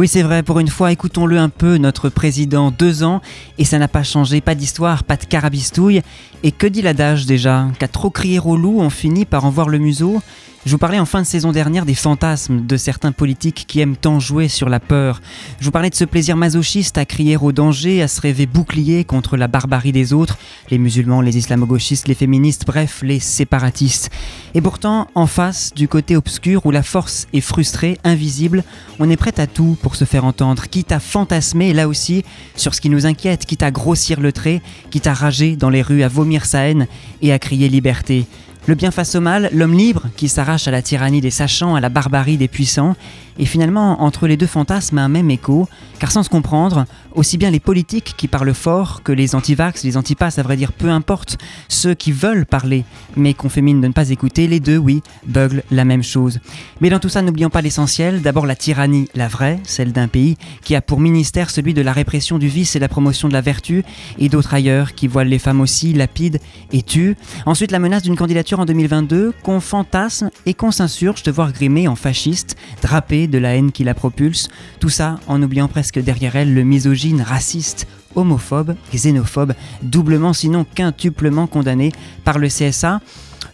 Oui, 0.00 0.08
c'est 0.08 0.22
vrai, 0.22 0.42
pour 0.42 0.58
une 0.60 0.68
fois, 0.68 0.92
écoutons-le 0.92 1.36
un 1.36 1.50
peu, 1.50 1.76
notre 1.76 2.08
président, 2.08 2.70
deux 2.70 3.02
ans, 3.02 3.20
et 3.58 3.66
ça 3.66 3.78
n'a 3.78 3.86
pas 3.86 4.02
changé, 4.02 4.40
pas 4.40 4.54
d'histoire, 4.54 5.04
pas 5.04 5.18
de 5.18 5.26
carabistouille. 5.26 6.00
Et 6.42 6.52
que 6.52 6.66
dit 6.66 6.80
l'adage 6.80 7.26
déjà? 7.26 7.66
Qu'à 7.78 7.86
trop 7.86 8.08
crier 8.08 8.40
au 8.40 8.56
loup, 8.56 8.80
on 8.80 8.88
finit 8.88 9.26
par 9.26 9.44
en 9.44 9.50
voir 9.50 9.68
le 9.68 9.76
museau? 9.76 10.22
Je 10.66 10.72
vous 10.72 10.78
parlais 10.78 10.98
en 10.98 11.06
fin 11.06 11.22
de 11.22 11.26
saison 11.26 11.52
dernière 11.52 11.86
des 11.86 11.94
fantasmes 11.94 12.66
de 12.66 12.76
certains 12.76 13.12
politiques 13.12 13.64
qui 13.66 13.80
aiment 13.80 13.96
tant 13.96 14.20
jouer 14.20 14.48
sur 14.48 14.68
la 14.68 14.78
peur. 14.78 15.22
Je 15.58 15.64
vous 15.64 15.70
parlais 15.70 15.88
de 15.88 15.94
ce 15.94 16.04
plaisir 16.04 16.36
masochiste 16.36 16.98
à 16.98 17.06
crier 17.06 17.38
au 17.38 17.50
danger, 17.50 18.02
à 18.02 18.08
se 18.08 18.20
rêver 18.20 18.44
bouclier 18.44 19.04
contre 19.04 19.38
la 19.38 19.48
barbarie 19.48 19.92
des 19.92 20.12
autres, 20.12 20.36
les 20.70 20.76
musulmans, 20.76 21.22
les 21.22 21.38
islamo-gauchistes, 21.38 22.08
les 22.08 22.14
féministes, 22.14 22.66
bref, 22.66 23.00
les 23.02 23.20
séparatistes. 23.20 24.10
Et 24.54 24.60
pourtant, 24.60 25.08
en 25.14 25.26
face, 25.26 25.72
du 25.74 25.88
côté 25.88 26.14
obscur 26.14 26.66
où 26.66 26.70
la 26.70 26.82
force 26.82 27.26
est 27.32 27.40
frustrée, 27.40 27.96
invisible, 28.04 28.62
on 28.98 29.08
est 29.08 29.16
prêt 29.16 29.40
à 29.40 29.46
tout 29.46 29.78
pour 29.80 29.96
se 29.96 30.04
faire 30.04 30.26
entendre, 30.26 30.68
quitte 30.68 30.92
à 30.92 31.00
fantasmer, 31.00 31.72
là 31.72 31.88
aussi, 31.88 32.22
sur 32.54 32.74
ce 32.74 32.82
qui 32.82 32.90
nous 32.90 33.06
inquiète, 33.06 33.46
quitte 33.46 33.62
à 33.62 33.70
grossir 33.70 34.20
le 34.20 34.30
trait, 34.30 34.60
quitte 34.90 35.06
à 35.06 35.14
rager 35.14 35.56
dans 35.56 35.70
les 35.70 35.80
rues, 35.80 36.02
à 36.02 36.08
vomir 36.08 36.44
sa 36.44 36.68
haine 36.68 36.86
et 37.22 37.32
à 37.32 37.38
crier 37.38 37.70
liberté. 37.70 38.26
Le 38.66 38.74
bien 38.74 38.90
face 38.90 39.14
au 39.14 39.20
mal, 39.20 39.48
l'homme 39.52 39.76
libre 39.76 40.08
qui 40.16 40.28
s'arrache 40.28 40.68
à 40.68 40.70
la 40.70 40.82
tyrannie 40.82 41.20
des 41.20 41.30
sachants, 41.30 41.74
à 41.74 41.80
la 41.80 41.88
barbarie 41.88 42.36
des 42.36 42.46
puissants, 42.46 42.94
et 43.38 43.46
finalement 43.46 44.02
entre 44.02 44.26
les 44.26 44.36
deux 44.36 44.46
fantasmes 44.46 44.98
un 44.98 45.08
même 45.08 45.30
écho, 45.30 45.66
car 45.98 46.12
sans 46.12 46.22
se 46.22 46.28
comprendre, 46.28 46.84
aussi 47.14 47.38
bien 47.38 47.50
les 47.50 47.58
politiques 47.58 48.14
qui 48.16 48.28
parlent 48.28 48.54
fort 48.54 49.02
que 49.02 49.12
les 49.12 49.34
antivax, 49.34 49.82
les 49.82 49.96
antipasses, 49.96 50.38
à 50.38 50.42
vrai 50.42 50.56
dire 50.56 50.72
peu 50.72 50.90
importe, 50.90 51.38
ceux 51.68 51.94
qui 51.94 52.12
veulent 52.12 52.44
parler, 52.44 52.84
mais 53.16 53.32
qu'on 53.32 53.48
fait 53.48 53.62
mine 53.62 53.80
de 53.80 53.88
ne 53.88 53.92
pas 53.92 54.10
écouter, 54.10 54.46
les 54.46 54.60
deux, 54.60 54.76
oui, 54.76 55.02
buglent 55.26 55.62
la 55.70 55.84
même 55.84 56.02
chose. 56.02 56.40
Mais 56.80 56.90
dans 56.90 56.98
tout 56.98 57.08
ça, 57.08 57.22
n'oublions 57.22 57.50
pas 57.50 57.62
l'essentiel, 57.62 58.20
d'abord 58.20 58.46
la 58.46 58.56
tyrannie, 58.56 59.08
la 59.14 59.28
vraie, 59.28 59.58
celle 59.64 59.92
d'un 59.92 60.08
pays 60.08 60.36
qui 60.62 60.74
a 60.74 60.82
pour 60.82 61.00
ministère 61.00 61.50
celui 61.50 61.72
de 61.72 61.82
la 61.82 61.92
répression 61.92 62.38
du 62.38 62.48
vice 62.48 62.76
et 62.76 62.78
la 62.78 62.88
promotion 62.88 63.28
de 63.28 63.32
la 63.32 63.40
vertu, 63.40 63.84
et 64.18 64.28
d'autres 64.28 64.52
ailleurs 64.52 64.94
qui 64.94 65.08
voilent 65.08 65.28
les 65.28 65.38
femmes 65.38 65.62
aussi, 65.62 65.94
lapides 65.94 66.40
et 66.72 66.82
tuent. 66.82 67.16
Ensuite, 67.46 67.72
la 67.72 67.78
menace 67.78 68.02
d'une 68.02 68.16
candidature 68.16 68.49
en 68.58 68.64
2022 68.64 69.32
qu'on 69.42 69.60
fantasme 69.60 70.30
et 70.46 70.54
qu'on 70.54 70.70
s'insurge 70.70 71.22
de 71.22 71.30
voir 71.30 71.52
grimée 71.52 71.86
en 71.86 71.94
fasciste, 71.94 72.56
drapée 72.82 73.26
de 73.26 73.38
la 73.38 73.54
haine 73.54 73.70
qui 73.70 73.84
la 73.84 73.94
propulse, 73.94 74.48
tout 74.80 74.88
ça 74.88 75.20
en 75.28 75.40
oubliant 75.42 75.68
presque 75.68 76.00
derrière 76.00 76.36
elle 76.36 76.54
le 76.54 76.64
misogyne, 76.64 77.22
raciste, 77.22 77.86
homophobe, 78.14 78.74
xénophobe, 78.92 79.54
doublement 79.82 80.32
sinon 80.32 80.64
quintuplement 80.74 81.46
condamné 81.46 81.92
par 82.24 82.38
le 82.38 82.48
CSA. 82.48 83.00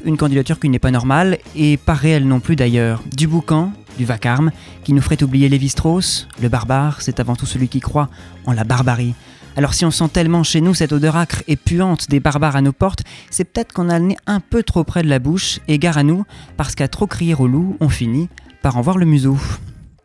Une 0.05 0.17
candidature 0.17 0.59
qui 0.59 0.69
n'est 0.69 0.79
pas 0.79 0.91
normale 0.91 1.39
et 1.55 1.77
pas 1.77 1.95
réelle 1.95 2.27
non 2.27 2.41
plus 2.41 2.57
d'ailleurs. 2.57 3.03
Du 3.15 3.27
boucan, 3.27 3.73
du 3.99 4.05
vacarme, 4.05 4.51
qui 4.85 4.93
nous 4.93 5.03
ferait 5.03 5.23
oublier 5.23 5.49
Lévi-Strauss, 5.49 6.29
le 6.41 6.49
barbare, 6.49 7.03
c'est 7.03 7.21
avant 7.21 7.37
tout 7.37 7.47
celui 7.47 7.69
qui 7.69 7.81
croit 7.81 8.09
en 8.47 8.53
la 8.53 8.65
barbarie. 8.65 9.15
Alors 9.57 9.73
si 9.73 9.87
on 9.87 9.91
sent 9.91 10.11
tellement 10.13 10.43
chez 10.43 10.61
nous 10.61 10.75
cette 10.75 10.93
odeur 10.93 11.17
acre 11.17 11.43
et 11.49 11.57
puante 11.57 12.11
des 12.11 12.21
barbares 12.21 12.57
à 12.57 12.61
nos 12.61 12.73
portes, 12.73 13.05
c'est 13.31 13.45
peut-être 13.45 13.73
qu'on 13.73 13.89
a 13.89 13.99
le 13.99 14.07
nez 14.07 14.17
un 14.27 14.41
peu 14.41 14.63
trop 14.63 14.85
près 14.85 15.03
de 15.03 15.09
la 15.09 15.19
bouche, 15.19 15.61
et 15.67 15.79
gare 15.79 15.97
à 15.97 16.03
nous, 16.03 16.25
parce 16.59 16.75
qu'à 16.75 16.89
trop 16.89 17.07
crier 17.07 17.35
au 17.35 17.47
loup, 17.47 17.77
on 17.81 17.89
finit 17.89 18.29
par 18.61 18.77
en 18.77 18.83
voir 18.83 18.99
le 18.99 19.07
museau. 19.07 19.39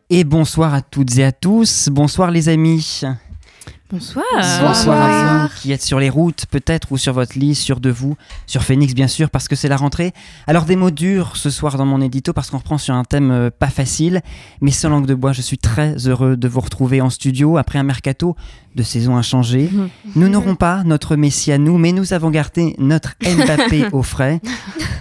Et 0.09 0.23
bonsoir 0.23 0.73
à 0.73 0.81
toutes 0.81 1.17
et 1.17 1.25
à 1.25 1.33
tous, 1.33 1.89
bonsoir 1.91 2.31
les 2.31 2.47
amis. 2.47 3.01
Bonsoir. 3.91 4.23
Bonsoir 4.61 5.01
à 5.01 5.47
vous 5.47 5.53
qui 5.59 5.73
êtes 5.73 5.81
sur 5.81 5.99
les 5.99 6.09
routes, 6.09 6.45
peut-être, 6.45 6.93
ou 6.93 6.97
sur 6.97 7.11
votre 7.11 7.37
lit, 7.37 7.55
sur 7.55 7.81
de 7.81 7.89
vous, 7.89 8.15
sur 8.47 8.63
Phoenix, 8.63 8.93
bien 8.93 9.09
sûr, 9.09 9.29
parce 9.29 9.49
que 9.49 9.55
c'est 9.57 9.67
la 9.67 9.75
rentrée. 9.75 10.13
Alors, 10.47 10.63
des 10.63 10.77
mots 10.77 10.91
durs 10.91 11.35
ce 11.35 11.49
soir 11.49 11.77
dans 11.77 11.85
mon 11.85 11.99
édito, 11.99 12.31
parce 12.31 12.49
qu'on 12.49 12.59
reprend 12.59 12.77
sur 12.77 12.95
un 12.95 13.03
thème 13.03 13.31
euh, 13.31 13.49
pas 13.49 13.67
facile, 13.67 14.21
mais 14.61 14.71
sans 14.71 14.87
langue 14.87 15.07
de 15.07 15.13
bois, 15.13 15.33
je 15.33 15.41
suis 15.41 15.57
très 15.57 16.07
heureux 16.07 16.37
de 16.37 16.47
vous 16.47 16.61
retrouver 16.61 17.01
en 17.01 17.09
studio 17.09 17.57
après 17.57 17.79
un 17.79 17.83
mercato 17.83 18.37
de 18.75 18.83
saison 18.83 19.17
inchangé. 19.17 19.69
Nous 20.15 20.29
n'aurons 20.29 20.55
pas 20.55 20.85
notre 20.85 21.17
Messi 21.17 21.51
à 21.51 21.57
nous, 21.57 21.77
mais 21.77 21.91
nous 21.91 22.13
avons 22.13 22.29
gardé 22.29 22.75
notre 22.77 23.15
Mbappé 23.21 23.87
au 23.91 24.03
frais. 24.03 24.39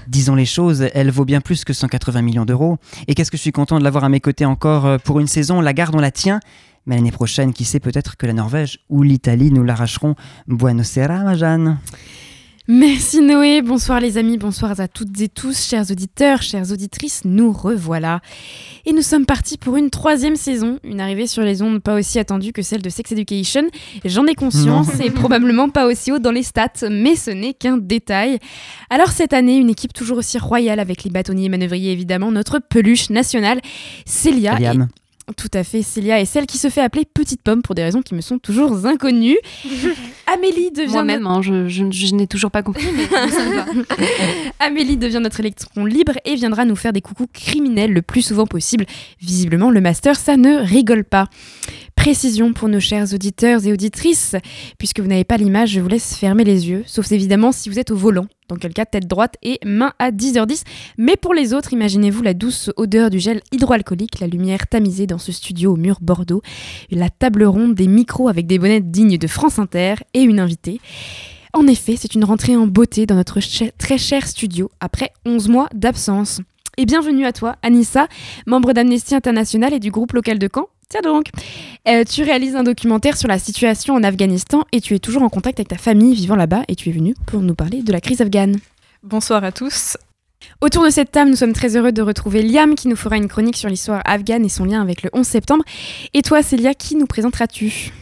Disons 0.09 0.35
les 0.35 0.45
choses, 0.45 0.89
elle 0.95 1.13
vaut 1.13 1.25
bien 1.25 1.41
plus 1.41 1.65
que 1.65 1.73
180 1.73 2.23
millions 2.23 2.45
d'euros. 2.45 2.79
Et 3.07 3.15
qu'est-ce 3.15 3.31
que 3.31 3.37
je 3.37 3.43
suis 3.43 3.53
content 3.53 3.79
de 3.79 3.85
l'avoir 3.85 4.03
à 4.03 4.09
mes 4.09 4.19
côtés 4.19 4.45
encore 4.45 4.87
euh, 4.87 4.99
pour 4.99 5.21
une 5.21 5.29
saison. 5.29 5.61
La 5.61 5.73
garde, 5.73 5.95
on 5.95 6.01
la 6.01 6.11
tient. 6.11 6.41
Mais 6.87 6.97
l'année 6.97 7.13
prochaine, 7.13 7.53
qui 7.53 7.65
sait, 7.65 7.81
peut-être 7.81 8.17
que 8.17 8.27
la 8.27 8.33
Norvège 8.33 8.81
ou 8.89 9.03
l'Italie 9.03 9.51
nous 9.51 9.63
l'arracheront. 9.63 10.15
Buenos 10.47 10.89
sera, 10.89 11.23
ma 11.23 11.35
Jeanne. 11.35 11.79
Merci 12.73 13.21
Noé, 13.21 13.63
bonsoir 13.63 13.99
les 13.99 14.17
amis, 14.17 14.39
bonsoir 14.39 14.79
à 14.79 14.87
toutes 14.87 15.21
et 15.21 15.29
tous, 15.29 15.67
chers 15.67 15.91
auditeurs, 15.91 16.41
chères 16.41 16.71
auditrices, 16.71 17.23
nous 17.25 17.51
revoilà. 17.51 18.21
Et 18.87 18.93
nous 18.93 19.03
sommes 19.03 19.27
partis 19.27 19.59
pour 19.59 19.77
une 19.77 19.91
troisième 19.91 20.37
saison, 20.37 20.79
une 20.85 21.01
arrivée 21.01 21.27
sur 21.27 21.43
les 21.43 21.63
ondes 21.63 21.81
pas 21.83 21.97
aussi 21.97 22.21
attendue 22.21 22.53
que 22.53 22.63
celle 22.63 22.81
de 22.81 22.89
Sex 22.89 23.11
Education. 23.11 23.65
J'en 24.05 24.25
ai 24.27 24.37
conscience 24.37 25.01
et 25.01 25.11
probablement 25.11 25.69
pas 25.69 25.89
aussi 25.89 26.13
haut 26.13 26.21
dans 26.21 26.31
les 26.31 26.45
stats, 26.45 26.89
mais 26.89 27.17
ce 27.17 27.33
n'est 27.33 27.55
qu'un 27.55 27.77
détail. 27.77 28.39
Alors 28.89 29.09
cette 29.09 29.33
année, 29.33 29.57
une 29.57 29.71
équipe 29.71 29.93
toujours 29.93 30.19
aussi 30.19 30.39
royale 30.39 30.79
avec 30.79 31.03
les 31.03 31.11
bâtonniers 31.11 31.47
et 31.47 31.49
manœuvriers 31.49 31.91
évidemment, 31.91 32.31
notre 32.31 32.61
peluche 32.61 33.11
nationale, 33.11 33.61
Célia. 34.07 34.57
Tout 35.37 35.51
à 35.55 35.65
fait, 35.65 35.83
Célia 35.83 36.21
est 36.21 36.25
celle 36.25 36.47
qui 36.47 36.59
se 36.59 36.69
fait 36.71 36.81
appeler 36.81 37.05
Petite 37.05 37.43
Pomme 37.43 37.63
pour 37.63 37.75
des 37.75 37.83
raisons 37.83 38.03
qui 38.03 38.15
me 38.15 38.21
sont 38.21 38.39
toujours 38.39 38.87
inconnues. 38.87 39.39
Amélie 40.27 40.71
devient. 40.71 40.93
Moi-même, 40.93 41.27
hein, 41.27 41.41
je, 41.43 42.15
n'ai 42.15 42.27
toujours 42.27 42.51
pas 42.51 42.63
compris, 42.63 42.87
mais 42.95 43.09
Amélie 44.61 44.97
devient 44.97 45.21
notre 45.21 45.41
électron 45.41 45.85
libre 45.85 46.13
et 46.25 46.35
viendra 46.35 46.65
nous 46.65 46.77
faire 46.77 46.93
des 46.93 47.01
coucous 47.01 47.27
criminels 47.33 47.93
le 47.93 48.03
plus 48.03 48.23
souvent 48.23 48.47
possible. 48.47 48.87
Visiblement, 49.21 49.71
le 49.71 49.81
master, 49.81 50.17
ça 50.17 50.37
ne 50.37 50.59
rigole 50.59 51.05
pas. 51.05 51.29
Précision 52.01 52.55
pour 52.55 52.71
nos 52.71 52.81
chers 52.81 53.13
auditeurs 53.13 53.67
et 53.67 53.75
auditrices, 53.75 54.35
puisque 54.79 55.01
vous 55.01 55.07
n'avez 55.07 55.25
pas 55.25 55.37
l'image, 55.37 55.73
je 55.73 55.81
vous 55.81 55.89
laisse 55.89 56.17
fermer 56.17 56.45
les 56.45 56.67
yeux, 56.67 56.83
sauf 56.87 57.13
évidemment 57.13 57.53
si 57.53 57.69
vous 57.69 57.79
êtes 57.79 57.91
au 57.91 57.95
volant, 57.95 58.27
dans 58.49 58.57
quel 58.57 58.73
cas 58.73 58.87
tête 58.87 59.07
droite 59.07 59.35
et 59.43 59.59
main 59.67 59.93
à 59.99 60.11
10h10. 60.11 60.63
Mais 60.97 61.17
pour 61.17 61.35
les 61.35 61.53
autres, 61.53 61.75
imaginez-vous 61.75 62.23
la 62.23 62.33
douce 62.33 62.71
odeur 62.79 63.11
du 63.11 63.19
gel 63.19 63.43
hydroalcoolique, 63.53 64.19
la 64.19 64.29
lumière 64.29 64.67
tamisée 64.67 65.07
dans 65.07 65.19
ce 65.19 65.31
studio 65.31 65.75
au 65.75 65.77
mur 65.77 65.99
Bordeaux, 66.01 66.41
la 66.91 67.11
table 67.11 67.45
ronde 67.45 67.75
des 67.75 67.87
micros 67.87 68.31
avec 68.31 68.47
des 68.47 68.59
bonnettes 68.59 68.91
dignes 68.91 69.19
de 69.19 69.27
France 69.27 69.59
Inter 69.59 69.97
et 70.15 70.23
une 70.23 70.41
invitée. 70.41 70.81
En 71.53 71.67
effet, 71.67 71.97
c'est 71.99 72.15
une 72.15 72.25
rentrée 72.25 72.57
en 72.57 72.67
beauté 72.67 73.05
dans 73.05 73.17
notre 73.17 73.41
très 73.77 73.99
cher 73.99 74.27
studio 74.27 74.71
après 74.81 75.13
11 75.27 75.49
mois 75.49 75.69
d'absence. 75.75 76.41
Et 76.79 76.87
bienvenue 76.87 77.27
à 77.27 77.35
toi, 77.35 77.57
Anissa, 77.63 78.09
membre 78.47 78.73
d'Amnesty 78.73 79.15
International 79.15 79.75
et 79.75 79.81
du 79.81 79.91
groupe 79.91 80.15
local 80.15 80.39
de 80.39 80.49
Caen, 80.51 80.69
Tiens 80.91 81.03
donc, 81.03 81.29
euh, 81.87 82.03
tu 82.03 82.25
réalises 82.25 82.57
un 82.57 82.65
documentaire 82.65 83.17
sur 83.17 83.29
la 83.29 83.39
situation 83.39 83.95
en 83.95 84.03
Afghanistan 84.03 84.65
et 84.73 84.81
tu 84.81 84.97
es 84.97 84.99
toujours 84.99 85.23
en 85.23 85.29
contact 85.29 85.61
avec 85.61 85.69
ta 85.69 85.79
famille 85.79 86.17
vivant 86.17 86.35
là-bas 86.35 86.65
et 86.67 86.75
tu 86.75 86.89
es 86.89 86.93
venu 86.93 87.15
pour 87.27 87.43
nous 87.43 87.55
parler 87.55 87.85
de 87.85 87.93
la 87.93 88.01
crise 88.01 88.21
afghane. 88.21 88.57
Bonsoir 89.05 89.45
à 89.45 89.53
tous. 89.53 89.97
Autour 90.61 90.85
de 90.85 90.91
cette 90.91 91.13
table, 91.13 91.31
nous 91.31 91.37
sommes 91.37 91.53
très 91.53 91.77
heureux 91.77 91.93
de 91.93 92.03
retrouver 92.03 92.43
Liam 92.43 92.75
qui 92.75 92.89
nous 92.89 92.97
fera 92.97 93.17
une 93.19 93.29
chronique 93.29 93.57
sur 93.57 93.69
l'histoire 93.69 94.03
afghane 94.05 94.45
et 94.45 94.49
son 94.49 94.65
lien 94.65 94.83
avec 94.83 95.05
le 95.05 95.11
11 95.13 95.25
septembre. 95.25 95.63
Et 96.13 96.23
toi, 96.23 96.43
Célia, 96.43 96.75
qui 96.75 96.97
nous 96.97 97.07
présenteras-tu 97.07 97.93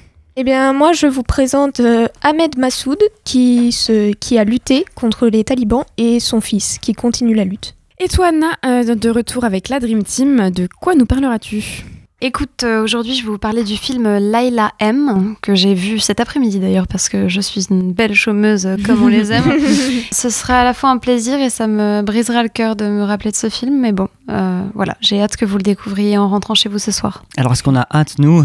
eh 0.40 0.44
bien, 0.44 0.72
moi, 0.72 0.92
je 0.92 1.08
vous 1.08 1.24
présente 1.24 1.80
euh, 1.80 2.06
Ahmed 2.22 2.58
Massoud, 2.58 3.02
qui, 3.24 3.72
se, 3.72 4.12
qui 4.12 4.38
a 4.38 4.44
lutté 4.44 4.84
contre 4.94 5.26
les 5.26 5.42
talibans, 5.42 5.84
et 5.96 6.20
son 6.20 6.40
fils, 6.40 6.78
qui 6.78 6.92
continue 6.92 7.34
la 7.34 7.42
lutte. 7.42 7.74
Et 7.98 8.06
toi, 8.06 8.28
Anna, 8.28 8.46
euh, 8.64 8.94
de 8.94 9.10
retour 9.10 9.44
avec 9.44 9.68
la 9.68 9.80
Dream 9.80 10.04
Team, 10.04 10.50
de 10.50 10.68
quoi 10.80 10.94
nous 10.94 11.06
parleras-tu? 11.06 11.84
Écoute, 12.20 12.64
euh, 12.64 12.82
aujourd'hui 12.82 13.14
je 13.14 13.22
vais 13.22 13.30
vous 13.30 13.38
parler 13.38 13.62
du 13.62 13.76
film 13.76 14.02
Laila 14.18 14.72
M, 14.80 15.36
que 15.40 15.54
j'ai 15.54 15.74
vu 15.74 16.00
cet 16.00 16.18
après-midi 16.18 16.58
d'ailleurs 16.58 16.88
parce 16.88 17.08
que 17.08 17.28
je 17.28 17.40
suis 17.40 17.66
une 17.70 17.92
belle 17.92 18.12
chômeuse 18.14 18.66
euh, 18.66 18.74
comme 18.84 19.04
on 19.04 19.06
les 19.06 19.30
aime. 19.30 19.44
ce 20.12 20.28
sera 20.28 20.62
à 20.62 20.64
la 20.64 20.74
fois 20.74 20.90
un 20.90 20.98
plaisir 20.98 21.38
et 21.38 21.48
ça 21.48 21.68
me 21.68 22.02
brisera 22.02 22.42
le 22.42 22.48
cœur 22.48 22.74
de 22.74 22.86
me 22.86 23.04
rappeler 23.04 23.30
de 23.30 23.36
ce 23.36 23.48
film, 23.48 23.78
mais 23.78 23.92
bon, 23.92 24.08
euh, 24.30 24.64
voilà, 24.74 24.96
j'ai 25.00 25.22
hâte 25.22 25.36
que 25.36 25.44
vous 25.44 25.58
le 25.58 25.62
découvriez 25.62 26.18
en 26.18 26.28
rentrant 26.28 26.56
chez 26.56 26.68
vous 26.68 26.80
ce 26.80 26.90
soir. 26.90 27.22
Alors 27.36 27.52
est-ce 27.52 27.62
qu'on 27.62 27.76
a 27.76 27.86
hâte, 27.94 28.16
nous? 28.18 28.44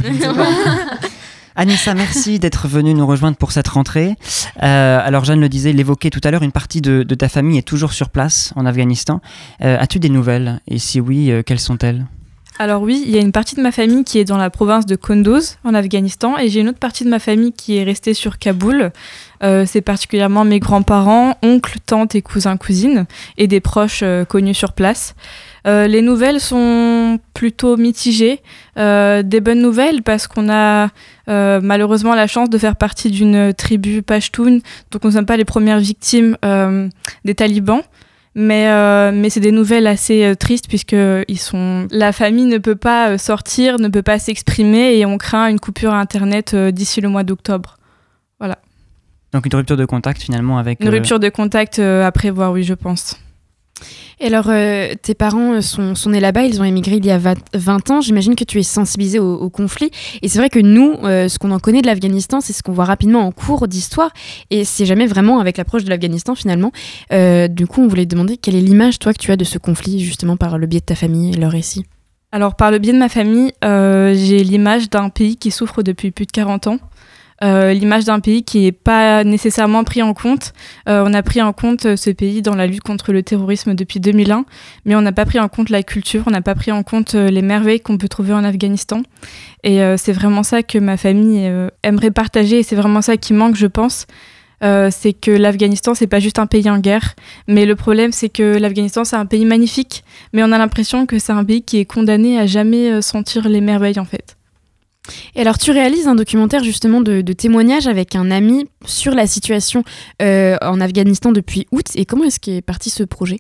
Anissa, 1.56 1.96
merci 1.96 2.38
d'être 2.38 2.68
venue 2.68 2.94
nous 2.94 3.08
rejoindre 3.08 3.38
pour 3.38 3.52
cette 3.52 3.70
rentrée. 3.70 4.14
alors 4.60 5.26
Jeanne 5.26 5.42
le 5.42 5.50
disait, 5.50 5.74
l'évoquait 5.74 6.12
tout 6.12 6.22
à 6.24 6.30
l'heure, 6.30 6.44
une 6.44 6.52
partie 6.52 6.82
de, 6.82 7.02
ta 7.16 7.28
famille 7.28 7.58
est 7.58 7.68
toujours 7.68 7.94
sur 7.94 8.10
place 8.10 8.54
en 8.56 8.68
Afghanistan. 8.68 9.20
As-tu 9.60 9.98
des 9.98 10.10
nouvelles? 10.10 10.62
Et 10.68 10.78
si 10.78 11.00
oui, 11.00 11.32
quelles 11.46 11.60
sont-elles? 11.60 12.06
Alors 12.60 12.84
oui, 12.84 13.04
il 13.06 13.12
y 13.12 13.18
a 13.18 13.22
une 13.22 13.32
partie 13.32 13.56
de 13.56 13.62
ma 13.62 13.72
famille 13.72 14.04
qui 14.04 14.20
est 14.20 14.26
dans 14.26 14.38
la 14.38 14.52
province 14.52 14.86
de 14.86 14.96
Kunduz, 14.96 15.58
en 15.64 15.74
Afghanistan, 15.74 16.38
et 16.38 16.50
j'ai 16.50 16.60
une 16.60 16.70
autre 16.70 16.78
partie 16.78 17.04
de 17.04 17.10
ma 17.10 17.18
famille 17.18 17.52
qui 17.52 17.78
est 17.78 17.84
restée 17.84 18.14
sur 18.14 18.38
Kaboul. 18.38 18.92
Euh, 19.44 19.66
c'est 19.66 19.82
particulièrement 19.82 20.46
mes 20.46 20.60
grands-parents, 20.60 21.36
oncles, 21.42 21.80
tantes 21.84 22.14
et 22.14 22.22
cousins, 22.22 22.56
cousines, 22.58 23.08
et 23.38 23.48
des 23.48 23.60
proches 23.60 24.02
euh, 24.04 24.24
connus 24.24 24.54
sur 24.54 24.74
place. 24.74 25.16
Euh, 25.66 25.88
les 25.88 26.04
nouvelles 26.04 26.40
sont 26.40 27.20
plutôt 27.34 27.76
mitigées. 27.76 28.40
des 28.76 29.42
bonnes 29.42 29.62
nouvelles 29.62 30.04
parce 30.04 30.28
qu'on 30.28 30.50
a 30.50 30.90
malheureusement 31.28 32.14
la 32.14 32.28
chance 32.28 32.50
de 32.50 32.58
faire 32.58 32.76
partie 32.76 33.10
d'une 33.10 33.54
tribu 33.54 34.04
Pashtun, 34.04 34.60
donc 34.92 35.04
nous 35.04 35.10
ne 35.10 35.16
sommes 35.16 35.26
pas 35.26 35.38
les 35.38 35.46
premières 35.46 35.80
victimes 35.80 36.38
des 37.26 37.36
talibans. 37.36 37.82
Mais, 38.36 39.12
mais 39.12 39.30
c'est 39.30 39.40
des 39.40 39.52
nouvelles 39.52 39.88
assez 39.88 40.34
tristes 40.40 40.68
puisque 40.68 40.96
ils 41.28 41.40
sont... 41.40 41.88
la 41.92 42.12
famille 42.12 42.46
ne 42.46 42.58
peut 42.58 42.76
pas 42.76 43.18
sortir, 43.18 43.80
ne 43.80 43.88
peut 43.88 44.02
pas 44.02 44.20
s'exprimer 44.20 44.98
et 44.98 45.06
on 45.06 45.18
craint 45.18 45.48
une 45.48 45.60
coupure 45.60 45.94
Internet 45.94 46.56
d'ici 46.56 47.00
le 47.02 47.10
mois 47.10 47.24
d'octobre. 47.24 47.78
Voilà. 48.40 48.58
Donc 49.34 49.46
une 49.46 49.56
rupture 49.56 49.78
de 49.78 49.86
contact 49.86 50.22
finalement 50.22 50.58
avec... 50.58 50.80
Une 50.82 50.90
rupture 50.90 51.20
de 51.20 51.30
contact 51.30 51.80
à 51.80 52.12
prévoir, 52.12 52.52
oui, 52.52 52.64
je 52.64 52.74
pense. 52.74 53.20
Et 54.20 54.28
alors, 54.28 54.46
euh, 54.50 54.94
tes 55.02 55.14
parents 55.14 55.62
sont, 55.62 55.96
sont 55.96 56.10
nés 56.12 56.20
là-bas, 56.20 56.44
ils 56.44 56.62
ont 56.62 56.64
émigré 56.64 56.98
il 56.98 57.06
y 57.06 57.12
a 57.12 57.18
20, 57.18 57.92
ans. 57.92 58.02
J'imagine 58.02 58.36
que 58.36 58.44
tu 58.44 58.60
es 58.60 58.64
sensibilisé 58.64 59.20
au, 59.20 59.50
conflit. 59.50 59.92
Et 60.22 60.28
c'est 60.28 60.40
vrai 60.40 60.50
que 60.50 60.60
nous, 60.60 60.94
euh, 61.04 61.28
ce 61.28 61.38
qu'on 61.38 61.52
en 61.52 61.60
connaît 61.60 61.82
de 61.82 61.88
l'Afghanistan, 61.88 62.42
c'est 62.42 62.54
ce 62.54 62.64
qu'on 62.64 62.72
voit 62.72 62.86
rapidement 62.86 63.22
en 63.22 63.32
cours 63.32 63.68
d'histoire. 63.68 64.12
Et 64.50 64.66
c'est 64.66 64.86
jamais 64.86 65.06
vraiment 65.06 65.40
avec 65.40 65.58
l'approche 65.58 65.84
de 65.84 65.90
l'Afghanistan 65.90 66.36
finalement. 66.36 66.72
Euh, 67.12 67.48
du 67.48 67.68
coup, 67.68 67.82
on 67.82 67.88
voulait 67.88 68.06
te 68.06 68.12
demander 68.12 68.38
quelle 68.38 68.56
est 68.56 68.62
l'image, 68.62 69.00
toi, 69.00 69.14
que 69.14 69.20
tu 69.20 69.32
as 69.32 69.38
de 69.38 69.44
ce 69.44 69.58
conflit, 69.58 70.00
justement 70.00 70.38
par 70.38 70.58
le 70.58 70.68
biais 70.68 70.80
de 70.80 70.86
ta 70.86 70.96
famille 70.96 71.34
et 71.34 71.38
leur 71.38 71.52
récit? 71.52 71.86
Alors 72.32 72.56
par 72.56 72.72
le 72.72 72.80
biais 72.80 72.94
de 72.94 72.98
ma 72.98 73.10
famille, 73.10 73.52
j'ai 73.62 74.44
l'image 74.44 74.90
d'un 74.90 75.10
pays 75.10 75.38
qui 75.38 75.52
souffre 75.52 75.84
depuis 75.84 76.10
plus 76.10 76.26
de 76.26 76.32
40 76.32 76.66
ans, 76.66 76.80
euh, 77.44 77.74
l'image 77.74 78.06
d'un 78.06 78.20
pays 78.20 78.44
qui 78.44 78.62
n'est 78.62 78.72
pas 78.72 79.24
nécessairement 79.24 79.84
pris 79.84 80.02
en 80.02 80.14
compte. 80.14 80.54
Euh, 80.88 81.04
on 81.06 81.14
a 81.14 81.22
pris 81.22 81.42
en 81.42 81.52
compte 81.52 81.86
euh, 81.86 81.96
ce 81.96 82.10
pays 82.10 82.42
dans 82.42 82.56
la 82.56 82.68
lutte 82.68 82.82
contre 82.82 83.12
le 83.12 83.22
terrorisme 83.22 83.76
depuis 83.76 84.00
2001, 84.00 84.46
mais 84.86 84.96
on 84.96 85.02
n'a 85.02 85.12
pas 85.12 85.26
pris 85.26 85.40
en 85.40 85.50
compte 85.50 85.70
la 85.70 85.84
culture, 85.84 86.24
on 86.28 86.32
n'a 86.32 86.42
pas 86.42 86.56
pris 86.56 86.72
en 86.72 86.84
compte 86.84 87.14
les 87.16 87.42
merveilles 87.42 87.82
qu'on 87.82 87.98
peut 87.98 88.08
trouver 88.08 88.34
en 88.34 88.44
Afghanistan. 88.44 89.04
Et 89.64 89.80
c'est 89.98 90.12
vraiment 90.12 90.44
ça 90.44 90.64
que 90.64 90.78
ma 90.78 90.98
famille 90.98 91.50
aimerait 91.84 92.12
partager 92.12 92.60
et 92.60 92.64
c'est 92.64 92.76
vraiment 92.76 93.02
ça 93.02 93.18
qui 93.18 93.34
manque, 93.34 93.56
je 93.56 93.68
pense. 93.68 94.08
c'est 94.62 95.14
que 95.14 95.32
l'Afghanistan, 95.32 95.94
c'est 95.94 96.08
pas 96.08 96.20
juste 96.20 96.40
un 96.40 96.48
pays 96.48 96.70
en 96.70 96.80
guerre, 96.80 97.16
mais 97.48 97.66
le 97.66 97.76
problème, 97.76 98.12
c'est 98.12 98.30
que 98.30 98.58
l'Afghanistan, 98.58 99.04
c'est 99.04 99.16
un 99.16 99.26
pays 99.26 99.46
magnifique, 99.46 100.04
mais 100.34 100.44
on 100.44 100.52
a 100.52 100.58
l'impression 100.58 101.06
que 101.06 101.20
c'est 101.20 101.34
un 101.34 101.44
pays 101.44 101.64
qui 101.64 101.78
est 101.80 101.86
condamné 101.86 102.40
à 102.40 102.46
jamais 102.46 103.02
sentir 103.02 103.48
les 103.48 103.62
merveilles, 103.62 104.00
en 104.00 104.06
fait. 104.06 104.38
Et 105.36 105.42
alors, 105.42 105.58
tu 105.58 105.72
réalises 105.72 106.08
un 106.08 106.16
documentaire 106.16 106.64
justement 106.64 107.02
de, 107.02 107.22
témoignage 107.34 107.88
avec 107.88 108.16
un 108.16 108.32
ami 108.32 108.66
sur 108.86 109.14
la 109.14 109.28
situation 109.28 109.84
euh, 110.22 110.58
en 110.62 110.80
Afghanistan 110.80 111.32
depuis 111.32 111.68
août. 111.72 111.88
Et 111.96 112.06
comment 112.06 112.26
est-ce 112.26 112.40
qu'est 112.40 112.62
parti 112.62 112.90
ce 112.90 113.04
projet? 113.04 113.40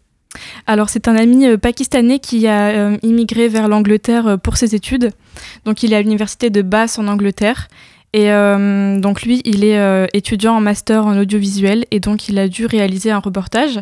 Alors 0.66 0.90
c'est 0.90 1.08
un 1.08 1.16
ami 1.16 1.46
euh, 1.46 1.58
pakistanais 1.58 2.18
qui 2.18 2.48
a 2.48 2.70
euh, 2.70 2.98
immigré 3.04 3.48
vers 3.48 3.68
l'Angleterre 3.68 4.40
pour 4.42 4.58
ses 4.58 4.74
études. 4.74 5.12
Donc 5.64 5.84
il 5.84 5.94
est 5.94 5.96
à 5.96 6.02
l'université 6.02 6.50
de 6.50 6.64
Bath 6.64 6.98
en 6.98 7.08
Angleterre. 7.08 7.68
Et 8.16 8.28
donc 8.28 9.24
lui, 9.24 9.42
il 9.44 9.64
est 9.64 10.08
étudiant 10.14 10.58
en 10.58 10.62
master 10.62 11.08
en 11.08 11.18
audiovisuel 11.18 11.86
et 11.90 12.00
donc 12.00 12.30
il 12.30 12.38
a 12.38 12.48
dû 12.48 12.68
réaliser 12.68 13.10
un 13.10 13.18
reportage. 13.18 13.80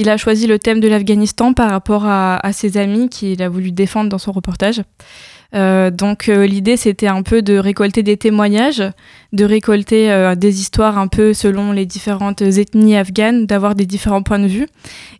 Il 0.00 0.08
a 0.08 0.16
choisi 0.16 0.46
le 0.46 0.60
thème 0.60 0.78
de 0.78 0.86
l'Afghanistan 0.86 1.52
par 1.52 1.70
rapport 1.70 2.06
à, 2.06 2.40
ses 2.52 2.78
amis 2.78 3.08
qu'il 3.08 3.42
a 3.42 3.48
voulu 3.48 3.72
défendre 3.72 4.08
dans 4.08 4.18
son 4.18 4.30
reportage. 4.30 4.82
Euh, 5.54 5.90
donc 5.90 6.28
euh, 6.28 6.46
l'idée 6.46 6.76
c'était 6.76 7.06
un 7.06 7.22
peu 7.22 7.40
de 7.40 7.56
récolter 7.56 8.02
des 8.02 8.18
témoignages, 8.18 8.82
de 9.32 9.44
récolter 9.46 10.12
euh, 10.12 10.34
des 10.34 10.60
histoires 10.60 10.98
un 10.98 11.08
peu 11.08 11.32
selon 11.32 11.72
les 11.72 11.86
différentes 11.86 12.42
ethnies 12.42 12.96
afghanes, 12.96 13.46
d'avoir 13.46 13.74
des 13.74 13.86
différents 13.86 14.22
points 14.22 14.40
de 14.40 14.46
vue 14.46 14.66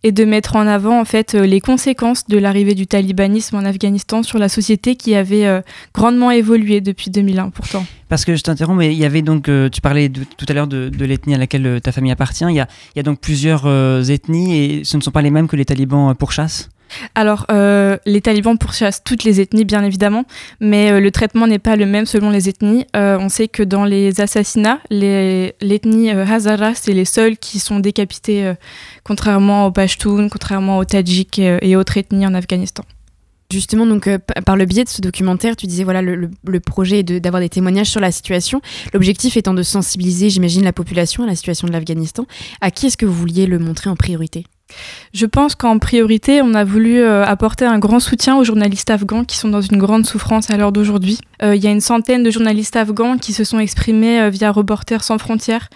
et 0.02 0.12
de 0.12 0.24
mettre 0.26 0.56
en 0.56 0.66
avant 0.66 1.00
en 1.00 1.06
fait 1.06 1.32
les 1.32 1.60
conséquences 1.62 2.26
de 2.26 2.36
l'arrivée 2.36 2.74
du 2.74 2.86
talibanisme 2.86 3.56
en 3.56 3.64
Afghanistan 3.64 4.22
sur 4.22 4.38
la 4.38 4.50
société 4.50 4.96
qui 4.96 5.14
avait 5.14 5.62
grandement 5.94 6.30
évolué 6.30 6.82
depuis 6.82 7.10
2001 7.10 7.48
pourtant. 7.48 7.86
Parce 8.10 8.24
que 8.24 8.36
je 8.36 8.42
t'interromps, 8.42 8.78
mais 8.78 8.92
il 8.92 8.98
y 8.98 9.04
avait 9.04 9.20
donc, 9.20 9.50
tu 9.70 9.80
parlais 9.82 10.08
tout 10.08 10.46
à 10.48 10.52
l'heure 10.54 10.66
de, 10.66 10.90
l'ethnie 11.04 11.34
à 11.34 11.38
laquelle 11.38 11.80
ta 11.82 11.92
famille 11.92 12.12
appartient. 12.12 12.44
Il 12.48 12.54
y 12.54 12.60
a, 12.60 12.66
y 12.96 13.00
a 13.00 13.02
donc 13.02 13.20
plusieurs 13.20 13.66
ethnies 14.10 14.56
et 14.56 14.67
ce 14.84 14.96
ne 14.96 15.02
sont 15.02 15.10
pas 15.10 15.22
les 15.22 15.30
mêmes 15.30 15.48
que 15.48 15.56
les 15.56 15.64
talibans 15.64 16.14
pourchassent 16.14 16.68
alors, 17.14 17.46
euh, 17.50 17.98
les 18.06 18.20
talibans 18.20 18.56
pourchassent 18.56 19.02
toutes 19.04 19.24
les 19.24 19.40
ethnies, 19.40 19.64
bien 19.64 19.84
évidemment, 19.84 20.24
mais 20.60 20.92
euh, 20.92 21.00
le 21.00 21.10
traitement 21.10 21.46
n'est 21.46 21.58
pas 21.58 21.76
le 21.76 21.86
même 21.86 22.06
selon 22.06 22.30
les 22.30 22.48
ethnies. 22.48 22.86
Euh, 22.96 23.18
on 23.20 23.28
sait 23.28 23.48
que 23.48 23.62
dans 23.62 23.84
les 23.84 24.20
assassinats, 24.20 24.80
l'ethnie 24.90 26.10
Hazara, 26.10 26.74
c'est 26.74 26.92
les 26.92 27.04
seuls 27.04 27.36
qui 27.36 27.58
sont 27.58 27.80
décapités, 27.80 28.52
contrairement 29.04 29.66
aux 29.66 29.70
Pashtuns, 29.70 30.28
contrairement 30.28 30.78
aux 30.78 30.84
Tadjiks 30.84 31.38
et 31.38 31.76
autres 31.76 31.96
ethnies 31.96 32.26
en 32.26 32.34
Afghanistan. 32.34 32.84
Justement, 33.50 33.86
donc, 33.86 34.10
par 34.44 34.56
le 34.56 34.66
biais 34.66 34.84
de 34.84 34.90
ce 34.90 35.00
documentaire, 35.00 35.56
tu 35.56 35.66
disais, 35.66 35.84
voilà, 35.84 36.02
le, 36.02 36.30
le 36.46 36.60
projet 36.60 36.98
est 36.98 37.02
d'avoir 37.02 37.40
des 37.40 37.48
témoignages 37.48 37.88
sur 37.88 38.00
la 38.00 38.12
situation. 38.12 38.60
L'objectif 38.92 39.38
étant 39.38 39.54
de 39.54 39.62
sensibiliser, 39.62 40.28
j'imagine, 40.28 40.64
la 40.64 40.74
population 40.74 41.24
à 41.24 41.26
la 41.26 41.34
situation 41.34 41.66
de 41.66 41.72
l'Afghanistan. 41.72 42.26
À 42.60 42.70
qui 42.70 42.86
est-ce 42.86 42.98
que 42.98 43.06
vous 43.06 43.14
vouliez 43.14 43.46
le 43.46 43.58
montrer 43.58 43.88
en 43.88 43.96
priorité? 43.96 44.44
Je 45.12 45.26
pense 45.26 45.54
qu'en 45.54 45.78
priorité, 45.78 46.42
on 46.42 46.54
a 46.54 46.64
voulu 46.64 47.00
euh, 47.00 47.24
apporter 47.24 47.64
un 47.64 47.78
grand 47.78 48.00
soutien 48.00 48.36
aux 48.36 48.44
journalistes 48.44 48.90
afghans 48.90 49.24
qui 49.24 49.36
sont 49.36 49.48
dans 49.48 49.60
une 49.60 49.78
grande 49.78 50.06
souffrance 50.06 50.50
à 50.50 50.56
l'heure 50.56 50.72
d'aujourd'hui. 50.72 51.18
Euh, 51.42 51.56
il 51.56 51.62
y 51.62 51.66
a 51.66 51.70
une 51.70 51.80
centaine 51.80 52.22
de 52.22 52.30
journalistes 52.30 52.76
afghans 52.76 53.18
qui 53.18 53.32
se 53.32 53.44
sont 53.44 53.58
exprimés 53.58 54.20
euh, 54.20 54.30
via 54.30 54.50
Reporters 54.50 55.04
sans 55.04 55.18
frontières 55.18 55.68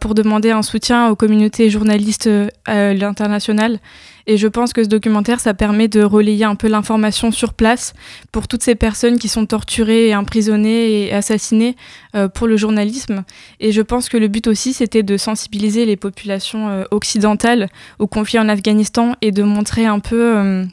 pour 0.00 0.14
demander 0.14 0.52
un 0.52 0.62
soutien 0.62 1.10
aux 1.10 1.16
communautés 1.16 1.68
journalistes 1.68 2.30
à 2.64 2.94
l'international. 2.94 3.78
Et 4.26 4.36
je 4.36 4.48
pense 4.48 4.72
que 4.72 4.82
ce 4.82 4.88
documentaire, 4.88 5.38
ça 5.38 5.54
permet 5.54 5.86
de 5.88 6.02
relayer 6.02 6.44
un 6.44 6.56
peu 6.56 6.68
l'information 6.68 7.30
sur 7.30 7.54
place 7.54 7.94
pour 8.32 8.48
toutes 8.48 8.62
ces 8.62 8.74
personnes 8.74 9.18
qui 9.18 9.28
sont 9.28 9.46
torturées 9.46 10.14
emprisonnées 10.14 11.06
et 11.06 11.12
assassinées 11.12 11.76
euh, 12.14 12.28
pour 12.28 12.48
le 12.48 12.56
journalisme. 12.56 13.24
Et 13.60 13.70
je 13.70 13.82
pense 13.82 14.08
que 14.08 14.16
le 14.16 14.28
but 14.28 14.48
aussi, 14.48 14.72
c'était 14.72 15.04
de 15.04 15.16
sensibiliser 15.16 15.86
les 15.86 15.96
populations 15.96 16.68
euh, 16.68 16.84
occidentales 16.90 17.68
au 17.98 18.08
conflit 18.08 18.38
en 18.38 18.48
Afghanistan 18.48 19.14
et 19.22 19.30
de 19.30 19.44
montrer 19.44 19.86
un 19.86 20.00
peu 20.00 20.36
euh, 20.36 20.64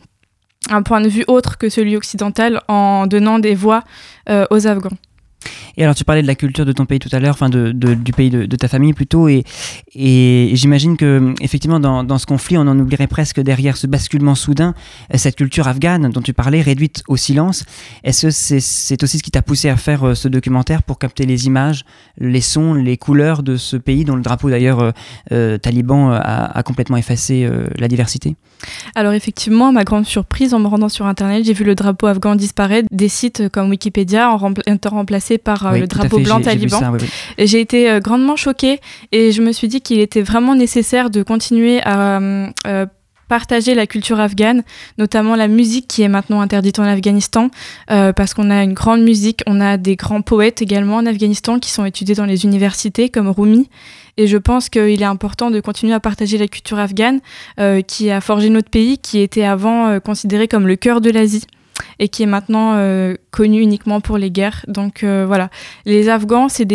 un 0.69 0.81
point 0.81 1.01
de 1.01 1.09
vue 1.09 1.25
autre 1.27 1.57
que 1.59 1.69
celui 1.69 1.95
occidental 1.95 2.61
en 2.67 3.05
donnant 3.05 3.37
des 3.37 3.53
voix 3.53 3.83
aux 4.49 4.67
Afghans. 4.67 4.97
Et 5.77 5.83
alors, 5.83 5.95
tu 5.95 6.03
parlais 6.03 6.21
de 6.21 6.27
la 6.27 6.35
culture 6.35 6.65
de 6.65 6.71
ton 6.71 6.85
pays 6.85 6.99
tout 6.99 7.09
à 7.11 7.19
l'heure, 7.19 7.33
enfin 7.33 7.49
de, 7.49 7.71
du 7.71 8.11
pays 8.13 8.29
de, 8.29 8.55
ta 8.55 8.67
famille 8.67 8.93
plutôt, 8.93 9.27
et, 9.27 9.43
j'imagine 9.95 10.97
que 10.97 11.33
effectivement 11.41 11.79
dans, 11.79 12.17
ce 12.17 12.25
conflit, 12.25 12.57
on 12.57 12.61
en 12.61 12.77
oublierait 12.79 13.07
presque 13.07 13.39
derrière 13.39 13.77
ce 13.77 13.87
basculement 13.87 14.35
soudain, 14.35 14.73
euh, 15.13 15.17
cette 15.17 15.35
culture 15.35 15.67
afghane 15.67 16.09
dont 16.09 16.21
tu 16.21 16.33
parlais, 16.33 16.61
réduite 16.61 17.03
au 17.07 17.17
silence. 17.17 17.65
Est-ce 18.03 18.27
que 18.27 18.59
c'est 18.59 19.03
aussi 19.03 19.17
ce 19.17 19.23
qui 19.23 19.31
t'a 19.31 19.41
poussé 19.41 19.69
à 19.69 19.75
faire 19.75 20.07
euh, 20.07 20.15
ce 20.15 20.27
documentaire 20.27 20.83
pour 20.83 20.99
capter 20.99 21.25
les 21.25 21.47
images, 21.47 21.85
les 22.17 22.41
sons, 22.41 22.73
les 22.73 22.97
couleurs 22.97 23.43
de 23.43 23.57
ce 23.57 23.77
pays 23.77 24.05
dont 24.05 24.15
le 24.15 24.21
drapeau 24.21 24.49
d'ailleurs 24.49 24.93
euh, 25.31 25.57
taliban 25.57 26.11
a, 26.11 26.63
complètement 26.63 26.97
effacé 26.97 27.49
la 27.77 27.87
diversité? 27.87 28.35
Alors 28.95 29.13
effectivement, 29.13 29.71
ma 29.71 29.83
grande 29.83 30.05
surprise 30.05 30.53
en 30.53 30.59
me 30.59 30.67
rendant 30.67 30.89
sur 30.89 31.05
Internet, 31.05 31.43
j'ai 31.45 31.53
vu 31.53 31.63
le 31.63 31.75
drapeau 31.75 32.07
afghan 32.07 32.35
disparaître 32.35 32.87
des 32.91 33.09
sites 33.09 33.49
comme 33.49 33.69
Wikipédia 33.69 34.29
en 34.31 34.53
étant 34.65 34.91
remplacé 34.91 35.32
par 35.37 35.65
euh, 35.67 35.77
le 35.77 35.87
drapeau 35.87 36.19
blanc 36.19 36.41
taliban. 36.41 36.79
J'ai 37.37 37.59
été 37.59 37.89
euh, 37.89 37.99
grandement 37.99 38.35
choquée 38.35 38.79
et 39.11 39.31
je 39.31 39.41
me 39.41 39.51
suis 39.51 39.67
dit 39.67 39.81
qu'il 39.81 39.99
était 39.99 40.21
vraiment 40.21 40.55
nécessaire 40.55 41.09
de 41.09 41.23
continuer 41.23 41.81
à 41.83 42.19
euh, 42.19 42.85
partager 43.27 43.73
la 43.73 43.87
culture 43.87 44.19
afghane, 44.19 44.63
notamment 44.97 45.35
la 45.35 45.47
musique 45.47 45.87
qui 45.87 46.03
est 46.03 46.07
maintenant 46.07 46.41
interdite 46.41 46.77
en 46.77 46.83
Afghanistan, 46.83 47.49
parce 47.87 48.35
qu'on 48.35 48.51
a 48.51 48.61
une 48.61 48.73
grande 48.73 49.01
musique, 49.01 49.41
on 49.47 49.59
a 49.59 49.77
des 49.77 49.95
grands 49.95 50.21
poètes 50.21 50.61
également 50.61 50.97
en 50.97 51.05
Afghanistan 51.07 51.57
qui 51.57 51.71
sont 51.71 51.85
étudiés 51.85 52.13
dans 52.13 52.25
les 52.25 52.43
universités 52.43 53.09
comme 53.09 53.29
Rumi. 53.29 53.69
Et 54.17 54.27
je 54.27 54.37
pense 54.37 54.69
qu'il 54.69 55.01
est 55.01 55.05
important 55.05 55.49
de 55.49 55.59
continuer 55.61 55.93
à 55.93 55.99
partager 55.99 56.37
la 56.37 56.47
culture 56.47 56.77
afghane 56.77 57.21
qui 57.87 58.11
a 58.11 58.21
forgé 58.21 58.49
notre 58.49 58.69
pays, 58.69 58.99
qui 58.99 59.19
était 59.19 59.45
avant 59.45 59.99
considéré 59.99 60.47
comme 60.47 60.67
le 60.67 60.75
cœur 60.75 61.01
de 61.01 61.09
l'Asie 61.09 61.47
et 61.99 62.09
qui 62.09 62.23
est 62.23 62.27
maintenant 62.27 62.73
euh, 62.75 63.15
connu 63.31 63.61
uniquement 63.61 64.01
pour 64.01 64.17
les 64.17 64.31
guerres. 64.31 64.65
Donc 64.67 65.03
euh, 65.03 65.25
voilà, 65.25 65.49
les 65.85 66.09
Afghans, 66.09 66.49
c'est 66.49 66.67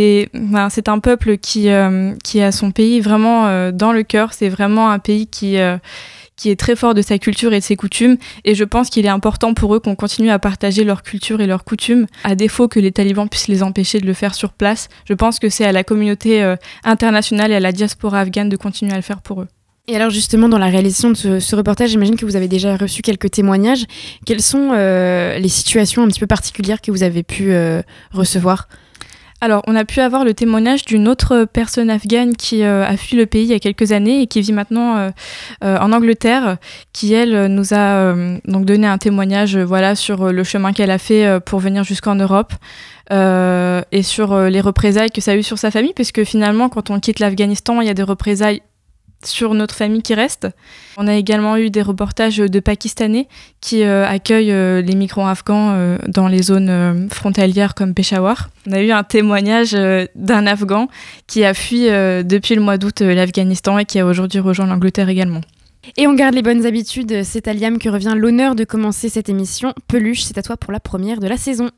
c'est 0.70 0.88
un 0.88 0.98
peuple 0.98 1.38
qui 1.38 1.70
euh, 1.70 2.14
qui 2.24 2.40
a 2.40 2.52
son 2.52 2.70
pays 2.70 3.00
vraiment 3.00 3.70
dans 3.72 3.92
le 3.92 4.02
cœur. 4.02 4.32
C'est 4.32 4.48
vraiment 4.48 4.90
un 4.90 4.98
pays 4.98 5.26
qui 5.26 5.56
est 5.56 6.60
très 6.60 6.76
fort 6.76 6.94
de 6.94 7.02
sa 7.02 7.18
culture 7.18 7.52
et 7.52 7.58
de 7.58 7.64
ses 7.64 7.76
coutumes. 7.76 8.16
Et 8.44 8.54
je 8.54 8.64
pense 8.64 8.90
qu'il 8.90 9.06
est 9.06 9.10
important 9.10 9.54
pour 9.54 9.74
eux 9.74 9.80
qu'on 9.80 9.96
continue 9.96 10.30
à 10.30 10.38
partager 10.38 10.84
leur 10.84 11.02
culture 11.02 11.40
et 11.40 11.46
leurs 11.46 11.64
coutumes, 11.64 12.06
à 12.24 12.34
défaut 12.34 12.68
que 12.68 12.80
les 12.80 12.92
talibans 12.92 13.28
puissent 13.28 13.48
les 13.48 13.62
empêcher 13.62 13.98
de 14.00 14.06
le 14.06 14.14
faire 14.14 14.34
sur 14.34 14.52
place. 14.52 14.88
Je 15.06 15.14
pense 15.14 15.38
que 15.38 15.48
c'est 15.48 15.64
à 15.64 15.72
la 15.72 15.84
communauté 15.84 16.54
internationale 16.84 17.52
et 17.52 17.56
à 17.56 17.60
la 17.60 17.72
diaspora 17.72 18.20
afghane 18.20 18.48
de 18.48 18.56
continuer 18.56 18.92
à 18.92 18.96
le 18.96 19.02
faire 19.02 19.22
pour 19.22 19.42
eux. 19.42 19.48
Et 19.90 19.96
alors 19.96 20.10
justement, 20.10 20.50
dans 20.50 20.58
la 20.58 20.66
réalisation 20.66 21.10
de 21.10 21.40
ce, 21.40 21.56
reportage, 21.56 21.88
j'imagine 21.88 22.16
que 22.16 22.26
vous 22.26 22.36
avez 22.36 22.46
déjà 22.46 22.76
reçu 22.76 23.00
quelques 23.00 23.30
témoignages. 23.30 23.86
Quelles 24.26 24.42
sont 24.42 24.72
euh, 24.74 25.38
les 25.38 25.48
situations 25.48 26.02
un 26.02 26.08
petit 26.08 26.20
peu 26.20 26.26
particulières 26.26 26.82
que 26.82 26.90
vous 26.90 27.02
avez 27.02 27.22
pu 27.22 27.52
euh, 27.52 27.80
recevoir? 28.12 28.68
Alors, 29.40 29.62
on 29.66 29.74
a 29.74 29.86
pu 29.86 30.00
avoir 30.00 30.26
le 30.26 30.34
témoignage 30.34 30.84
d'une 30.84 31.08
autre 31.08 31.46
personne 31.50 31.88
afghane 31.88 32.36
qui 32.36 32.64
euh, 32.64 32.84
a 32.84 32.98
fui 32.98 33.16
le 33.16 33.24
pays 33.24 33.44
il 33.44 33.48
y 33.48 33.54
a 33.54 33.60
quelques 33.60 33.92
années 33.92 34.20
et 34.20 34.26
qui 34.26 34.42
vit 34.42 34.52
maintenant 34.52 35.10
en 35.62 35.92
Angleterre, 35.92 36.58
qui 36.92 37.14
elle 37.14 37.46
nous 37.46 37.72
a 37.72 38.14
donc 38.46 38.66
donné 38.66 38.86
un 38.88 38.98
témoignage 38.98 39.56
voilà 39.56 39.94
sur 39.94 40.32
le 40.32 40.44
chemin 40.44 40.72
qu'elle 40.72 40.90
a 40.90 40.98
fait 40.98 41.38
pour 41.46 41.60
venir 41.60 41.84
jusqu'en 41.84 42.16
Europe. 42.16 42.52
et 43.12 44.02
sur 44.02 44.36
les 44.36 44.60
représailles 44.60 45.10
que 45.10 45.20
ça 45.20 45.30
a 45.30 45.36
eu 45.36 45.44
sur 45.44 45.56
sa 45.56 45.70
famille, 45.70 45.94
puisque 45.94 46.24
finalement, 46.24 46.68
quand 46.68 46.90
on 46.90 46.98
quitte 46.98 47.20
l'Afghanistan, 47.20 47.80
il 47.80 47.86
y 47.86 47.90
a 47.90 47.94
des 47.94 48.02
représailles 48.02 48.60
sur 49.24 49.54
notre 49.54 49.74
famille 49.74 50.02
qui 50.02 50.14
reste. 50.14 50.48
On 50.96 51.06
a 51.06 51.14
également 51.14 51.56
eu 51.56 51.70
des 51.70 51.82
reportages 51.82 52.38
de 52.38 52.60
Pakistanais 52.60 53.28
qui 53.60 53.82
euh, 53.82 54.06
accueillent 54.06 54.52
euh, 54.52 54.80
les 54.80 54.94
migrants 54.94 55.26
afghans 55.26 55.72
euh, 55.72 55.98
dans 56.06 56.28
les 56.28 56.42
zones 56.42 57.08
frontalières 57.10 57.74
comme 57.74 57.94
Peshawar. 57.94 58.50
On 58.68 58.72
a 58.72 58.80
eu 58.80 58.90
un 58.90 59.02
témoignage 59.02 59.72
d'un 60.14 60.46
Afghan 60.46 60.88
qui 61.26 61.44
a 61.44 61.54
fui 61.54 61.86
depuis 61.86 62.54
le 62.54 62.60
mois 62.60 62.78
d'août 62.78 63.00
l'Afghanistan 63.00 63.78
et 63.78 63.84
qui 63.84 63.98
a 63.98 64.06
aujourd'hui 64.06 64.40
rejoint 64.40 64.66
l'Angleterre 64.66 65.08
également. 65.08 65.40
Et 65.96 66.06
on 66.06 66.14
garde 66.14 66.34
les 66.34 66.42
bonnes 66.42 66.66
habitudes, 66.66 67.24
c'est 67.24 67.48
à 67.48 67.54
Liam 67.54 67.78
que 67.78 67.88
revient 67.88 68.14
l'honneur 68.16 68.54
de 68.54 68.64
commencer 68.64 69.08
cette 69.08 69.28
émission. 69.28 69.72
Peluche, 69.86 70.22
c'est 70.22 70.36
à 70.36 70.42
toi 70.42 70.56
pour 70.56 70.72
la 70.72 70.80
première 70.80 71.18
de 71.18 71.28
la 71.28 71.38
saison. 71.38 71.70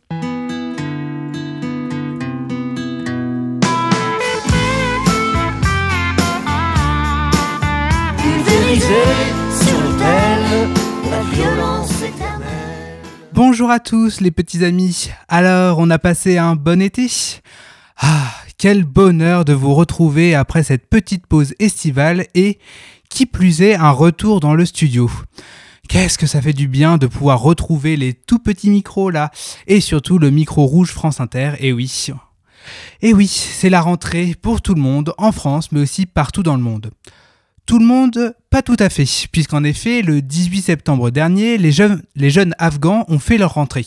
Bonjour 13.43 13.71
à 13.71 13.81
tous 13.81 14.21
les 14.21 14.31
petits 14.31 14.67
amis. 14.67 15.09
Alors, 15.27 15.79
on 15.79 15.89
a 15.89 15.99
passé 15.99 16.37
un 16.37 16.57
bon 16.57 16.83
été? 16.83 17.07
Ah, 17.97 18.35
quel 18.59 18.85
bonheur 18.85 19.47
de 19.47 19.55
vous 19.55 19.73
retrouver 19.73 20.35
après 20.35 20.63
cette 20.63 20.91
petite 20.91 21.27
pause 21.27 21.55
estivale 21.59 22.27
et, 22.35 22.59
qui 23.09 23.25
plus 23.25 23.63
est, 23.63 23.77
un 23.77 23.93
retour 23.93 24.41
dans 24.41 24.53
le 24.53 24.67
studio. 24.67 25.11
Qu'est-ce 25.89 26.19
que 26.19 26.27
ça 26.27 26.43
fait 26.43 26.53
du 26.53 26.69
bien 26.69 26.99
de 26.99 27.07
pouvoir 27.07 27.41
retrouver 27.41 27.97
les 27.97 28.13
tout 28.13 28.41
petits 28.41 28.69
micros 28.69 29.09
là, 29.09 29.31
et 29.67 29.81
surtout 29.81 30.19
le 30.19 30.29
micro 30.29 30.67
rouge 30.67 30.91
France 30.91 31.19
Inter, 31.19 31.53
et 31.61 31.73
oui. 31.73 32.09
Et 33.01 33.15
oui, 33.15 33.27
c'est 33.27 33.71
la 33.71 33.81
rentrée 33.81 34.37
pour 34.43 34.61
tout 34.61 34.75
le 34.75 34.83
monde, 34.83 35.15
en 35.17 35.33
France, 35.33 35.73
mais 35.73 35.81
aussi 35.81 36.05
partout 36.05 36.43
dans 36.43 36.57
le 36.57 36.63
monde. 36.63 36.91
Tout 37.67 37.79
le 37.79 37.87
monde, 37.87 38.35
pas 38.51 38.63
tout 38.63 38.77
à 38.79 38.89
fait, 38.89 39.07
puisqu'en 39.31 39.63
effet, 39.63 40.03
le 40.03 40.23
18 40.23 40.63
septembre 40.63 41.11
dernier, 41.11 41.57
les 41.57 41.71
jeunes, 41.71 42.55
Afghans 42.59 43.05
ont 43.09 43.19
fait 43.19 43.39
leur 43.39 43.55
rentrée. 43.55 43.87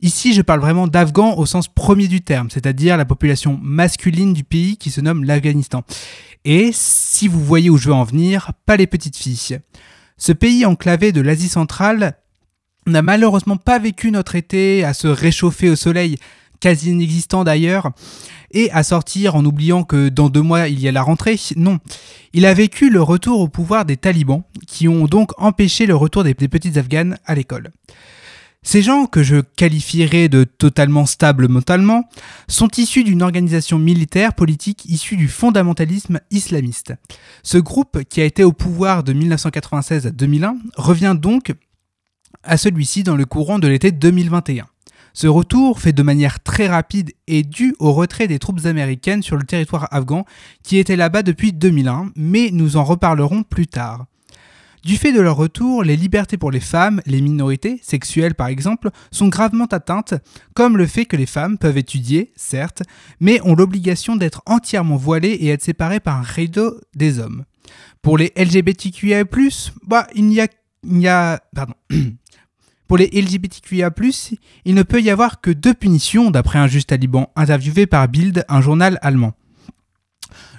Ici, 0.00 0.32
je 0.34 0.42
parle 0.42 0.60
vraiment 0.60 0.88
d'Afghans 0.88 1.36
au 1.36 1.46
sens 1.46 1.68
premier 1.68 2.08
du 2.08 2.22
terme, 2.22 2.50
c'est-à-dire 2.50 2.96
la 2.96 3.04
population 3.04 3.58
masculine 3.62 4.32
du 4.32 4.42
pays 4.42 4.76
qui 4.76 4.90
se 4.90 5.00
nomme 5.00 5.22
l'Afghanistan. 5.22 5.84
Et 6.44 6.70
si 6.72 7.28
vous 7.28 7.42
voyez 7.44 7.70
où 7.70 7.76
je 7.76 7.88
veux 7.88 7.94
en 7.94 8.02
venir, 8.02 8.50
pas 8.66 8.76
les 8.76 8.88
petites 8.88 9.16
filles. 9.16 9.60
Ce 10.16 10.32
pays 10.32 10.66
enclavé 10.66 11.12
de 11.12 11.20
l'Asie 11.20 11.48
centrale 11.48 12.16
n'a 12.86 13.02
malheureusement 13.02 13.56
pas 13.56 13.78
vécu 13.78 14.10
notre 14.10 14.34
été 14.34 14.84
à 14.84 14.92
se 14.92 15.06
réchauffer 15.06 15.70
au 15.70 15.76
soleil, 15.76 16.16
quasi 16.62 16.90
inexistant 16.90 17.44
d'ailleurs, 17.44 17.90
et 18.52 18.70
à 18.70 18.82
sortir 18.82 19.34
en 19.34 19.44
oubliant 19.44 19.82
que 19.82 20.08
dans 20.08 20.30
deux 20.30 20.40
mois 20.40 20.68
il 20.68 20.80
y 20.80 20.88
a 20.88 20.92
la 20.92 21.02
rentrée. 21.02 21.38
Non. 21.56 21.78
Il 22.32 22.46
a 22.46 22.54
vécu 22.54 22.88
le 22.88 23.02
retour 23.02 23.40
au 23.40 23.48
pouvoir 23.48 23.84
des 23.84 23.98
talibans, 23.98 24.42
qui 24.66 24.88
ont 24.88 25.06
donc 25.06 25.32
empêché 25.38 25.84
le 25.84 25.96
retour 25.96 26.24
des, 26.24 26.34
petites 26.34 26.76
afghanes 26.78 27.18
à 27.26 27.34
l'école. 27.34 27.70
Ces 28.64 28.80
gens, 28.80 29.06
que 29.06 29.24
je 29.24 29.40
qualifierais 29.40 30.28
de 30.28 30.44
totalement 30.44 31.04
stables 31.04 31.48
mentalement, 31.48 32.08
sont 32.46 32.68
issus 32.76 33.02
d'une 33.02 33.22
organisation 33.22 33.76
militaire 33.76 34.34
politique 34.34 34.84
issue 34.84 35.16
du 35.16 35.26
fondamentalisme 35.26 36.20
islamiste. 36.30 36.94
Ce 37.42 37.58
groupe, 37.58 38.04
qui 38.08 38.20
a 38.20 38.24
été 38.24 38.44
au 38.44 38.52
pouvoir 38.52 39.02
de 39.02 39.12
1996 39.12 40.06
à 40.06 40.10
2001, 40.10 40.56
revient 40.76 41.16
donc 41.20 41.52
à 42.44 42.56
celui-ci 42.56 43.02
dans 43.02 43.16
le 43.16 43.24
courant 43.24 43.58
de 43.58 43.66
l'été 43.66 43.90
2021. 43.90 44.66
Ce 45.14 45.26
retour, 45.26 45.80
fait 45.80 45.92
de 45.92 46.02
manière 46.02 46.40
très 46.40 46.68
rapide, 46.68 47.12
est 47.26 47.42
dû 47.42 47.74
au 47.78 47.92
retrait 47.92 48.28
des 48.28 48.38
troupes 48.38 48.64
américaines 48.64 49.22
sur 49.22 49.36
le 49.36 49.44
territoire 49.44 49.88
afghan 49.90 50.24
qui 50.62 50.78
étaient 50.78 50.96
là-bas 50.96 51.22
depuis 51.22 51.52
2001, 51.52 52.12
mais 52.16 52.50
nous 52.52 52.76
en 52.76 52.84
reparlerons 52.84 53.42
plus 53.42 53.66
tard. 53.66 54.06
Du 54.84 54.96
fait 54.96 55.12
de 55.12 55.20
leur 55.20 55.36
retour, 55.36 55.84
les 55.84 55.96
libertés 55.96 56.36
pour 56.36 56.50
les 56.50 56.58
femmes, 56.58 57.02
les 57.06 57.20
minorités, 57.20 57.78
sexuelles 57.82 58.34
par 58.34 58.48
exemple, 58.48 58.90
sont 59.12 59.28
gravement 59.28 59.66
atteintes, 59.66 60.14
comme 60.54 60.76
le 60.76 60.86
fait 60.86 61.04
que 61.04 61.16
les 61.16 61.26
femmes 61.26 61.56
peuvent 61.56 61.78
étudier, 61.78 62.32
certes, 62.34 62.82
mais 63.20 63.40
ont 63.42 63.54
l'obligation 63.54 64.16
d'être 64.16 64.42
entièrement 64.44 64.96
voilées 64.96 65.38
et 65.40 65.50
être 65.50 65.62
séparées 65.62 66.00
par 66.00 66.16
un 66.16 66.22
rideau 66.22 66.80
des 66.96 67.20
hommes. 67.20 67.44
Pour 68.02 68.18
les 68.18 68.32
LGBTQIA+, 68.36 69.24
bah, 69.86 70.08
il 70.16 70.26
n'y 70.26 70.40
a, 70.40 71.34
a 71.34 71.38
pardon, 71.54 71.74
Pour 72.92 72.98
les 72.98 73.08
LGBTQIA+, 73.10 73.90
il 74.66 74.74
ne 74.74 74.82
peut 74.82 75.00
y 75.00 75.08
avoir 75.08 75.40
que 75.40 75.50
deux 75.50 75.72
punitions, 75.72 76.30
d'après 76.30 76.58
un 76.58 76.66
juge 76.66 76.84
taliban 76.84 77.30
interviewé 77.36 77.86
par 77.86 78.06
Bild, 78.06 78.44
un 78.50 78.60
journal 78.60 78.98
allemand. 79.00 79.32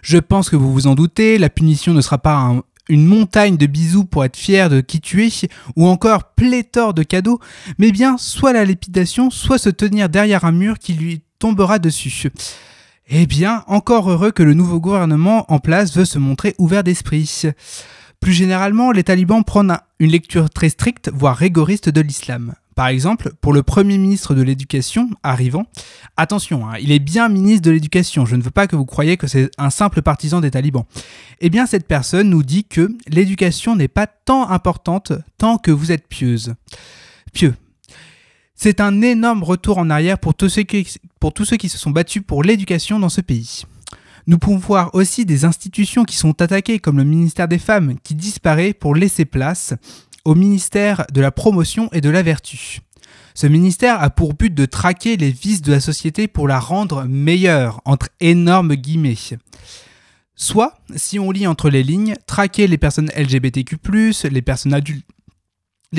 Je 0.01 0.17
pense 0.17 0.49
que 0.49 0.55
vous 0.55 0.73
vous 0.73 0.87
en 0.87 0.95
doutez, 0.95 1.37
la 1.37 1.51
punition 1.51 1.93
ne 1.93 2.01
sera 2.01 2.17
pas 2.17 2.55
une 2.89 3.05
montagne 3.05 3.55
de 3.55 3.67
bisous 3.67 4.05
pour 4.05 4.25
être 4.25 4.35
fier 4.35 4.71
de 4.71 4.81
qui 4.81 4.99
tu 4.99 5.23
es, 5.23 5.29
ou 5.75 5.85
encore 5.85 6.33
pléthore 6.33 6.95
de 6.95 7.03
cadeaux, 7.03 7.39
mais 7.77 7.91
bien 7.91 8.17
soit 8.17 8.51
la 8.51 8.65
lépidation, 8.65 9.29
soit 9.29 9.59
se 9.59 9.69
tenir 9.69 10.09
derrière 10.09 10.43
un 10.43 10.51
mur 10.51 10.79
qui 10.79 10.93
lui 10.93 11.21
tombera 11.37 11.77
dessus. 11.77 12.31
Eh 13.09 13.27
bien, 13.27 13.63
encore 13.67 14.09
heureux 14.09 14.31
que 14.31 14.41
le 14.41 14.55
nouveau 14.55 14.79
gouvernement 14.79 15.45
en 15.53 15.59
place 15.59 15.95
veut 15.95 16.03
se 16.03 16.17
montrer 16.17 16.55
ouvert 16.57 16.83
d'esprit. 16.83 17.43
Plus 18.23 18.31
généralement, 18.31 18.93
les 18.93 19.03
talibans 19.03 19.43
prennent 19.43 19.77
une 19.99 20.09
lecture 20.09 20.49
très 20.49 20.69
stricte, 20.69 21.11
voire 21.13 21.35
rigoriste 21.35 21.89
de 21.89 21.99
l'islam. 21.99 22.53
Par 22.73 22.87
exemple, 22.87 23.33
pour 23.41 23.51
le 23.51 23.63
Premier 23.63 23.97
ministre 23.97 24.33
de 24.33 24.41
l'Éducation, 24.41 25.09
arrivant, 25.23 25.65
attention, 26.15 26.69
hein, 26.69 26.75
il 26.79 26.93
est 26.93 26.99
bien 26.99 27.27
ministre 27.27 27.63
de 27.63 27.71
l'Éducation, 27.71 28.25
je 28.25 28.37
ne 28.37 28.41
veux 28.41 28.49
pas 28.49 28.65
que 28.67 28.77
vous 28.77 28.85
croyiez 28.85 29.17
que 29.17 29.27
c'est 29.27 29.51
un 29.57 29.69
simple 29.69 30.01
partisan 30.01 30.39
des 30.39 30.51
talibans. 30.51 30.85
Eh 31.41 31.49
bien, 31.49 31.65
cette 31.65 31.85
personne 31.85 32.29
nous 32.29 32.43
dit 32.43 32.63
que 32.63 32.95
l'éducation 33.09 33.75
n'est 33.75 33.89
pas 33.89 34.07
tant 34.07 34.49
importante 34.49 35.11
tant 35.37 35.57
que 35.57 35.71
vous 35.71 35.91
êtes 35.91 36.07
pieuse. 36.07 36.53
Pieux. 37.33 37.55
C'est 38.55 38.79
un 38.79 39.01
énorme 39.01 39.43
retour 39.43 39.79
en 39.79 39.89
arrière 39.89 40.17
pour 40.17 40.33
tous 40.33 40.47
ceux 40.47 40.63
qui, 40.63 40.87
pour 41.19 41.33
tous 41.33 41.43
ceux 41.43 41.57
qui 41.57 41.67
se 41.67 41.77
sont 41.77 41.91
battus 41.91 42.23
pour 42.25 42.41
l'éducation 42.41 42.99
dans 42.99 43.09
ce 43.09 43.19
pays. 43.19 43.65
Nous 44.25 44.37
pouvons 44.37 44.57
voir 44.57 44.95
aussi 44.95 45.25
des 45.25 45.43
institutions 45.43 46.05
qui 46.05 46.15
sont 46.15 46.41
attaquées, 46.41 46.79
comme 46.79 46.97
le 46.97 47.03
ministère 47.03 47.47
des 47.47 47.59
Femmes, 47.59 47.95
qui 48.03 48.15
disparaît 48.15 48.73
pour 48.73 48.95
laisser 48.95 49.25
place 49.25 49.73
au 50.23 50.35
ministère 50.35 51.05
de 51.11 51.19
la 51.19 51.31
Promotion 51.31 51.89
et 51.91 51.99
de 52.01 52.09
la 52.09 52.23
Vertu. 52.23 52.79
Ce 53.35 53.47
ministère 53.47 54.01
a 54.01 54.09
pour 54.09 54.33
but 54.33 54.53
de 54.53 54.65
traquer 54.65 55.17
les 55.17 55.31
vices 55.31 55.61
de 55.61 55.73
la 55.73 55.79
société 55.79 56.27
pour 56.27 56.47
la 56.47 56.59
rendre 56.59 57.03
meilleure, 57.03 57.81
entre 57.83 58.09
énormes 58.19 58.75
guillemets. 58.75 59.17
Soit, 60.35 60.75
si 60.95 61.19
on 61.19 61.31
lit 61.31 61.47
entre 61.47 61.69
les 61.69 61.83
lignes, 61.83 62.15
traquer 62.25 62.67
les 62.67 62.77
personnes 62.77 63.09
LGBTQ, 63.15 63.77
les 64.31 64.41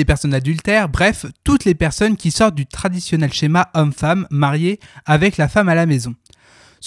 personnes 0.05 0.33
adultères, 0.33 0.89
bref, 0.89 1.25
toutes 1.43 1.65
les 1.65 1.75
personnes 1.75 2.17
qui 2.17 2.31
sortent 2.31 2.55
du 2.55 2.65
traditionnel 2.65 3.31
schéma 3.31 3.69
homme-femme 3.73 4.27
marié 4.29 4.79
avec 5.05 5.37
la 5.37 5.47
femme 5.47 5.69
à 5.69 5.75
la 5.75 5.85
maison. 5.85 6.15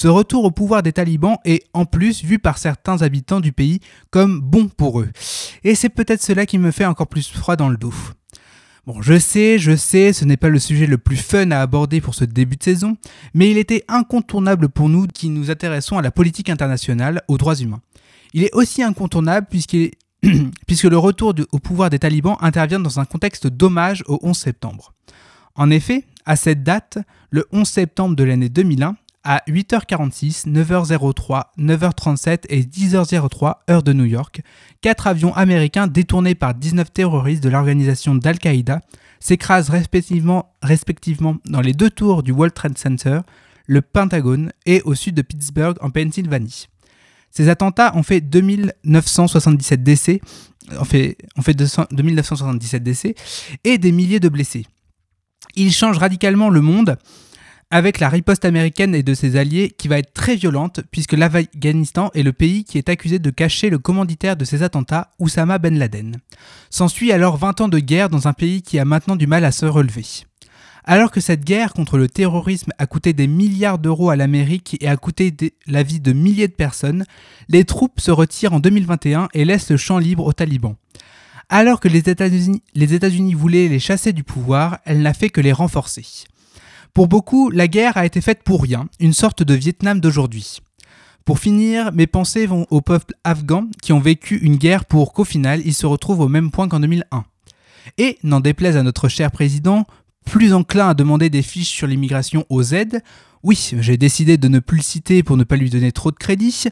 Ce 0.00 0.07
retour 0.07 0.45
au 0.45 0.52
pouvoir 0.52 0.85
des 0.85 0.93
talibans 0.93 1.38
est 1.45 1.64
en 1.73 1.85
plus 1.85 2.23
vu 2.23 2.38
par 2.38 2.59
certains 2.59 3.02
habitants 3.02 3.40
du 3.40 3.50
pays 3.50 3.81
comme 4.11 4.40
bon 4.40 4.69
pour 4.69 5.00
eux. 5.00 5.09
Et 5.64 5.75
c'est 5.75 5.88
peut-être 5.88 6.23
cela 6.23 6.47
qui 6.47 6.57
me 6.57 6.71
fait 6.71 6.85
encore 6.85 7.09
plus 7.09 7.28
froid 7.28 7.57
dans 7.57 7.69
le 7.69 7.76
dos. 7.76 7.93
Bon, 8.87 9.02
je 9.02 9.19
sais, 9.19 9.59
je 9.59 9.75
sais, 9.75 10.12
ce 10.12 10.25
n'est 10.25 10.37
pas 10.37 10.50
le 10.50 10.61
sujet 10.61 10.87
le 10.87 10.99
plus 10.99 11.17
fun 11.17 11.50
à 11.50 11.61
aborder 11.61 12.00
pour 12.00 12.14
ce 12.14 12.25
début 12.25 12.55
de 12.55 12.62
saison, 12.62 12.97
mais 13.35 13.50
il 13.50 13.59
était 13.59 13.85
incontournable 13.88 14.69
pour 14.69 14.88
nous 14.88 15.09
qui 15.09 15.31
nous 15.31 15.50
intéressons 15.50 15.99
à 15.99 16.02
la 16.02 16.12
politique 16.12 16.49
internationale, 16.49 17.23
aux 17.26 17.37
droits 17.37 17.57
humains. 17.57 17.81
Il 18.35 18.45
est 18.45 18.55
aussi 18.55 18.85
incontournable 18.85 19.49
puisque 19.50 20.85
le 20.85 20.97
retour 20.97 21.35
au 21.50 21.59
pouvoir 21.59 21.90
des 21.90 21.99
talibans 21.99 22.37
intervient 22.40 22.78
dans 22.78 23.00
un 23.00 23.05
contexte 23.05 23.49
d'hommage 23.49 24.05
au 24.07 24.21
11 24.23 24.38
septembre. 24.38 24.95
En 25.57 25.71
effet, 25.71 26.05
à 26.25 26.37
cette 26.37 26.62
date, 26.62 26.99
le 27.33 27.47
11 27.50 27.67
septembre 27.67 28.14
de 28.14 28.23
l'année 28.23 28.49
2001, 28.49 28.95
à 29.28 29.42
8h46, 29.47 30.49
9h03, 30.49 31.42
9h37 31.58 32.44
et 32.49 32.62
10h03 32.62 33.56
heure 33.70 33.82
de 33.82 33.92
New 33.92 34.06
York, 34.06 34.40
quatre 34.80 35.06
avions 35.06 35.35
américains 35.35 35.87
détournés 35.87 36.35
par 36.35 36.54
19 36.54 36.90
terroristes 36.90 37.42
de 37.42 37.50
l'organisation 37.50 38.14
d'Al-Qaïda 38.14 38.80
s'écrasent 39.20 39.68
respectivement, 39.68 40.47
dans 41.44 41.61
les 41.61 41.75
deux 41.75 41.90
tours 41.90 42.23
du 42.23 42.32
World 42.32 42.54
Trade 42.54 42.78
Center, 42.78 43.20
le 43.66 43.82
Pentagone 43.82 44.50
et 44.64 44.80
au 44.87 44.94
sud 44.94 45.14
de 45.14 45.20
Pittsburgh 45.20 45.76
en 45.82 45.90
Pennsylvanie. 45.90 46.68
Ces 47.30 47.50
attentats 47.50 47.94
ont 47.97 48.02
fait 48.02 48.23
2977 48.23 49.82
décès, 49.82 50.23
ont 50.80 50.85
fait 50.87 51.18
2977 51.37 52.82
décès 52.82 53.14
et 53.64 53.76
des 53.76 53.92
milliers 53.92 54.20
de 54.20 54.30
blessés. 54.30 54.64
Ils 55.54 55.73
changent 55.73 55.99
radicalement 55.99 56.49
le 56.49 56.62
monde 56.62 56.97
avec 57.70 58.00
la 58.00 58.08
riposte 58.08 58.44
américaine 58.44 58.94
et 58.94 59.02
de 59.02 59.12
ses 59.12 59.37
alliés 59.37 59.75
qui 59.76 59.88
va 59.88 59.98
être 59.98 60.14
très 60.14 60.37
violente 60.37 60.80
puisque 60.90 61.12
l'Afghanistan 61.12 62.10
est 62.14 62.22
le 62.22 62.32
pays 62.32 62.64
qui 62.64 62.78
est 62.78 62.88
accusé 62.88 63.18
de 63.18 63.30
cacher 63.30 63.68
le 63.68 63.78
commanditaire 63.78 64.37
de 64.37 64.44
ces 64.44 64.62
attentats, 64.62 65.10
Oussama 65.18 65.58
Ben 65.58 65.78
Laden. 65.78 66.16
S'ensuit 66.70 67.12
alors 67.12 67.37
20 67.37 67.60
ans 67.60 67.68
de 67.68 67.78
guerre 67.78 68.08
dans 68.08 68.26
un 68.26 68.32
pays 68.32 68.62
qui 68.62 68.78
a 68.78 68.87
maintenant 68.87 69.16
du 69.16 69.26
mal 69.26 69.44
à 69.44 69.52
se 69.52 69.66
relever. 69.66 70.06
Alors 70.84 71.10
que 71.10 71.20
cette 71.20 71.44
guerre 71.44 71.75
contre 71.75 71.98
le 71.98 72.08
terrorisme 72.08 72.72
a 72.78 72.87
coûté 72.87 73.12
des 73.12 73.26
milliards 73.26 73.78
d'euros 73.78 74.08
à 74.08 74.16
l'Amérique 74.16 74.78
et 74.80 74.88
a 74.88 74.96
coûté 74.96 75.34
la 75.66 75.82
vie 75.82 76.00
de 76.00 76.14
milliers 76.14 76.48
de 76.48 76.54
personnes, 76.54 77.04
les 77.50 77.64
troupes 77.64 78.00
se 78.00 78.10
retirent 78.10 78.54
en 78.54 78.60
2021 78.60 79.28
et 79.34 79.44
laissent 79.44 79.68
le 79.68 79.76
champ 79.76 79.98
libre 79.98 80.25
aux 80.25 80.32
talibans. 80.32 80.76
Alors 81.50 81.80
que 81.80 81.88
les 81.88 82.08
États-Unis 82.08 83.34
voulaient 83.34 83.68
les 83.68 83.78
chasser 83.78 84.14
du 84.14 84.25
pouvoir, 84.25 84.78
elle 84.87 85.02
n'a 85.02 85.12
fait 85.12 85.28
que 85.28 85.42
les 85.42 85.52
renforcer. 85.52 86.06
Pour 86.95 87.09
beaucoup, 87.09 87.50
la 87.50 87.68
guerre 87.68 87.97
a 87.97 88.07
été 88.07 88.21
faite 88.21 88.42
pour 88.42 88.62
rien, 88.62 88.88
une 89.00 89.12
sorte 89.12 89.42
de 89.42 89.54
Vietnam 89.54 90.00
d'aujourd'hui. 90.00 90.59
Pour 91.25 91.38
finir, 91.38 91.92
mes 91.92 92.07
pensées 92.07 92.47
vont 92.47 92.66
aux 92.71 92.80
peuples 92.80 93.14
afghans 93.23 93.68
qui 93.83 93.92
ont 93.92 94.00
vécu 94.00 94.38
une 94.38 94.57
guerre 94.57 94.87
pour 94.87 95.12
qu'au 95.12 95.25
final, 95.25 95.61
ils 95.64 95.75
se 95.75 95.87
retrouvent 95.87 96.21
au 96.21 96.28
même 96.28 96.50
point 96.50 96.68
qu'en 96.68 96.80
2001. 96.80 97.25
Et, 97.99 98.18
n'en 98.23 98.40
déplaise 98.40 98.76
à 98.76 98.83
notre 98.83 99.09
cher 99.09 99.30
président, 99.30 99.87
plus 100.25 100.54
enclin 100.54 100.88
à 100.88 100.95
demander 100.95 101.30
des 101.30 101.42
fiches 101.42 101.68
sur 101.68 101.87
l'immigration 101.87 102.45
aux 102.49 102.62
aides, 102.62 103.02
oui, 103.42 103.73
j'ai 103.78 103.97
décidé 103.97 104.37
de 104.37 104.49
ne 104.49 104.59
plus 104.59 104.78
le 104.78 104.83
citer 104.83 105.23
pour 105.23 105.37
ne 105.37 105.45
pas 105.45 105.57
lui 105.57 105.71
donner 105.71 105.92
trop 105.92 106.11
de 106.11 106.16
crédit, 106.16 106.64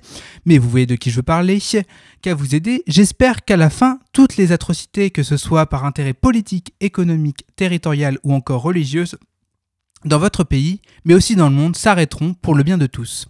mais 0.44 0.58
vous 0.58 0.68
voyez 0.68 0.86
de 0.86 0.96
qui 0.96 1.10
je 1.10 1.16
veux 1.16 1.22
parler, 1.22 1.60
qu'à 2.22 2.34
vous 2.34 2.54
aider, 2.54 2.82
j'espère 2.86 3.44
qu'à 3.44 3.56
la 3.56 3.70
fin, 3.70 4.00
toutes 4.12 4.36
les 4.36 4.52
atrocités, 4.52 5.10
que 5.10 5.22
ce 5.22 5.36
soit 5.36 5.66
par 5.66 5.84
intérêt 5.84 6.14
politique, 6.14 6.74
économique, 6.80 7.44
territorial 7.56 8.18
ou 8.24 8.34
encore 8.34 8.62
religieuse, 8.62 9.16
dans 10.06 10.18
votre 10.18 10.44
pays, 10.44 10.80
mais 11.04 11.14
aussi 11.14 11.36
dans 11.36 11.48
le 11.48 11.54
monde, 11.54 11.76
s'arrêteront 11.76 12.34
pour 12.34 12.54
le 12.54 12.62
bien 12.62 12.78
de 12.78 12.86
tous. 12.86 13.26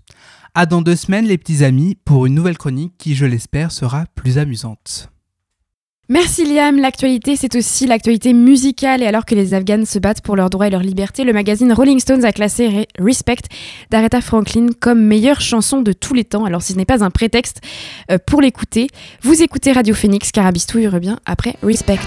À 0.55 0.67
dans 0.67 0.83
deux 0.83 0.97
semaines, 0.97 1.27
les 1.27 1.39
petits 1.39 1.65
amis, 1.65 1.97
pour 2.05 2.27
une 2.27 2.35
nouvelle 2.35 2.59
chronique 2.59 2.95
qui, 2.99 3.15
je 3.15 3.27
l'espère, 3.27 3.73
sera 3.73 4.05
plus 4.15 4.39
amusante. 4.39 5.11
Merci 6.09 6.45
Liam. 6.45 6.79
L'actualité, 6.79 7.35
c'est 7.35 7.57
aussi 7.57 7.85
l'actualité 7.87 8.33
musicale. 8.33 9.03
Et 9.03 9.07
alors 9.07 9.25
que 9.25 9.35
les 9.35 9.55
Afghans 9.55 9.85
se 9.85 9.99
battent 9.99 10.21
pour 10.21 10.37
leurs 10.37 10.51
droits 10.51 10.69
et 10.69 10.71
leur 10.71 10.83
liberté, 10.83 11.25
le 11.25 11.33
magazine 11.33 11.73
Rolling 11.73 11.99
Stones 11.99 12.25
a 12.25 12.31
classé 12.31 12.87
Respect 12.97 13.43
d'Aretha 13.91 14.21
Franklin 14.21 14.69
comme 14.79 15.03
meilleure 15.03 15.41
chanson 15.41 15.83
de 15.83 15.93
tous 15.93 16.15
les 16.15 16.25
temps. 16.25 16.45
Alors 16.45 16.63
si 16.63 16.75
ce 16.75 16.79
n'est 16.79 16.85
pas 16.85 17.03
un 17.03 17.11
prétexte 17.11 17.61
euh, 18.13 18.19
pour 18.25 18.41
l'écouter, 18.41 18.87
vous 19.23 19.43
écoutez 19.43 19.73
Radio 19.73 19.95
Phoenix, 19.95 20.31
Carabistouille 20.31 20.87
revient 20.87 21.17
après 21.27 21.57
Respect. 21.63 21.99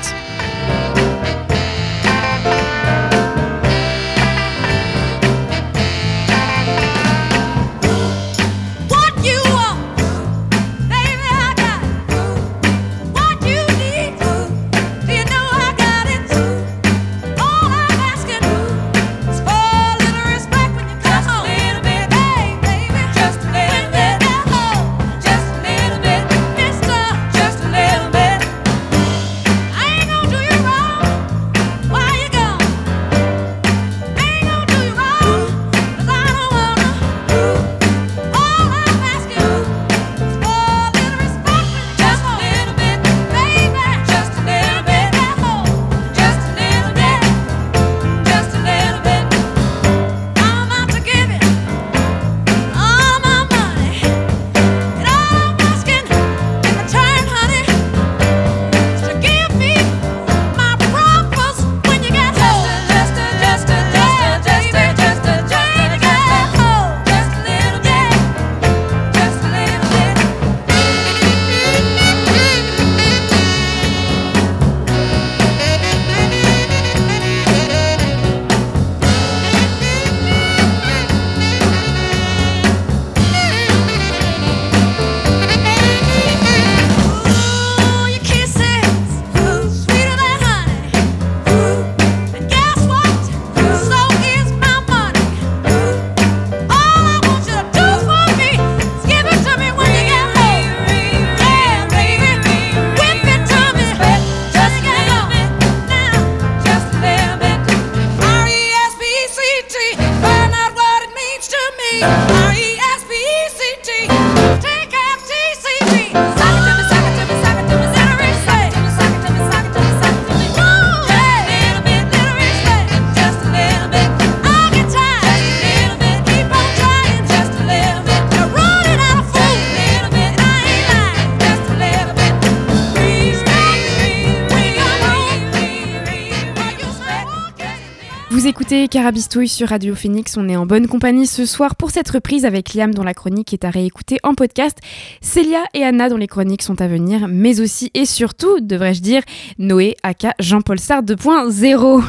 Carabistouille 138.90 139.48
sur 139.48 139.70
Radio 139.70 139.94
Phoenix. 139.94 140.36
On 140.36 140.50
est 140.50 140.56
en 140.56 140.66
bonne 140.66 140.88
compagnie 140.88 141.28
ce 141.28 141.46
soir 141.46 141.76
pour 141.76 141.92
cette 141.92 142.10
reprise 142.10 142.44
avec 142.44 142.74
Liam 142.74 142.92
dont 142.92 143.04
la 143.04 143.14
chronique 143.14 143.54
est 143.54 143.64
à 143.64 143.70
réécouter 143.70 144.18
en 144.24 144.34
podcast, 144.34 144.80
Célia 145.22 145.64
et 145.76 145.84
Anna 145.84 146.10
dont 146.10 146.18
les 146.18 146.26
chroniques 146.26 146.64
sont 146.64 146.82
à 146.82 146.88
venir, 146.88 147.28
mais 147.28 147.62
aussi 147.62 147.92
et 147.94 148.06
surtout, 148.06 148.60
devrais-je 148.62 149.02
dire, 149.02 149.22
Noé 149.60 149.96
aka 150.02 150.34
Jean-Paul 150.40 150.80
Sartre 150.80 151.14
2.0. 151.14 152.04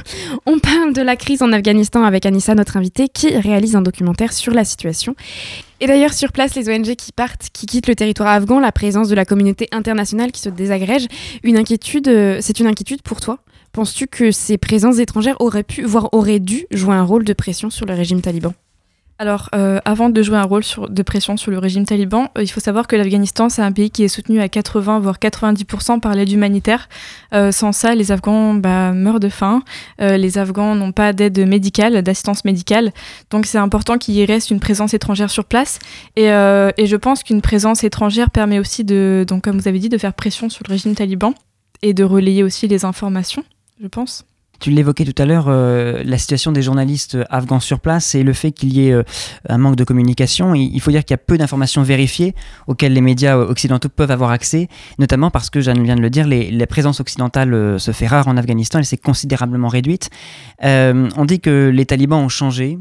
On 0.46 0.58
parle 0.58 0.94
de 0.94 1.02
la 1.02 1.16
crise 1.16 1.42
en 1.42 1.52
Afghanistan 1.52 2.02
avec 2.02 2.24
Anissa, 2.24 2.54
notre 2.54 2.78
invitée, 2.78 3.08
qui 3.08 3.36
réalise 3.36 3.76
un 3.76 3.82
documentaire 3.82 4.32
sur 4.32 4.54
la 4.54 4.64
situation. 4.64 5.14
Et 5.80 5.86
d'ailleurs, 5.86 6.14
sur 6.14 6.32
place, 6.32 6.54
les 6.54 6.70
ONG 6.70 6.94
qui 6.94 7.12
partent, 7.12 7.48
qui 7.52 7.66
quittent 7.66 7.88
le 7.88 7.94
territoire 7.94 8.28
afghan, 8.28 8.58
la 8.58 8.72
présence 8.72 9.08
de 9.08 9.14
la 9.14 9.26
communauté 9.26 9.68
internationale 9.72 10.32
qui 10.32 10.40
se 10.40 10.48
désagrège, 10.48 11.06
une 11.42 11.58
inquiétude, 11.58 12.08
euh, 12.08 12.38
c'est 12.40 12.58
une 12.58 12.66
inquiétude 12.66 13.02
pour 13.02 13.20
toi? 13.20 13.38
Penses-tu 13.72 14.06
que 14.06 14.30
ces 14.30 14.59
présences 14.59 14.98
étrangères 14.98 15.40
auraient 15.40 15.62
pu, 15.62 15.83
voire 15.83 16.09
auraient 16.12 16.40
dû 16.40 16.66
jouer 16.70 16.94
un 16.94 17.04
rôle 17.04 17.24
de 17.24 17.33
pression 17.33 17.70
sur 17.70 17.87
le 17.87 17.94
régime 17.94 18.20
taliban? 18.20 18.52
Alors, 19.20 19.50
euh, 19.54 19.80
avant 19.85 20.09
de 20.09 20.22
jouer 20.22 20.38
un 20.38 20.44
rôle 20.44 20.62
de 20.88 21.02
pression 21.02 21.37
sur 21.37 21.50
le 21.50 21.59
régime 21.59 21.85
taliban, 21.85 22.30
euh, 22.38 22.42
il 22.42 22.48
faut 22.48 22.59
savoir 22.59 22.87
que 22.87 22.96
l'Afghanistan, 22.96 23.50
c'est 23.50 23.61
un 23.61 23.70
pays 23.70 23.90
qui 23.90 24.02
est 24.02 24.09
soutenu 24.09 24.40
à 24.40 24.48
80 24.48 24.98
voire 24.98 25.18
90% 25.18 26.00
par 26.00 26.14
l'aide 26.14 26.33
humanitaire. 26.33 26.88
Euh, 27.35 27.52
sans 27.52 27.72
ça, 27.72 27.94
les 27.94 28.12
Afghans 28.12 28.54
bah, 28.54 28.92
meurent 28.92 29.20
de 29.20 29.28
faim. 29.28 29.62
les 29.98 30.38
Afghans 30.38 30.74
n'ont 30.74 30.92
pas 30.92 31.12
d'aide 31.12 31.46
médicale, 31.46 32.00
d'assistance 32.00 32.46
médicale. 32.46 32.92
Donc, 33.30 33.44
c'est 33.44 33.59
important 33.59 33.98
qu'il 33.98 34.14
y 34.14 34.24
reste 34.24 34.50
une 34.50 34.59
présence 34.59 34.94
étrangère 34.94 35.28
sur 35.28 35.44
place. 35.44 35.80
Et, 36.16 36.28
je 36.28 36.96
pense 36.96 37.22
qu'une 37.22 37.42
présence 37.42 37.85
étrangère 37.85 38.30
permet 38.30 38.59
aussi 38.59 38.85
donc, 38.85 39.44
comme 39.44 39.59
vous 39.59 39.68
avez 39.68 39.78
dit, 39.78 39.90
de 39.90 39.98
faire 39.98 40.14
pression 40.14 40.48
sur 40.48 40.64
le 40.66 40.72
régime 40.72 40.94
taliban 40.94 41.35
et 41.83 41.92
de 41.92 42.04
relayer 42.04 42.42
aussi 42.42 42.68
les 42.68 42.87
informations 42.87 43.44
je 43.80 43.88
pense. 43.88 44.24
Tu 44.60 44.70
l'évoquais 44.70 45.06
tout 45.06 45.22
à 45.22 45.24
l'heure, 45.24 45.46
euh, 45.48 46.02
la 46.04 46.18
situation 46.18 46.52
des 46.52 46.60
journalistes 46.60 47.16
afghans 47.30 47.60
sur 47.60 47.80
place 47.80 48.14
et 48.14 48.22
le 48.22 48.34
fait 48.34 48.52
qu'il 48.52 48.74
y 48.74 48.86
ait 48.86 48.92
euh, 48.92 49.02
un 49.48 49.56
manque 49.56 49.76
de 49.76 49.84
communication. 49.84 50.54
Il 50.54 50.78
faut 50.82 50.90
dire 50.90 51.02
qu'il 51.02 51.14
y 51.14 51.18
a 51.18 51.18
peu 51.18 51.38
d'informations 51.38 51.82
vérifiées 51.82 52.34
auxquelles 52.66 52.92
les 52.92 53.00
médias 53.00 53.38
occidentaux 53.38 53.88
peuvent 53.88 54.10
avoir 54.10 54.32
accès, 54.32 54.68
notamment 54.98 55.30
parce 55.30 55.48
que, 55.48 55.62
Jeanne 55.62 55.82
vient 55.82 55.96
de 55.96 56.02
le 56.02 56.10
dire, 56.10 56.26
les, 56.26 56.50
la 56.50 56.66
présence 56.66 57.00
occidentale 57.00 57.54
euh, 57.54 57.78
se 57.78 57.92
fait 57.92 58.06
rare 58.06 58.28
en 58.28 58.36
Afghanistan, 58.36 58.78
elle 58.78 58.84
s'est 58.84 58.98
considérablement 58.98 59.68
réduite. 59.68 60.10
on 60.62 61.24
dit 61.24 61.40
que 61.40 61.70
les 61.72 61.86
talibans 61.86 62.22
ont 62.22 62.28
changé, 62.28 62.78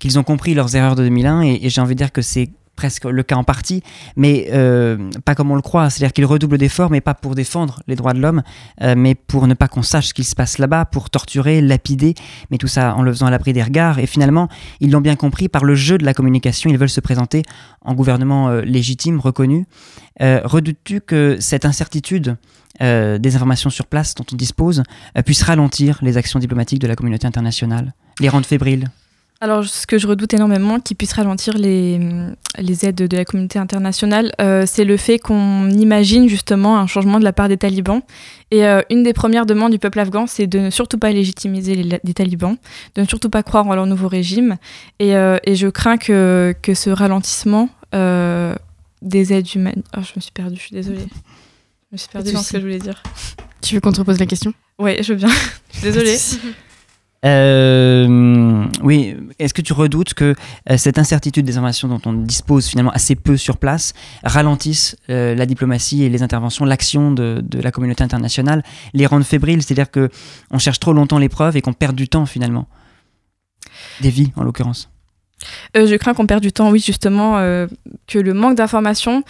qu'ils 0.00 0.18
ont 0.18 0.24
compris 0.24 0.54
leurs 0.54 0.74
erreurs 0.74 0.96
de 0.96 1.04
2001 1.04 1.42
et 1.42 1.68
j'ai 1.68 1.80
envie 1.80 1.94
de 1.94 1.98
dire 1.98 2.10
que 2.10 2.22
c'est 2.22 2.50
presque 2.80 3.04
le 3.04 3.22
cas 3.22 3.36
en 3.36 3.44
partie, 3.44 3.82
mais 4.16 4.48
euh, 4.54 5.10
pas 5.26 5.34
comme 5.34 5.50
on 5.50 5.54
le 5.54 5.60
croit. 5.60 5.90
C'est-à-dire 5.90 6.14
qu'il 6.14 6.24
redouble 6.24 6.56
d'efforts, 6.56 6.90
mais 6.90 7.02
pas 7.02 7.12
pour 7.12 7.34
défendre 7.34 7.82
les 7.86 7.94
droits 7.94 8.14
de 8.14 8.20
l'homme, 8.20 8.42
euh, 8.80 8.94
mais 8.96 9.14
pour 9.14 9.46
ne 9.46 9.52
pas 9.52 9.68
qu'on 9.68 9.82
sache 9.82 10.06
ce 10.06 10.14
qu'il 10.14 10.24
se 10.24 10.34
passe 10.34 10.56
là-bas, 10.56 10.86
pour 10.86 11.10
torturer, 11.10 11.60
lapider, 11.60 12.14
mais 12.50 12.56
tout 12.56 12.68
ça 12.68 12.94
en 12.94 13.02
le 13.02 13.12
faisant 13.12 13.26
à 13.26 13.30
l'abri 13.30 13.52
des 13.52 13.62
regards. 13.62 13.98
Et 13.98 14.06
finalement, 14.06 14.48
ils 14.80 14.90
l'ont 14.90 15.02
bien 15.02 15.14
compris, 15.14 15.50
par 15.50 15.66
le 15.66 15.74
jeu 15.74 15.98
de 15.98 16.06
la 16.06 16.14
communication, 16.14 16.70
ils 16.70 16.78
veulent 16.78 16.88
se 16.88 17.02
présenter 17.02 17.42
en 17.82 17.92
gouvernement 17.92 18.48
euh, 18.48 18.62
légitime, 18.62 19.20
reconnu. 19.20 19.66
Redoutes-tu 20.20 21.00
que 21.00 21.38
cette 21.40 21.64
incertitude 21.64 22.36
des 22.78 23.36
informations 23.36 23.70
sur 23.70 23.86
place 23.86 24.14
dont 24.14 24.26
on 24.32 24.36
dispose 24.36 24.82
puisse 25.24 25.42
ralentir 25.42 25.98
les 26.02 26.18
actions 26.18 26.38
diplomatiques 26.38 26.78
de 26.78 26.86
la 26.86 26.94
communauté 26.94 27.26
internationale, 27.26 27.94
les 28.20 28.28
rendre 28.28 28.44
fébriles? 28.44 28.90
Alors, 29.42 29.64
ce 29.64 29.86
que 29.86 29.96
je 29.96 30.06
redoute 30.06 30.34
énormément, 30.34 30.80
qui 30.80 30.94
puisse 30.94 31.14
ralentir 31.14 31.56
les, 31.56 31.98
les 32.58 32.84
aides 32.84 32.96
de 32.96 33.16
la 33.16 33.24
communauté 33.24 33.58
internationale, 33.58 34.32
euh, 34.38 34.64
c'est 34.66 34.84
le 34.84 34.98
fait 34.98 35.18
qu'on 35.18 35.70
imagine 35.70 36.28
justement 36.28 36.78
un 36.78 36.86
changement 36.86 37.18
de 37.18 37.24
la 37.24 37.32
part 37.32 37.48
des 37.48 37.56
talibans. 37.56 38.02
Et 38.50 38.66
euh, 38.66 38.82
une 38.90 39.02
des 39.02 39.14
premières 39.14 39.46
demandes 39.46 39.72
du 39.72 39.78
peuple 39.78 39.98
afghan, 39.98 40.26
c'est 40.26 40.46
de 40.46 40.58
ne 40.58 40.68
surtout 40.68 40.98
pas 40.98 41.10
légitimiser 41.10 41.74
les, 41.74 42.12
talibans, 42.14 42.56
de 42.96 43.00
ne 43.00 43.06
surtout 43.06 43.30
pas 43.30 43.42
croire 43.42 43.66
en 43.66 43.74
leur 43.74 43.86
nouveau 43.86 44.08
régime. 44.08 44.58
Et, 44.98 45.16
euh, 45.16 45.38
et 45.44 45.54
je 45.54 45.68
crains 45.68 45.96
que, 45.96 46.54
que 46.60 46.74
ce 46.74 46.90
ralentissement 46.90 47.70
des 47.94 49.32
aides 49.32 49.54
humaines. 49.54 49.82
Oh, 49.96 50.00
je 50.02 50.12
me 50.16 50.20
suis 50.20 50.32
perdue, 50.32 50.56
je 50.56 50.60
suis 50.60 50.74
désolée. 50.76 50.98
Je 50.98 51.92
me 51.92 51.96
suis 51.96 52.08
perdue 52.10 52.32
dans 52.32 52.42
ce 52.42 52.52
que 52.52 52.58
je 52.58 52.64
voulais 52.64 52.78
dire. 52.78 53.02
Tu 53.62 53.74
veux 53.74 53.80
qu'on 53.80 53.92
te 53.92 54.00
repose 54.00 54.18
la 54.18 54.26
question? 54.26 54.52
Oui, 54.78 55.02
je 55.02 55.14
veux 55.14 55.18
bien. 55.18 55.30
désolée. 55.82 56.18
Euh, 57.26 58.66
oui, 58.82 59.14
est-ce 59.38 59.52
que 59.52 59.60
tu 59.60 59.72
redoutes 59.72 60.14
que 60.14 60.34
euh, 60.70 60.76
cette 60.78 60.98
incertitude 60.98 61.44
des 61.44 61.58
informations 61.58 61.88
dont 61.88 62.00
on 62.06 62.14
dispose 62.14 62.66
finalement 62.66 62.92
assez 62.92 63.14
peu 63.14 63.36
sur 63.36 63.58
place 63.58 63.92
ralentisse 64.24 64.96
euh, 65.10 65.34
la 65.34 65.44
diplomatie 65.44 66.02
et 66.02 66.08
les 66.08 66.22
interventions, 66.22 66.64
l'action 66.64 67.12
de, 67.12 67.42
la 67.52 67.70
communauté 67.70 68.02
internationale, 68.02 68.62
les 68.94 69.06
rende 69.06 69.24
fébriles, 69.24 69.62
c'est-à-dire 69.62 69.90
que 69.90 70.08
on 70.50 70.58
cherche 70.58 70.80
trop 70.80 70.94
longtemps 70.94 71.18
les 71.18 71.28
preuves 71.28 71.56
et 71.56 71.60
qu'on 71.60 71.74
perd 71.74 71.94
du 71.94 72.08
temps 72.08 72.26
finalement, 72.26 72.68
des 74.00 74.10
vies 74.10 74.32
en 74.36 74.42
l'occurrence. 74.42 74.90
Je 75.74 75.96
crains 75.96 76.14
qu'on 76.14 76.26
perde 76.26 76.42
du 76.42 76.52
temps, 76.52 76.70
oui, 76.70 76.80
justement, 76.80 77.36
que 78.06 78.18
le 78.18 78.34
manque 78.34 78.56
d'informations 78.56 79.22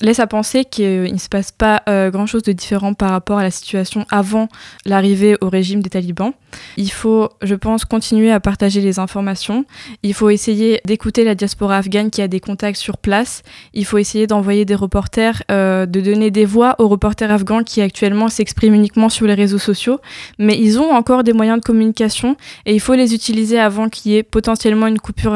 laisse 0.00 0.20
à 0.20 0.26
penser 0.26 0.64
qu'il 0.64 1.12
ne 1.12 1.18
se 1.18 1.28
passe 1.28 1.52
pas 1.52 1.82
euh, 1.88 2.10
grand-chose 2.10 2.42
de 2.42 2.52
différent 2.52 2.94
par 2.94 3.10
rapport 3.10 3.38
à 3.38 3.42
la 3.42 3.50
situation 3.50 4.04
avant 4.10 4.48
l'arrivée 4.84 5.36
au 5.40 5.48
régime 5.48 5.82
des 5.82 5.90
talibans. 5.90 6.32
Il 6.76 6.90
faut, 6.90 7.28
je 7.42 7.54
pense, 7.54 7.84
continuer 7.84 8.30
à 8.30 8.40
partager 8.40 8.80
les 8.80 8.98
informations. 8.98 9.64
Il 10.02 10.14
faut 10.14 10.30
essayer 10.30 10.80
d'écouter 10.86 11.24
la 11.24 11.34
diaspora 11.34 11.76
afghane 11.76 12.10
qui 12.10 12.22
a 12.22 12.28
des 12.28 12.40
contacts 12.40 12.78
sur 12.78 12.96
place. 12.96 13.42
Il 13.74 13.84
faut 13.84 13.98
essayer 13.98 14.26
d'envoyer 14.26 14.64
des 14.64 14.74
reporters, 14.74 15.42
euh, 15.50 15.84
de 15.84 16.00
donner 16.00 16.30
des 16.30 16.46
voix 16.46 16.74
aux 16.78 16.88
reporters 16.88 17.30
afghans 17.30 17.62
qui 17.62 17.82
actuellement 17.82 18.28
s'expriment 18.28 18.74
uniquement 18.74 19.10
sur 19.10 19.26
les 19.26 19.34
réseaux 19.34 19.58
sociaux. 19.58 20.00
Mais 20.38 20.58
ils 20.58 20.78
ont 20.78 20.90
encore 20.90 21.22
des 21.22 21.34
moyens 21.34 21.60
de 21.60 21.64
communication 21.64 22.36
et 22.64 22.74
il 22.74 22.80
faut 22.80 22.94
les 22.94 23.14
utiliser 23.14 23.58
avant 23.58 23.88
qu'il 23.88 24.12
y 24.12 24.16
ait 24.16 24.22
potentiellement 24.22 24.86
une 24.86 24.98
coupure 24.98 25.34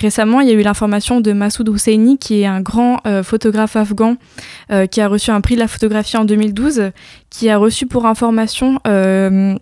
Récemment, 0.00 0.40
il 0.40 0.48
y 0.48 0.50
a 0.50 0.54
eu 0.54 0.62
l'information 0.62 1.20
de 1.20 1.32
Massoud 1.32 1.68
Husseini, 1.68 2.18
qui 2.18 2.42
est 2.42 2.46
un 2.46 2.60
grand 2.60 3.00
euh, 3.06 3.22
photographe 3.22 3.76
afghan 3.76 4.16
euh, 4.70 4.86
qui 4.86 5.00
a 5.00 5.08
reçu 5.08 5.30
un 5.30 5.40
prix 5.40 5.54
de 5.54 5.60
la 5.60 5.68
photographie 5.68 6.16
en 6.16 6.24
2012, 6.24 6.90
qui 7.30 7.48
a 7.48 7.58
reçu 7.58 7.86
pour 7.86 8.06
information 8.06 8.78
euh, 8.86 9.54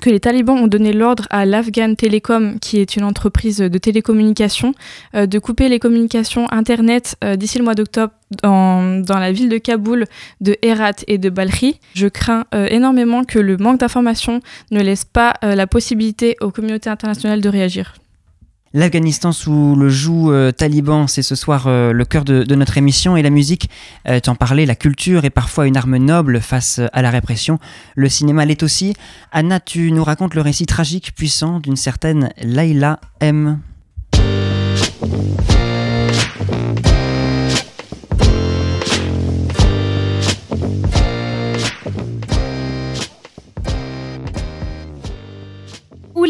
que 0.00 0.08
les 0.08 0.20
talibans 0.20 0.56
ont 0.56 0.66
donné 0.66 0.92
l'ordre 0.92 1.26
à 1.30 1.44
l'Afghan 1.44 1.94
Telecom, 1.94 2.58
qui 2.60 2.78
est 2.78 2.96
une 2.96 3.04
entreprise 3.04 3.58
de 3.58 3.78
télécommunications, 3.78 4.72
de 5.14 5.38
couper 5.38 5.68
les 5.68 5.78
communications 5.78 6.46
Internet 6.52 7.16
d'ici 7.36 7.58
le 7.58 7.64
mois 7.64 7.74
d'octobre 7.74 8.12
dans, 8.42 9.04
dans, 9.04 9.18
la 9.18 9.32
ville 9.32 9.50
de 9.50 9.58
Kaboul, 9.58 10.06
de 10.40 10.56
Herat 10.62 11.04
et 11.06 11.18
de 11.18 11.28
Balkhi. 11.28 11.80
Je 11.94 12.06
crains 12.06 12.44
énormément 12.52 13.24
que 13.24 13.40
le 13.40 13.58
manque 13.58 13.80
d'informations 13.80 14.40
ne 14.70 14.80
laisse 14.80 15.04
pas 15.04 15.34
la 15.42 15.66
possibilité 15.66 16.36
aux 16.40 16.50
communautés 16.50 16.88
internationales 16.88 17.42
de 17.42 17.48
réagir. 17.48 17.94
L'Afghanistan 18.72 19.32
sous 19.32 19.74
le 19.74 19.88
joug 19.88 20.30
euh, 20.30 20.52
taliban, 20.52 21.08
c'est 21.08 21.22
ce 21.22 21.34
soir 21.34 21.64
euh, 21.66 21.92
le 21.92 22.04
cœur 22.04 22.24
de, 22.24 22.54
notre 22.54 22.78
émission 22.78 23.16
et 23.16 23.22
la 23.22 23.30
musique, 23.30 23.68
euh, 24.08 24.20
t'en 24.20 24.36
parlais, 24.36 24.64
la 24.64 24.76
culture 24.76 25.24
est 25.24 25.30
parfois 25.30 25.66
une 25.66 25.76
arme 25.76 25.96
noble 25.96 26.40
face 26.40 26.80
à 26.92 27.02
la 27.02 27.10
répression. 27.10 27.58
Le 27.96 28.08
cinéma 28.08 28.44
l'est 28.44 28.62
aussi. 28.62 28.94
Anna, 29.32 29.58
tu 29.58 29.90
nous 29.90 30.04
racontes 30.04 30.36
le 30.36 30.40
récit 30.40 30.66
tragique, 30.66 31.16
puissant 31.16 31.58
d'une 31.58 31.74
certaine 31.74 32.30
Laila 32.42 33.00
M. 33.18 33.58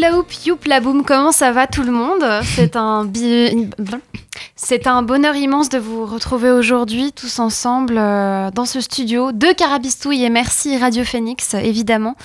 Oula 0.01 0.17
oup, 0.17 0.33
youp 0.47 0.65
la 0.65 0.79
boum, 0.79 1.03
comment 1.05 1.31
ça 1.31 1.51
va 1.51 1.67
tout 1.67 1.83
le 1.83 1.91
monde? 1.91 2.23
C'est 2.55 2.75
un 2.75 3.05
c'est 4.63 4.85
un 4.85 5.01
bonheur 5.01 5.35
immense 5.35 5.69
de 5.69 5.79
vous 5.79 6.05
retrouver 6.05 6.51
aujourd'hui 6.51 7.11
tous 7.13 7.39
ensemble 7.39 7.95
euh, 7.97 8.51
dans 8.51 8.65
ce 8.65 8.79
studio 8.79 9.31
de 9.31 9.51
Carabistouille 9.53 10.23
et 10.23 10.29
merci 10.29 10.77
Radio 10.77 11.03
Phoenix 11.03 11.55
évidemment. 11.55 12.15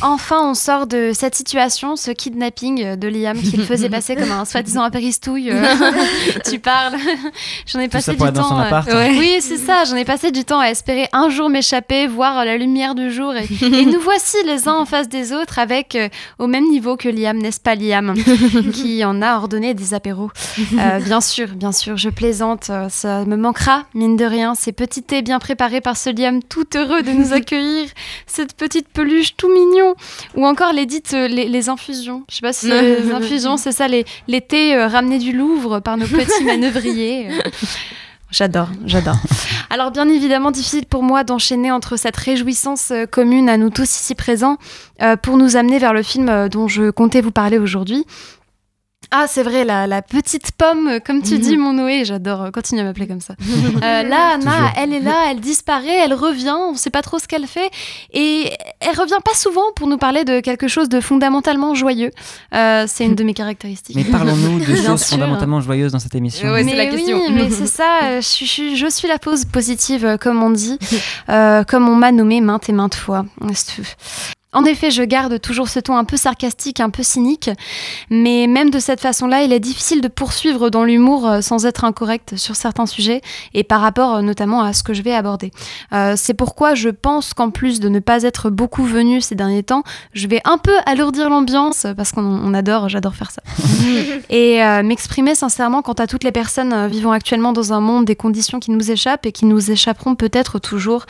Enfin, 0.00 0.48
on 0.48 0.54
sort 0.54 0.86
de 0.86 1.10
cette 1.12 1.34
situation, 1.34 1.94
ce 1.96 2.10
kidnapping 2.10 2.96
de 2.96 3.08
Liam 3.08 3.38
qui 3.38 3.56
le 3.56 3.64
faisait 3.64 3.90
passer 3.90 4.16
comme 4.16 4.32
un 4.32 4.46
soi-disant 4.46 4.82
apéristouille. 4.82 5.50
Euh, 5.50 5.62
tu 6.50 6.58
parles. 6.58 6.96
j'en 7.66 7.80
ai 7.80 7.88
passé 7.88 8.12
du 8.12 8.32
temps. 8.32 8.60
Euh, 8.60 9.08
oui, 9.18 9.36
c'est 9.40 9.58
ça. 9.58 9.84
J'en 9.84 9.96
ai 9.96 10.06
passé 10.06 10.30
du 10.30 10.44
temps 10.44 10.60
à 10.60 10.68
espérer 10.68 11.08
un 11.12 11.28
jour 11.28 11.50
m'échapper, 11.50 12.06
voir 12.06 12.46
la 12.46 12.56
lumière 12.56 12.94
du 12.94 13.12
jour. 13.12 13.34
Et, 13.34 13.46
nous 13.84 14.00
voici 14.02 14.38
les 14.46 14.68
uns 14.68 14.74
en 14.74 14.86
face 14.86 15.10
des 15.10 15.34
autres 15.34 15.58
avec 15.58 15.98
au 16.38 16.46
même 16.46 16.68
niveau 16.70 16.96
que 16.96 17.10
Liam, 17.10 17.36
n'est-ce 17.36 17.60
pas 17.60 17.74
Liam, 17.74 18.14
qui 18.72 19.04
en 19.04 19.20
a 19.20 19.36
ordonné 19.36 19.74
des 19.74 19.92
apéros. 19.92 20.30
bien 21.04 21.20
sûr, 21.20 21.48
bien 21.48 21.72
sûr, 21.72 21.73
je 21.82 22.08
plaisante. 22.08 22.70
Euh, 22.70 22.88
ça 22.88 23.24
me 23.24 23.36
manquera, 23.36 23.84
mine 23.94 24.16
de 24.16 24.24
rien, 24.24 24.54
ces 24.54 24.72
petits 24.72 25.02
thés 25.02 25.22
bien 25.22 25.38
préparés 25.38 25.80
par 25.80 25.96
ce 25.96 26.10
liam 26.10 26.42
tout 26.42 26.66
heureux 26.76 27.02
de 27.02 27.10
nous 27.10 27.32
accueillir, 27.32 27.88
cette 28.26 28.54
petite 28.54 28.88
peluche 28.88 29.36
tout 29.36 29.48
mignon, 29.48 29.94
ou 30.36 30.46
encore 30.46 30.72
les 30.72 30.86
dites 30.86 31.14
euh, 31.14 31.28
les, 31.28 31.68
infusions. 31.68 32.24
Je 32.28 32.36
sais 32.36 32.40
pas 32.40 32.52
si 32.52 32.68
les 32.68 33.10
infusions, 33.12 33.56
c'est 33.56 33.72
ça, 33.72 33.88
les, 33.88 34.04
les 34.28 34.40
thés 34.40 34.74
euh, 34.74 34.86
ramenés 34.86 35.18
du 35.18 35.32
Louvre 35.32 35.80
par 35.80 35.96
nos 35.96 36.06
petits 36.06 36.44
manœuvriers. 36.44 37.28
J'adore, 38.30 38.68
j'adore. 38.84 39.16
Alors 39.70 39.90
bien 39.90 40.08
évidemment, 40.08 40.50
difficile 40.50 40.86
pour 40.86 41.02
moi 41.02 41.24
d'enchaîner 41.24 41.70
entre 41.70 41.96
cette 41.96 42.16
réjouissance 42.16 42.92
commune 43.10 43.48
à 43.48 43.56
nous 43.56 43.70
tous 43.70 43.84
ici 43.84 44.14
présents 44.16 44.56
pour 45.22 45.36
nous 45.36 45.56
amener 45.56 45.78
vers 45.78 45.92
le 45.92 46.02
film 46.02 46.48
dont 46.48 46.66
je 46.66 46.90
comptais 46.90 47.20
vous 47.20 47.30
parler 47.30 47.58
aujourd'hui. 47.58 48.04
Ah, 49.16 49.26
c'est 49.28 49.44
vrai, 49.44 49.64
la, 49.64 50.02
petite 50.02 50.50
pomme, 50.58 50.98
comme 51.06 51.22
tu 51.22 51.38
dis, 51.38 51.56
mhm. 51.56 51.62
mon 51.62 51.72
Noé, 51.74 52.04
j'adore, 52.04 52.42
euh, 52.42 52.50
continue 52.50 52.80
à 52.80 52.84
m'appeler 52.84 53.06
comme 53.06 53.20
ça. 53.20 53.34
Euh, 53.84 54.02
là, 54.02 54.34
Anna, 54.34 54.72
elle 54.76 54.94
est 54.94 55.00
là, 55.00 55.30
elle 55.30 55.40
disparaît, 55.40 55.98
elle 56.04 56.14
revient, 56.14 56.54
on 56.56 56.72
ne 56.72 56.76
sait 56.76 56.90
pas 56.90 57.02
trop 57.02 57.18
ce 57.18 57.26
qu'elle 57.26 57.46
fait, 57.46 57.70
et 58.12 58.50
elle 58.80 58.96
revient 58.98 59.18
pas 59.22 59.34
souvent 59.34 59.72
pour 59.76 59.88
nous 59.88 59.98
parler 59.98 60.24
de 60.24 60.40
quelque 60.40 60.68
chose 60.68 60.88
de 60.88 61.00
fondamentalement 61.00 61.74
joyeux. 61.74 62.10
Euh, 62.54 62.86
c'est 62.88 63.04
une 63.04 63.14
de 63.14 63.24
mes 63.24 63.34
caractéristiques. 63.34 63.96
Mais 63.96 64.04
parlons-nous 64.04 64.60
de 64.60 64.74
choses 64.86 65.04
fondamentalement 65.04 65.60
joyeuses 65.60 65.92
dans 65.92 65.98
cette 65.98 66.14
émission. 66.14 66.50
Oui, 66.52 66.64
c'est 66.66 66.76
la 66.76 66.86
question. 66.86 67.20
mais 67.30 67.50
c'est 67.50 67.66
ça, 67.66 68.20
je, 68.20 68.26
suis, 68.44 68.76
je 68.76 68.86
suis 68.86 69.08
la 69.08 69.18
pause 69.18 69.44
positive, 69.44 70.16
comme 70.20 70.42
on 70.42 70.50
dit, 70.50 70.78
comme 71.26 71.88
on 71.88 71.96
m'a 71.96 72.12
nommé 72.12 72.40
maintes 72.40 72.68
et 72.68 72.72
maintes 72.72 72.94
fois. 72.94 73.26
En 74.54 74.64
effet, 74.64 74.90
je 74.90 75.02
garde 75.02 75.40
toujours 75.40 75.68
ce 75.68 75.80
ton 75.80 75.96
un 75.96 76.04
peu 76.04 76.16
sarcastique, 76.16 76.78
un 76.80 76.90
peu 76.90 77.02
cynique, 77.02 77.50
mais 78.08 78.46
même 78.46 78.70
de 78.70 78.78
cette 78.78 79.00
façon-là, 79.00 79.42
il 79.42 79.52
est 79.52 79.60
difficile 79.60 80.00
de 80.00 80.08
poursuivre 80.08 80.70
dans 80.70 80.84
l'humour 80.84 81.28
euh, 81.28 81.40
sans 81.40 81.66
être 81.66 81.84
incorrect 81.84 82.36
sur 82.36 82.54
certains 82.54 82.86
sujets 82.86 83.20
et 83.52 83.64
par 83.64 83.80
rapport 83.80 84.16
euh, 84.16 84.22
notamment 84.22 84.62
à 84.62 84.72
ce 84.72 84.82
que 84.82 84.94
je 84.94 85.02
vais 85.02 85.14
aborder. 85.14 85.50
Euh, 85.92 86.14
c'est 86.16 86.34
pourquoi 86.34 86.74
je 86.74 86.88
pense 86.88 87.34
qu'en 87.34 87.50
plus 87.50 87.80
de 87.80 87.88
ne 87.88 87.98
pas 87.98 88.22
être 88.22 88.48
beaucoup 88.48 88.84
venu 88.84 89.20
ces 89.20 89.34
derniers 89.34 89.64
temps, 89.64 89.82
je 90.12 90.28
vais 90.28 90.40
un 90.44 90.58
peu 90.58 90.74
alourdir 90.86 91.28
l'ambiance 91.30 91.86
parce 91.96 92.12
qu'on 92.12 92.54
adore, 92.54 92.88
j'adore 92.88 93.14
faire 93.14 93.30
ça. 93.30 93.42
et 94.30 94.60
m'exprimer 94.82 95.34
sincèrement 95.34 95.82
quant 95.82 95.92
à 95.94 96.06
toutes 96.06 96.24
les 96.24 96.32
personnes 96.32 96.86
vivant 96.86 97.12
actuellement 97.12 97.52
dans 97.52 97.72
un 97.72 97.80
monde 97.80 98.04
des 98.04 98.16
conditions 98.16 98.60
qui 98.60 98.70
nous 98.70 98.90
échappent 98.90 99.26
et 99.26 99.32
qui 99.32 99.46
nous 99.46 99.70
échapperont 99.70 100.14
peut-être 100.14 100.58
toujours, 100.58 101.06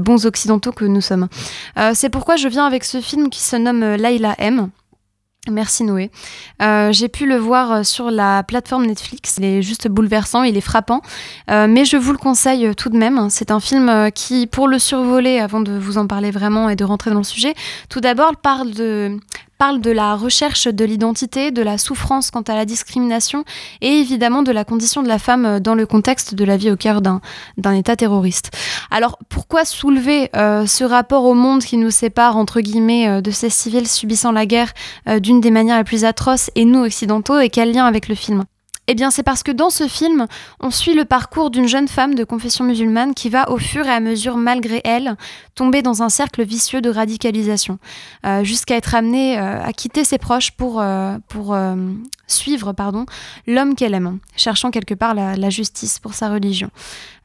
bons 0.00 0.26
occidentaux 0.26 0.72
que 0.72 0.84
nous 0.84 1.00
sommes. 1.00 1.28
c'est 1.94 2.08
pourquoi 2.08 2.36
je 2.36 2.48
viens 2.48 2.66
avec 2.66 2.77
avec 2.78 2.84
ce 2.84 3.00
film 3.00 3.28
qui 3.28 3.40
se 3.40 3.56
nomme 3.56 3.80
Layla 3.96 4.36
M. 4.38 4.70
Merci 5.50 5.82
Noé. 5.82 6.12
Euh, 6.62 6.92
j'ai 6.92 7.08
pu 7.08 7.26
le 7.26 7.34
voir 7.34 7.72
euh, 7.72 7.82
sur 7.82 8.12
la 8.12 8.44
plateforme 8.44 8.86
Netflix. 8.86 9.34
Il 9.38 9.44
est 9.44 9.62
juste 9.62 9.88
bouleversant, 9.88 10.44
il 10.44 10.56
est 10.56 10.60
frappant. 10.60 11.00
Euh, 11.50 11.66
mais 11.68 11.84
je 11.84 11.96
vous 11.96 12.12
le 12.12 12.18
conseille 12.18 12.72
tout 12.76 12.88
de 12.88 12.96
même. 12.96 13.30
C'est 13.30 13.50
un 13.50 13.58
film 13.58 14.12
qui, 14.14 14.46
pour 14.46 14.68
le 14.68 14.78
survoler, 14.78 15.40
avant 15.40 15.58
de 15.58 15.76
vous 15.76 15.98
en 15.98 16.06
parler 16.06 16.30
vraiment 16.30 16.68
et 16.68 16.76
de 16.76 16.84
rentrer 16.84 17.10
dans 17.10 17.18
le 17.18 17.24
sujet, 17.24 17.54
tout 17.88 18.00
d'abord 18.00 18.36
parle 18.36 18.70
de 18.70 19.18
parle 19.58 19.80
de 19.80 19.90
la 19.90 20.14
recherche 20.14 20.68
de 20.68 20.84
l'identité, 20.84 21.50
de 21.50 21.62
la 21.62 21.78
souffrance 21.78 22.30
quant 22.30 22.42
à 22.42 22.54
la 22.54 22.64
discrimination 22.64 23.44
et 23.80 23.88
évidemment 23.88 24.42
de 24.42 24.52
la 24.52 24.64
condition 24.64 25.02
de 25.02 25.08
la 25.08 25.18
femme 25.18 25.60
dans 25.60 25.74
le 25.74 25.84
contexte 25.84 26.34
de 26.34 26.44
la 26.44 26.56
vie 26.56 26.70
au 26.70 26.76
cœur 26.76 27.02
d'un 27.02 27.20
État 27.74 27.96
terroriste. 27.96 28.50
Alors 28.90 29.18
pourquoi 29.28 29.64
soulever 29.64 30.30
euh, 30.36 30.66
ce 30.66 30.84
rapport 30.84 31.24
au 31.24 31.34
monde 31.34 31.62
qui 31.62 31.76
nous 31.76 31.90
sépare 31.90 32.36
entre 32.36 32.60
guillemets 32.60 33.08
euh, 33.08 33.20
de 33.20 33.30
ces 33.30 33.50
civils 33.50 33.88
subissant 33.88 34.32
la 34.32 34.46
guerre 34.46 34.72
euh, 35.08 35.18
d'une 35.18 35.40
des 35.40 35.50
manières 35.50 35.78
les 35.78 35.84
plus 35.84 36.04
atroces 36.04 36.50
et 36.54 36.64
nous 36.64 36.84
occidentaux 36.84 37.38
et 37.38 37.50
quel 37.50 37.72
lien 37.72 37.84
avec 37.84 38.08
le 38.08 38.14
film? 38.14 38.44
Eh 38.90 38.94
bien, 38.94 39.10
c'est 39.10 39.22
parce 39.22 39.42
que 39.42 39.52
dans 39.52 39.68
ce 39.68 39.86
film, 39.86 40.26
on 40.60 40.70
suit 40.70 40.94
le 40.94 41.04
parcours 41.04 41.50
d'une 41.50 41.68
jeune 41.68 41.88
femme 41.88 42.14
de 42.14 42.24
confession 42.24 42.64
musulmane 42.64 43.12
qui 43.14 43.28
va, 43.28 43.50
au 43.50 43.58
fur 43.58 43.86
et 43.86 43.90
à 43.90 44.00
mesure, 44.00 44.38
malgré 44.38 44.80
elle, 44.82 45.16
tomber 45.54 45.82
dans 45.82 46.02
un 46.02 46.08
cercle 46.08 46.42
vicieux 46.42 46.80
de 46.80 46.88
radicalisation, 46.88 47.78
euh, 48.24 48.42
jusqu'à 48.44 48.76
être 48.76 48.94
amenée 48.94 49.38
euh, 49.38 49.62
à 49.62 49.74
quitter 49.74 50.04
ses 50.04 50.16
proches 50.16 50.52
pour, 50.52 50.80
euh, 50.80 51.18
pour 51.28 51.54
suivre 52.26 52.72
pardon 52.72 53.04
l'homme 53.46 53.74
qu'elle 53.74 53.94
aime, 53.94 54.18
cherchant 54.36 54.70
quelque 54.70 54.94
part 54.94 55.14
la, 55.14 55.50
justice 55.50 55.98
pour 55.98 56.14
sa 56.14 56.30
religion. 56.30 56.70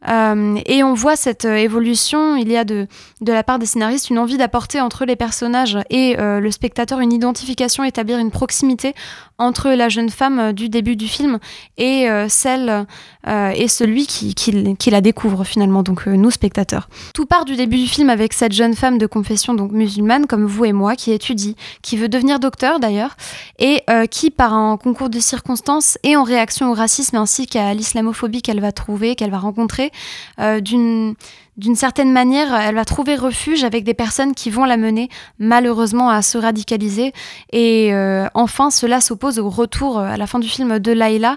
Euh, 0.10 0.60
et 0.66 0.84
on 0.84 0.94
voit 0.94 1.16
cette 1.16 1.46
euh, 1.46 1.56
évolution, 1.56 2.36
il 2.36 2.52
y 2.52 2.58
a 2.58 2.64
de, 2.64 2.88
la 3.26 3.44
part 3.44 3.60
des 3.60 3.66
scénaristes 3.66 4.10
une 4.10 4.20
envie 4.20 4.38
d'apporter 4.38 4.82
entre 4.82 5.06
les 5.06 5.16
personnages 5.16 5.78
et 5.90 6.20
euh, 6.20 6.40
le 6.40 6.52
spectateur 6.52 7.00
une 7.00 7.14
identification, 7.14 7.84
établir 7.84 8.18
une 8.18 8.32
proximité 8.32 8.94
entre 9.38 9.72
la 9.72 9.90
jeune 9.90 10.10
femme 10.10 10.54
du 10.54 10.70
début 10.70 10.96
du 10.96 11.08
film 11.08 11.40
et 11.78 12.08
celle 12.30 12.86
et 13.28 13.68
celui 13.68 14.06
qui, 14.06 14.36
qui, 14.36 14.76
qui, 14.78 14.90
la 14.92 15.02
découvre 15.02 15.44
finalement, 15.44 15.82
donc 15.82 16.06
nous 16.06 16.30
spectateurs. 16.30 16.88
Tout 17.16 17.26
part 17.26 17.44
du 17.44 17.56
début 17.56 17.78
du 17.78 17.88
film 17.88 18.12
avec 18.12 18.32
cette 18.32 18.54
jeune 18.54 18.76
femme 18.76 19.00
de 19.00 19.08
confession 19.08 19.56
donc 19.56 19.72
musulmane 19.72 20.28
comme 20.28 20.46
vous 20.46 20.66
et 20.66 20.72
moi 20.72 20.96
qui 20.96 21.12
étudie, 21.12 21.56
qui 21.82 21.98
veut 21.98 22.10
devenir 22.10 22.40
docteur 22.40 22.80
d'ailleurs, 22.80 23.18
et 23.58 23.84
qui 24.12 24.30
par 24.30 24.54
un 24.54 24.78
concours 24.78 25.10
de 25.10 25.20
circonstances 25.20 25.98
et 26.04 26.16
en 26.16 26.24
réaction 26.24 26.72
au 26.72 26.76
racisme 26.76 27.18
ainsi 27.18 27.48
qu'à 27.48 27.74
l'islamophobie 27.74 28.44
qu'elle 28.44 28.62
va 28.62 28.72
trouver, 28.72 29.16
qu'elle 29.16 29.32
va 29.32 29.40
rencontrer, 29.40 29.92
euh, 30.40 30.60
d'une 30.60 31.16
d'une 31.56 31.76
certaine 31.76 32.12
manière, 32.12 32.52
elle 32.56 32.74
va 32.74 32.84
trouver 32.84 33.16
refuge 33.16 33.64
avec 33.64 33.84
des 33.84 33.94
personnes 33.94 34.34
qui 34.34 34.50
vont 34.50 34.66
la 34.66 34.76
mener 34.76 35.08
malheureusement 35.38 36.10
à 36.10 36.24
se 36.24 36.40
radicaliser. 36.40 37.14
Et 37.52 37.94
euh, 37.94 38.26
enfin, 38.34 38.72
cela 38.72 39.02
s'oppose 39.02 39.38
au 39.38 39.52
retour 39.52 40.00
euh, 40.00 40.06
à 40.06 40.18
la 40.18 40.26
fin 40.26 40.40
du 40.40 40.50
film 40.50 40.80
de 40.80 40.92
Laila, 40.92 41.36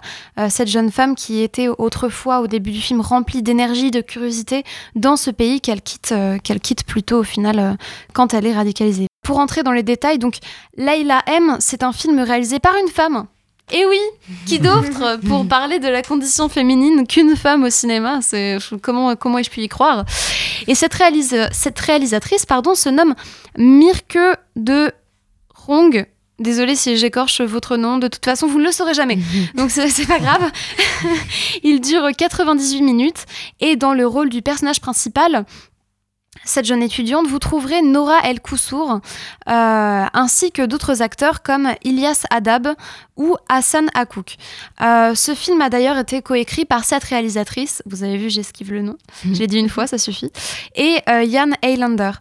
cette 0.49 0.69
jeune 0.69 0.91
femme 0.91 1.17
qui 1.17 1.43
était 1.43 1.69
autrefois 1.69 2.41
au 2.41 2.47
début 2.47 2.71
du 2.71 2.81
film 2.81 3.03
remplie 3.03 3.43
d'énergie, 3.43 3.91
de 3.91 4.01
curiosité 4.01 4.65
dans 4.95 5.17
ce 5.17 5.31
pays 5.31 5.61
qu'elle 5.61 5.83
quitte, 5.83 6.15
qu'elle 6.43 6.61
quitte 6.61 6.85
plutôt 6.85 7.19
au 7.19 7.23
final 7.23 7.77
quand 8.15 8.33
elle 8.33 8.47
est 8.47 8.55
radicalisée. 8.55 9.09
Pour 9.23 9.39
entrer 9.39 9.63
dans 9.65 9.73
les 9.73 9.83
détails, 9.83 10.19
donc 10.19 10.39
Laila 10.79 11.23
M, 11.27 11.57
c'est 11.61 11.83
un 11.83 11.93
film 11.93 12.21
réalisé 12.21 12.59
par 12.59 12.73
une 12.81 12.89
femme 12.89 13.27
et 13.73 13.85
oui, 13.85 13.99
qui 14.47 14.59
d'autre 14.61 15.19
pour 15.27 15.47
parler 15.47 15.79
de 15.79 15.89
la 15.89 16.03
condition 16.03 16.49
féminine 16.49 17.07
qu'une 17.07 17.37
femme 17.37 17.65
au 17.65 17.71
cinéma? 17.71 18.21
C'est 18.23 18.59
comment 18.83 19.17
comment 19.17 19.39
ai-je 19.39 19.51
pu 19.51 19.61
y 19.63 19.69
croire? 19.69 20.05
Et 20.67 20.75
cette, 20.75 20.97
cette 21.53 21.79
réalisatrice, 21.79 22.47
pardon, 22.47 22.75
se 22.75 22.89
nomme 22.89 23.15
Mirke 23.59 24.19
de 24.55 24.93
Rong. 25.55 26.07
Désolée 26.39 26.77
si 26.77 26.99
j'écorche 26.99 27.41
votre 27.41 27.79
nom, 27.79 27.97
de 27.97 28.09
toute 28.09 28.25
façon 28.25 28.47
vous 28.47 28.59
ne 28.59 28.65
le 28.65 28.73
saurez 28.73 28.93
jamais, 28.93 29.19
donc 29.55 29.71
c'est 29.71 30.07
pas 30.07 30.19
grave. 30.19 30.51
Il 31.63 31.81
dure 31.81 32.09
98 32.17 32.83
minutes 32.83 33.25
et 33.61 33.77
dans 33.77 33.95
le 33.95 34.07
rôle 34.07 34.29
du 34.29 34.43
personnage 34.43 34.81
principal, 34.81 35.47
cette 36.47 36.65
jeune 36.65 36.83
étudiante, 36.83 37.27
vous 37.27 37.39
trouverez 37.39 37.83
Nora 37.83 38.21
El 38.25 38.41
Koussour, 38.41 39.01
euh, 39.49 40.05
ainsi 40.15 40.53
que 40.53 40.65
d'autres 40.65 41.03
acteurs 41.03 41.43
comme 41.43 41.73
Ilyas 41.85 42.25
Adab 42.31 42.69
ou 43.17 43.37
Hassan 43.49 43.91
Akouk. 43.95 44.37
Euh, 44.81 45.15
ce 45.15 45.35
film 45.35 45.61
a 45.61 45.69
d'ailleurs 45.69 45.99
été 45.99 46.23
coécrit 46.23 46.65
par 46.65 46.85
cette 46.85 47.05
réalisatrice, 47.05 47.83
vous 47.85 48.05
avez 48.05 48.17
vu, 48.17 48.31
j'esquive 48.31 48.73
le 48.73 48.83
nom, 48.83 48.97
mhm. 49.25 49.35
je 49.35 49.41
l'ai 49.41 49.47
dit 49.47 49.59
une 49.59 49.69
fois, 49.69 49.87
ça 49.87 49.99
suffit, 49.99 50.31
et 50.75 50.99
euh, 51.09 51.29
Jan 51.29 51.51
Eilander. 51.63 52.13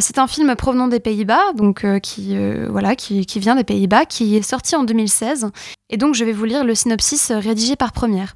c'est 0.00 0.18
un 0.18 0.26
film 0.26 0.54
provenant 0.56 0.88
des 0.88 1.00
Pays-Bas, 1.00 1.52
donc 1.54 1.86
qui, 2.00 2.36
voilà, 2.68 2.96
qui, 2.96 3.26
qui 3.26 3.38
vient 3.40 3.54
des 3.54 3.64
Pays-Bas, 3.64 4.06
qui 4.06 4.36
est 4.36 4.42
sorti 4.42 4.74
en 4.74 4.84
2016. 4.84 5.50
Et 5.90 5.96
donc 5.96 6.14
je 6.14 6.24
vais 6.24 6.32
vous 6.32 6.44
lire 6.44 6.64
le 6.64 6.74
synopsis 6.74 7.30
rédigé 7.32 7.76
par 7.76 7.92
Première. 7.92 8.34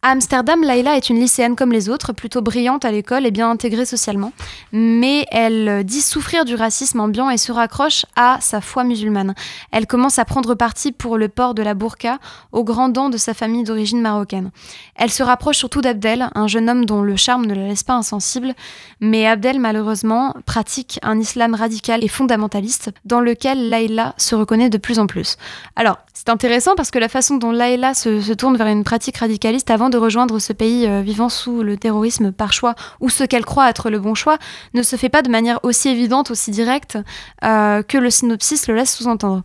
À 0.00 0.10
Amsterdam, 0.10 0.62
Laila 0.62 0.96
est 0.96 1.10
une 1.10 1.18
lycéenne 1.18 1.56
comme 1.56 1.72
les 1.72 1.88
autres, 1.88 2.12
plutôt 2.12 2.40
brillante 2.40 2.84
à 2.84 2.92
l'école 2.92 3.26
et 3.26 3.32
bien 3.32 3.50
intégrée 3.50 3.84
socialement. 3.84 4.32
Mais 4.70 5.26
elle 5.32 5.82
dit 5.82 6.00
souffrir 6.00 6.44
du 6.44 6.54
racisme 6.54 7.00
ambiant 7.00 7.30
et 7.30 7.36
se 7.36 7.50
raccroche 7.50 8.06
à 8.14 8.38
sa 8.40 8.60
foi 8.60 8.84
musulmane. 8.84 9.34
Elle 9.72 9.88
commence 9.88 10.20
à 10.20 10.24
prendre 10.24 10.54
parti 10.54 10.92
pour 10.92 11.18
le 11.18 11.28
port 11.28 11.52
de 11.52 11.64
la 11.64 11.74
burqa 11.74 12.20
au 12.52 12.62
grand 12.62 12.90
dent 12.90 13.10
de 13.10 13.16
sa 13.16 13.34
famille 13.34 13.64
d'origine 13.64 14.00
marocaine. 14.00 14.52
Elle 14.94 15.10
se 15.10 15.24
rapproche 15.24 15.56
surtout 15.56 15.80
d'Abdel, 15.80 16.30
un 16.36 16.46
jeune 16.46 16.70
homme 16.70 16.84
dont 16.84 17.02
le 17.02 17.16
charme 17.16 17.46
ne 17.46 17.54
la 17.54 17.66
laisse 17.66 17.82
pas 17.82 17.94
insensible. 17.94 18.54
Mais 19.00 19.26
Abdel, 19.26 19.58
malheureusement, 19.58 20.32
pratique 20.46 21.00
un 21.02 21.18
islam 21.18 21.56
radical 21.56 22.04
et 22.04 22.08
fondamentaliste 22.08 22.92
dans 23.04 23.20
lequel 23.20 23.68
Laila 23.68 24.14
se 24.16 24.36
reconnaît 24.36 24.70
de 24.70 24.78
plus 24.78 25.00
en 25.00 25.08
plus. 25.08 25.38
Alors, 25.74 25.98
c'est 26.18 26.30
intéressant 26.30 26.74
parce 26.74 26.90
que 26.90 26.98
la 26.98 27.08
façon 27.08 27.36
dont 27.36 27.52
Laila 27.52 27.94
se, 27.94 28.32
tourne 28.32 28.56
vers 28.56 28.66
une 28.66 28.82
pratique 28.82 29.18
radicaliste 29.18 29.70
avant 29.70 29.88
de 29.88 29.96
rejoindre 29.96 30.40
ce 30.40 30.52
pays 30.52 30.84
euh, 30.84 31.00
vivant 31.00 31.28
sous 31.28 31.62
le 31.62 31.76
terrorisme 31.76 32.32
par 32.32 32.52
choix 32.52 32.74
ou 32.98 33.08
ce 33.08 33.22
qu'elle 33.22 33.44
croit 33.44 33.70
être 33.70 33.88
le 33.88 34.00
bon 34.00 34.16
choix 34.16 34.36
ne 34.74 34.82
se 34.82 34.96
fait 34.96 35.10
pas 35.10 35.22
de 35.22 35.28
manière 35.30 35.60
aussi 35.62 35.88
évidente, 35.88 36.32
aussi 36.32 36.50
directe 36.50 36.98
euh, 37.44 37.84
que 37.84 37.98
le 37.98 38.10
synopsis 38.10 38.66
le 38.66 38.74
laisse 38.74 38.96
sous-entendre 38.96 39.44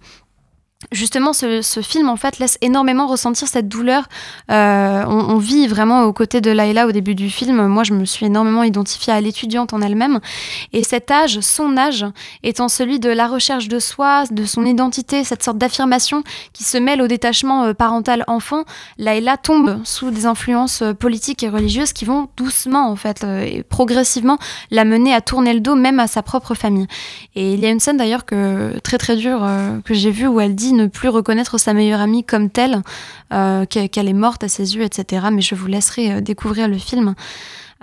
justement, 0.91 1.33
ce, 1.33 1.61
film 1.81 2.09
en 2.09 2.15
fait 2.15 2.39
laisse 2.39 2.57
énormément 2.61 3.07
ressentir 3.07 3.47
cette 3.47 3.67
douleur. 3.67 4.07
Euh, 4.51 5.03
on, 5.07 5.37
vit 5.37 5.67
vraiment 5.67 6.03
aux 6.03 6.13
côtés 6.13 6.41
de 6.41 6.51
Laila 6.51 6.87
au 6.87 6.91
début 6.91 7.15
du 7.15 7.29
film. 7.29 7.67
Moi, 7.67 7.83
je 7.83 7.93
me 7.93 8.05
suis 8.05 8.25
énormément 8.25 8.63
identifiée 8.63 9.13
à 9.13 9.21
l'étudiante 9.21 9.73
en 9.73 9.81
elle-même. 9.81 10.19
Et 10.71 10.83
cet 10.83 11.11
âge, 11.11 11.39
son 11.41 11.77
âge, 11.77 12.05
étant 12.43 12.69
celui 12.69 12.99
de 12.99 13.09
la 13.09 13.27
recherche 13.27 13.67
de 13.67 13.79
soi, 13.79 14.23
de 14.31 14.45
son 14.45 14.65
identité, 14.65 15.23
cette 15.23 15.43
sorte 15.43 15.57
d'affirmation 15.57 16.23
qui 16.53 16.63
se 16.63 16.77
mêle 16.77 17.01
au 17.01 17.07
détachement 17.07 17.63
euh, 17.65 17.73
parental 17.73 18.23
enfant, 18.27 18.63
Laila 18.97 19.37
tombe 19.37 19.79
sous 19.83 20.11
des 20.11 20.25
influences 20.25 20.81
euh, 20.81 20.93
politiques 20.93 21.43
et 21.43 21.49
religieuses 21.49 21.93
qui 21.93 22.05
vont 22.05 22.29
doucement, 22.37 22.89
en 22.89 22.95
fait, 22.95 23.23
et 23.23 23.63
progressivement 23.63 24.37
la 24.71 24.85
mener 24.85 25.13
à 25.13 25.21
tourner 25.21 25.53
le 25.53 25.59
dos 25.59 25.75
même 25.75 25.99
à 25.99 26.07
sa 26.07 26.21
propre 26.21 26.53
famille. 26.53 26.87
Et 27.35 27.53
il 27.53 27.59
y 27.59 27.65
a 27.65 27.69
une 27.69 27.79
scène 27.79 27.97
d'ailleurs 27.97 28.25
que 28.25 28.79
très 28.79 28.97
très 28.97 29.15
dure 29.15 29.45
que 29.85 29.93
j'ai 29.93 30.11
vue 30.11 30.27
où 30.27 30.39
elle 30.39 30.55
dit 30.55 30.72
ne 30.75 30.87
plus 30.87 31.09
reconnaître 31.09 31.57
sa 31.57 31.73
meilleure 31.73 32.01
amie 32.01 32.23
comme 32.23 32.49
telle, 32.49 32.81
euh, 33.31 33.65
qu'elle 33.65 34.07
est 34.07 34.13
morte 34.13 34.43
à 34.43 34.47
ses 34.47 34.75
yeux, 34.75 34.83
etc. 34.83 35.27
Mais 35.31 35.41
je 35.41 35.55
vous 35.55 35.67
laisserai 35.67 36.13
euh, 36.13 36.21
découvrir 36.21 36.67
le 36.67 36.77
film. 36.77 37.15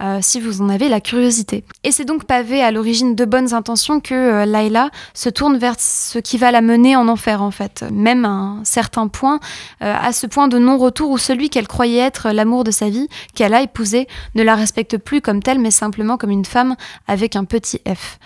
Euh, 0.03 0.21
si 0.23 0.41
vous 0.41 0.63
en 0.63 0.71
avez 0.71 0.89
la 0.89 1.03
curiosité. 1.03 1.63
Et 1.85 1.93
c'est 1.93 2.07
donc 2.07 2.25
pavé 2.25 2.63
à 2.63 2.71
l'origine 2.71 3.15
de 3.15 3.27
bonnes 3.27 3.53
intentions 3.53 4.01
que 4.01 4.47
Laila 4.47 4.89
se 5.13 5.29
tourne 5.29 5.59
vers 5.59 5.75
ce 5.79 6.19
qui 6.19 6.39
va 6.39 6.51
la 6.51 6.63
mener 6.63 6.97
en 6.97 7.07
enfer 7.07 7.43
en 7.43 7.51
fait, 7.51 7.85
même 7.93 8.25
à 8.25 8.31
un 8.31 8.65
certain 8.65 9.09
point, 9.09 9.41
à 9.81 10.13
ce 10.15 10.27
point 10.27 10.49
de 10.49 10.59
non-retour 10.59 11.11
où 11.11 11.19
celui 11.19 11.51
qu'elle 11.51 11.69
croyait 11.69 12.01
être 12.01 12.31
l'amour 12.31 12.65
de 12.65 12.71
sa 12.71 12.89
vie, 12.89 13.09
qu'elle 13.35 13.53
a 13.53 13.61
épousé, 13.61 14.09
ne 14.35 14.43
la 14.43 14.55
respecte 14.55 14.97
plus 14.97 15.21
comme 15.21 15.43
telle, 15.43 15.59
mais 15.59 15.71
simplement 15.71 16.17
comme 16.17 16.31
une 16.31 16.47
femme 16.47 16.77
avec 17.07 17.37
un 17.37 17.45
petit 17.45 17.83
F. 17.87 18.19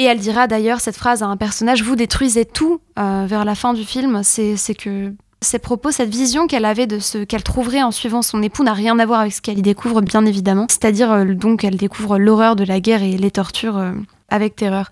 Et 0.00 0.04
elle 0.04 0.18
dira 0.18 0.46
d'ailleurs 0.46 0.80
cette 0.80 0.96
phrase 0.96 1.22
à 1.22 1.26
un 1.26 1.36
personnage, 1.36 1.82
vous 1.82 1.94
détruisez 1.94 2.46
tout 2.46 2.80
euh, 2.98 3.26
vers 3.28 3.44
la 3.44 3.54
fin 3.54 3.74
du 3.74 3.84
film, 3.84 4.22
c'est 4.24 4.56
que 4.74 5.12
ces 5.42 5.58
propos, 5.58 5.90
cette 5.90 6.08
vision 6.08 6.46
qu'elle 6.46 6.64
avait 6.64 6.86
de 6.86 6.98
ce 6.98 7.18
qu'elle 7.18 7.42
trouverait 7.42 7.82
en 7.82 7.90
suivant 7.90 8.22
son 8.22 8.42
époux 8.42 8.64
n'a 8.64 8.72
rien 8.72 8.98
à 8.98 9.04
voir 9.04 9.20
avec 9.20 9.34
ce 9.34 9.42
qu'elle 9.42 9.58
y 9.58 9.62
découvre, 9.62 10.00
bien 10.00 10.24
évidemment. 10.24 10.64
C'est-à-dire 10.70 11.12
euh, 11.12 11.26
donc 11.26 11.64
elle 11.64 11.76
découvre 11.76 12.16
l'horreur 12.16 12.56
de 12.56 12.64
la 12.64 12.80
guerre 12.80 13.02
et 13.02 13.18
les 13.18 13.30
tortures 13.30 13.76
euh, 13.76 13.92
avec 14.30 14.56
terreur. 14.56 14.88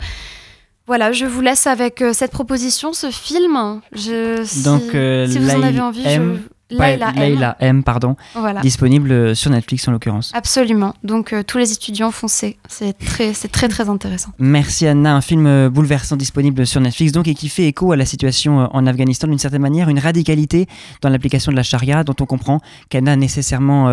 Voilà, 0.86 1.10
je 1.12 1.24
vous 1.24 1.40
laisse 1.40 1.66
avec 1.66 2.04
cette 2.12 2.32
proposition, 2.32 2.92
ce 2.92 3.10
film. 3.10 3.80
Je, 3.92 4.42
si, 4.44 4.62
donc, 4.62 4.82
si 4.92 5.38
vous 5.38 5.50
en 5.50 5.62
avez 5.62 5.80
envie, 5.80 6.04
je 6.04 6.20
Layla, 6.70 7.56
M. 7.60 7.82
pardon, 7.82 8.16
disponible 8.62 9.34
sur 9.34 9.50
Netflix 9.50 9.86
en 9.88 9.92
l'occurrence. 9.92 10.32
Absolument. 10.34 10.94
Donc 11.04 11.34
tous 11.46 11.58
les 11.58 11.72
étudiants 11.72 12.10
foncez. 12.10 12.58
C'est 12.68 12.96
très, 12.98 13.32
c'est 13.32 13.48
très 13.48 13.68
très 13.68 13.88
intéressant. 13.88 14.30
Merci 14.38 14.86
Anna. 14.86 15.14
Un 15.14 15.20
film 15.20 15.68
bouleversant 15.68 16.16
disponible 16.16 16.66
sur 16.66 16.80
Netflix 16.80 17.12
donc 17.12 17.28
et 17.28 17.34
qui 17.34 17.48
fait 17.48 17.66
écho 17.66 17.92
à 17.92 17.96
la 17.96 18.04
situation 18.04 18.68
en 18.72 18.86
Afghanistan 18.86 19.28
d'une 19.28 19.38
certaine 19.38 19.62
manière, 19.62 19.88
une 19.88 19.98
radicalité 19.98 20.66
dans 21.00 21.08
l'application 21.08 21.52
de 21.52 21.56
la 21.56 21.62
charia 21.62 22.04
dont 22.04 22.16
on 22.20 22.26
comprend 22.26 22.60
qu'elle 22.88 23.04
n'a 23.04 23.16
nécessairement, 23.16 23.86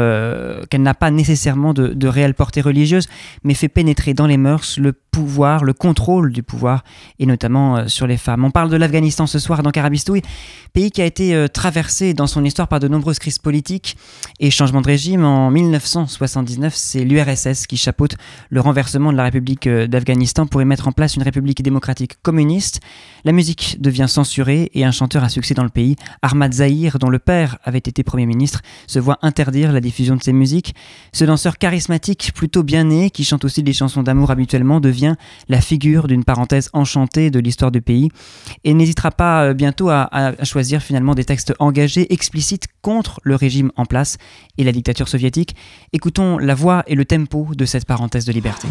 qu'elle 0.70 0.82
n'a 0.82 0.94
pas 0.94 1.12
nécessairement 1.12 1.74
de, 1.74 1.88
de 1.88 2.08
réelle 2.08 2.34
portée 2.34 2.62
religieuse, 2.62 3.08
mais 3.44 3.54
fait 3.54 3.70
pénétrer 3.70 4.14
dans 4.14 4.28
les 4.28 4.38
mœurs 4.38 4.78
le 4.78 4.94
pouvoir, 5.16 5.64
le 5.64 5.72
contrôle 5.72 6.34
du 6.34 6.44
pouvoir, 6.44 6.84
et 7.20 7.26
notamment 7.26 7.78
euh, 7.78 7.88
sur 7.88 8.06
les 8.06 8.18
femmes. 8.18 8.44
On 8.44 8.52
parle 8.52 8.70
de 8.70 8.76
l'Afghanistan 8.76 9.28
ce 9.28 9.40
soir 9.40 9.64
dans 9.64 9.72
Carabistouille, 9.72 10.22
pays 10.74 10.92
qui 10.92 11.02
a 11.02 11.06
été 11.06 11.34
euh, 11.34 11.48
traversé 11.48 12.14
dans 12.14 12.28
son 12.28 12.44
histoire 12.44 12.65
par 12.68 12.80
de 12.80 12.88
nombreuses 12.88 13.20
crises 13.20 13.40
politiques 13.40 13.98
et 14.40 14.52
changements 14.52 14.82
de 14.82 14.88
régime. 14.88 15.24
En 15.24 15.52
1979, 15.52 16.74
c'est 16.76 17.04
l'URSS 17.04 17.68
qui 17.68 17.78
chapeaute 17.78 18.16
le 18.50 18.62
renversement 18.62 19.12
de 19.12 19.18
la 19.18 19.24
République 19.24 19.68
euh, 19.68 19.88
d'Afghanistan 19.88 20.46
pour 20.46 20.62
y 20.62 20.66
mettre 20.66 20.88
en 20.88 20.92
place 20.92 21.16
une 21.16 21.24
république 21.24 21.62
démocratique 21.62 22.22
communiste. 22.22 22.80
La 23.24 23.32
musique 23.32 23.78
devient 23.80 24.08
censurée 24.08 24.72
et 24.74 24.86
un 24.86 24.92
chanteur 24.92 25.24
à 25.24 25.30
succès 25.30 25.54
dans 25.54 25.64
le 25.64 25.70
pays, 25.70 25.96
Ahmad 26.22 26.54
Zahir, 26.54 27.00
dont 27.00 27.10
le 27.10 27.20
père 27.20 27.58
avait 27.64 27.80
été 27.80 28.04
Premier 28.04 28.26
ministre, 28.26 28.62
se 28.88 29.00
voit 29.00 29.18
interdire 29.22 29.72
la 29.72 29.82
diffusion 29.82 30.16
de 30.16 30.24
ses 30.24 30.34
musiques. 30.34 30.76
Ce 31.12 31.26
danseur 31.26 31.58
charismatique, 31.58 32.32
plutôt 32.36 32.64
bien 32.64 32.84
né, 32.86 33.10
qui 33.10 33.24
chante 33.24 33.46
aussi 33.46 33.64
des 33.64 33.74
chansons 33.74 34.04
d'amour 34.04 34.32
habituellement, 34.32 34.80
devient 34.80 35.16
la 35.50 35.62
figure 35.62 36.08
d'une 36.08 36.24
parenthèse 36.24 36.70
enchantée 36.74 37.32
de 37.32 37.40
l'histoire 37.40 37.72
du 37.72 37.82
pays 37.82 38.10
et 38.64 38.74
n'hésitera 38.74 39.12
pas 39.12 39.44
euh, 39.44 39.54
bientôt 39.54 39.90
à, 39.90 40.34
choisir 40.44 40.82
finalement 40.82 41.16
des 41.16 41.26
textes 41.26 41.54
engagés, 41.60 42.12
explicites 42.14 42.55
contre 42.82 43.20
le 43.24 43.36
régime 43.36 43.72
en 43.76 43.86
place 43.86 44.18
et 44.58 44.64
la 44.64 44.72
dictature 44.72 45.08
soviétique. 45.08 45.56
Écoutons 45.94 46.38
la 46.38 46.56
voix 46.56 46.84
et 46.88 46.96
le 46.96 47.06
tempo 47.06 47.50
de 47.56 47.66
cette 47.66 47.86
parenthèse 47.86 48.26
de 48.26 48.32
liberté. 48.32 48.68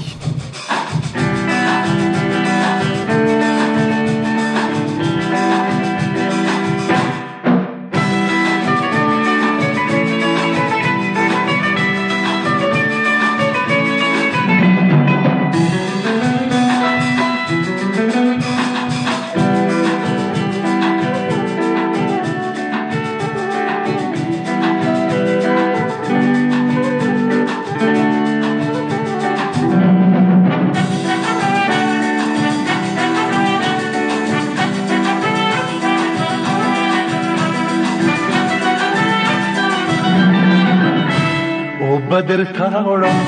بدر 42.44 42.44
تراورم 42.44 43.20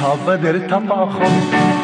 صابدر 0.00 0.58
تپاخم 0.58 1.34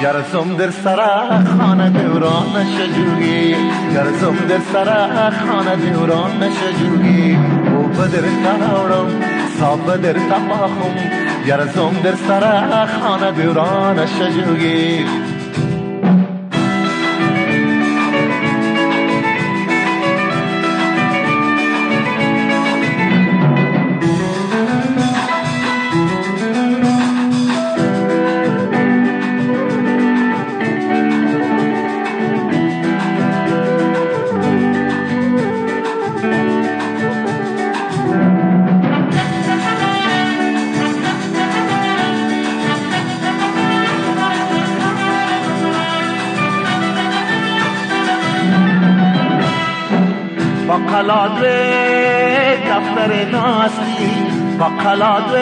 گرزم 0.02 0.56
در 0.58 0.70
سرا 0.70 1.28
خانه 1.58 1.90
دوران 1.90 2.46
نشجوگی 2.56 3.54
گرزم 3.94 4.36
در 4.48 4.58
سرا 4.72 5.30
خانه 5.30 5.76
دوران 5.76 6.42
نشجوگی 6.42 7.38
او 7.76 7.82
بدر 7.88 8.26
تراورم 8.44 9.10
صابدر 9.60 10.12
تپاخم 10.12 10.94
گرزم 11.46 11.92
در 12.04 12.14
سرا 12.14 12.86
خانه 12.86 13.32
با 50.77 50.91
قلاد 50.91 51.37
دفتر 52.69 53.29
ناستیم 53.31 54.57
با 54.59 54.65
قلاد 54.65 55.35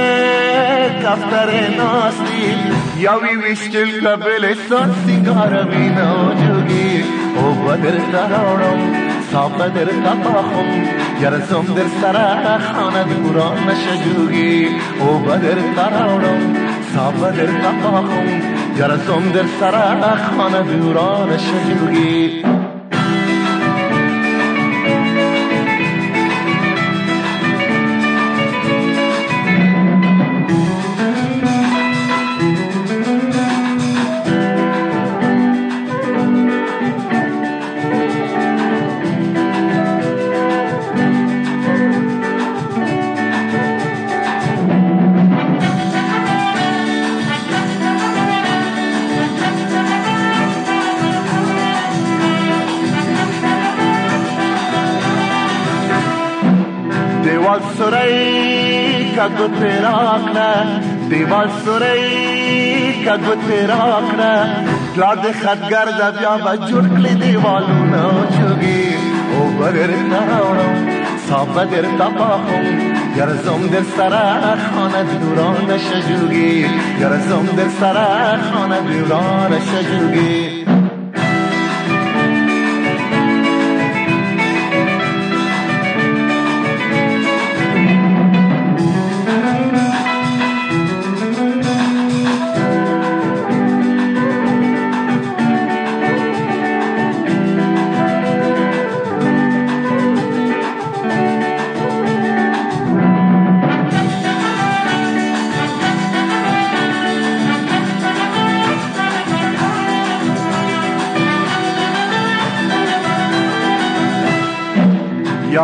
دفتر 1.04 1.52
ناستیم 1.78 2.58
یا 2.98 3.20
وی 3.20 3.36
ویشتل 3.36 4.08
قبلستان 4.08 4.96
سیگارم 5.06 5.70
این 5.72 5.98
آجوگی. 5.98 7.04
او 7.36 7.54
بدر 7.54 8.12
درارم 8.12 8.94
ساقه 9.32 9.70
در 9.70 9.86
تفاخم 9.86 10.84
گرزم 11.22 11.66
در 11.76 11.88
سر 12.02 12.58
خاند 12.58 13.34
بران 13.34 13.58
نشجوگی 13.70 14.68
او 15.00 15.20
بدر 15.20 15.58
درارم 15.76 16.56
ساقه 16.96 17.32
در 17.32 17.46
تفاخم 17.46 18.42
گرزم 18.78 19.32
در 19.34 19.46
سر 19.60 20.16
خاند 20.16 20.94
بران 20.94 21.30
نشجوگی 21.30 22.44
دیوال 61.10 61.50
سورې 61.64 62.00
کګوت 63.06 63.44
راکړه 63.72 64.34
پلار 64.96 65.18
د 65.26 65.28
خدګر 65.42 65.88
د 66.00 66.02
بیا 66.20 66.34
به 66.44 66.54
جوړ 66.70 66.84
کړی 66.96 67.14
دیوالونه 67.24 68.04
چوغي 68.36 68.86
او 69.34 69.44
بغیر 69.60 69.92
تاړو 70.12 70.70
صاحب 71.28 71.56
در 71.72 71.86
تپاهم. 72.00 72.66
گرزم 73.16 73.68
در 73.68 73.84
سر 73.98 74.14
خانه 74.76 75.04
دوران 75.04 75.78
شجوگی 75.78 76.66
گرزم 77.00 77.46
در 77.58 77.70
سر 77.80 77.98
خانه 78.52 78.80
دوران 78.82 79.52
شجوگی 79.60 80.65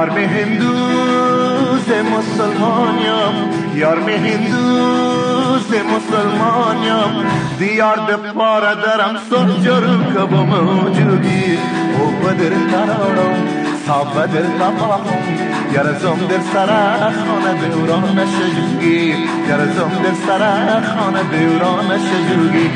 یار 0.01 0.11
می 0.11 0.25
هندوز 0.25 1.89
مسلمانیم 2.17 3.35
یار 3.75 3.99
می 3.99 4.13
هندوز 4.13 5.69
مسلمانیم 5.97 7.27
دیار 7.59 7.97
د 8.09 8.33
پاره 8.33 8.75
درم 8.75 9.17
سرجر 9.31 9.85
کب 10.15 10.33
موجودی 10.33 11.59
او 11.99 12.07
بدر 12.23 12.55
تراړم 12.71 13.67
صاحب 13.87 14.09
بدر 14.15 14.43
تپاهم 14.43 15.23
گرزم 15.75 16.19
در 16.31 16.43
سر 16.53 16.71
خانه 17.11 17.69
دوران 17.69 18.19
شجوگی 18.27 19.15
گرزم 19.49 19.91
در 20.05 20.17
سر 20.27 20.43
خانه 20.81 21.23
دوران 21.33 21.99
شجوگی 21.99 22.71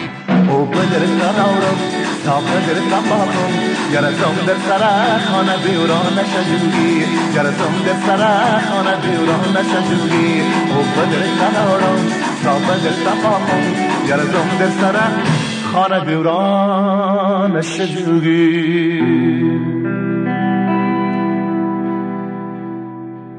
او 0.48 0.66
بدر 0.66 1.04
تراورم 1.20 1.78
تا 2.24 2.40
بدر 2.40 2.78
تباهم 2.90 3.52
گرزم 3.92 4.36
در 4.46 4.58
سر 4.68 4.82
خانه 5.30 5.56
دوران 5.64 6.16
شجوگی 6.32 7.04
گرزم 7.34 7.74
در 7.86 7.98
سر 8.06 8.22
خانه 8.70 8.94
دوران 9.04 9.56
شجوگی 9.72 10.40
او 10.70 10.82
بدر 10.96 11.22
تراورم 11.40 12.00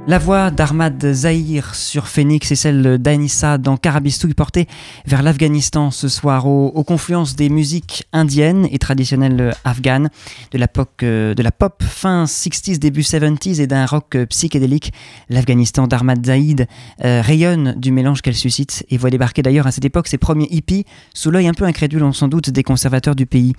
La 0.08 0.18
voix 0.20 0.52
d'Ahmad 0.52 1.04
Zahir 1.14 1.74
sur 1.74 2.06
Phoenix 2.06 2.52
et 2.52 2.54
celle 2.54 2.98
d'Anissa 2.98 3.58
dans 3.58 3.76
Carabistouille 3.76 4.34
portée 4.34 4.68
vers 5.04 5.20
l'Afghanistan 5.20 5.90
ce 5.90 6.06
soir, 6.06 6.46
aux, 6.46 6.84
confluences 6.84 7.34
des 7.34 7.48
musiques 7.48 8.04
indiennes 8.12 8.68
et 8.70 8.78
traditionnelles 8.78 9.52
afghanes, 9.64 10.10
de 10.52 10.58
la, 10.58 10.68
pop, 10.68 10.90
euh, 11.02 11.34
pop 11.58 11.82
fin 11.82 12.26
60s, 12.26 12.78
début 12.78 13.00
70s 13.00 13.60
et 13.60 13.66
d'un 13.66 13.84
rock 13.84 14.16
psychédélique. 14.28 14.92
L'Afghanistan 15.28 15.88
d'Ahmad 15.88 16.24
Zahid 16.24 16.68
euh, 17.04 17.20
rayonne 17.20 17.74
du 17.76 17.90
mélange 17.90 18.22
qu'elle 18.22 18.36
suscite 18.36 18.86
et 18.88 18.98
voit 18.98 19.10
débarquer 19.10 19.42
d'ailleurs 19.42 19.66
à 19.66 19.72
cette 19.72 19.86
époque 19.86 20.06
ses 20.06 20.18
premiers 20.18 20.46
hippies 20.52 20.84
sous 21.14 21.32
l'œil 21.32 21.48
un 21.48 21.54
peu 21.54 21.64
incrédule, 21.64 22.08
sans 22.14 22.28
doute, 22.28 22.50
des 22.50 22.62
conservateurs 22.62 23.16
du 23.16 23.26
pays. 23.26 23.54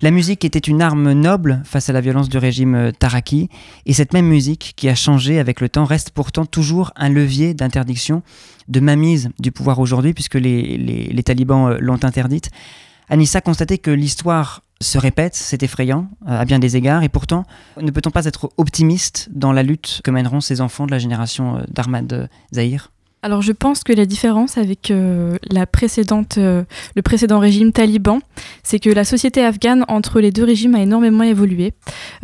La 0.00 0.12
musique 0.12 0.44
était 0.44 0.60
une 0.60 0.80
arme 0.80 1.10
noble 1.10 1.60
face 1.64 1.88
à 1.88 1.92
la 1.92 2.00
violence 2.00 2.28
du 2.28 2.38
régime 2.38 2.92
Taraki 2.96 3.48
et 3.84 3.92
cette 3.92 4.12
même 4.12 4.26
musique 4.26 4.74
qui 4.76 4.88
a 4.88 4.94
changé 4.94 5.40
avec 5.40 5.60
le 5.60 5.68
temps 5.68 5.87
reste 5.88 6.10
pourtant 6.10 6.46
toujours 6.46 6.92
un 6.94 7.08
levier 7.08 7.54
d'interdiction, 7.54 8.22
de 8.68 8.80
mainmise 8.80 9.30
du 9.40 9.50
pouvoir 9.50 9.80
aujourd'hui, 9.80 10.14
puisque 10.14 10.36
les, 10.36 11.22
talibans 11.24 11.72
euh, 11.72 11.78
l'ont 11.80 12.04
interdite. 12.04 12.50
Anissa 13.08 13.40
constatait 13.40 13.78
que 13.78 13.90
l'histoire 13.90 14.62
se 14.80 14.98
répète, 14.98 15.34
c'est 15.34 15.62
effrayant 15.62 16.08
euh, 16.28 16.40
à 16.40 16.44
bien 16.44 16.60
des 16.60 16.76
égards, 16.76 17.02
et 17.02 17.08
pourtant, 17.08 17.44
ne 17.80 17.90
peut-on 17.90 18.10
pas 18.10 18.26
être 18.26 18.50
optimiste 18.56 19.28
dans 19.32 19.52
la 19.52 19.64
lutte 19.64 20.00
que 20.04 20.10
mèneront 20.10 20.40
ces 20.40 20.60
enfants 20.60 20.86
de 20.86 20.92
la 20.92 20.98
génération 20.98 21.56
euh, 21.56 21.62
d'Armad 21.68 22.28
Zahir? 22.54 22.92
Alors 23.22 23.42
je 23.42 23.50
pense 23.52 23.82
que 23.82 23.92
la 23.92 24.06
différence 24.06 24.58
avec 24.58 24.90
euh, 24.92 25.36
euh, 25.52 26.64
le 26.94 27.02
précédent 27.02 27.38
régime 27.38 27.72
taliban, 27.72 28.20
c'est 28.62 28.78
que 28.78 28.90
la 28.90 29.04
société 29.04 29.44
afghane 29.44 29.84
entre 29.88 30.20
les 30.20 30.30
deux 30.30 30.44
régimes 30.44 30.76
a 30.76 30.80
énormément 30.80 31.24
évolué. 31.24 31.72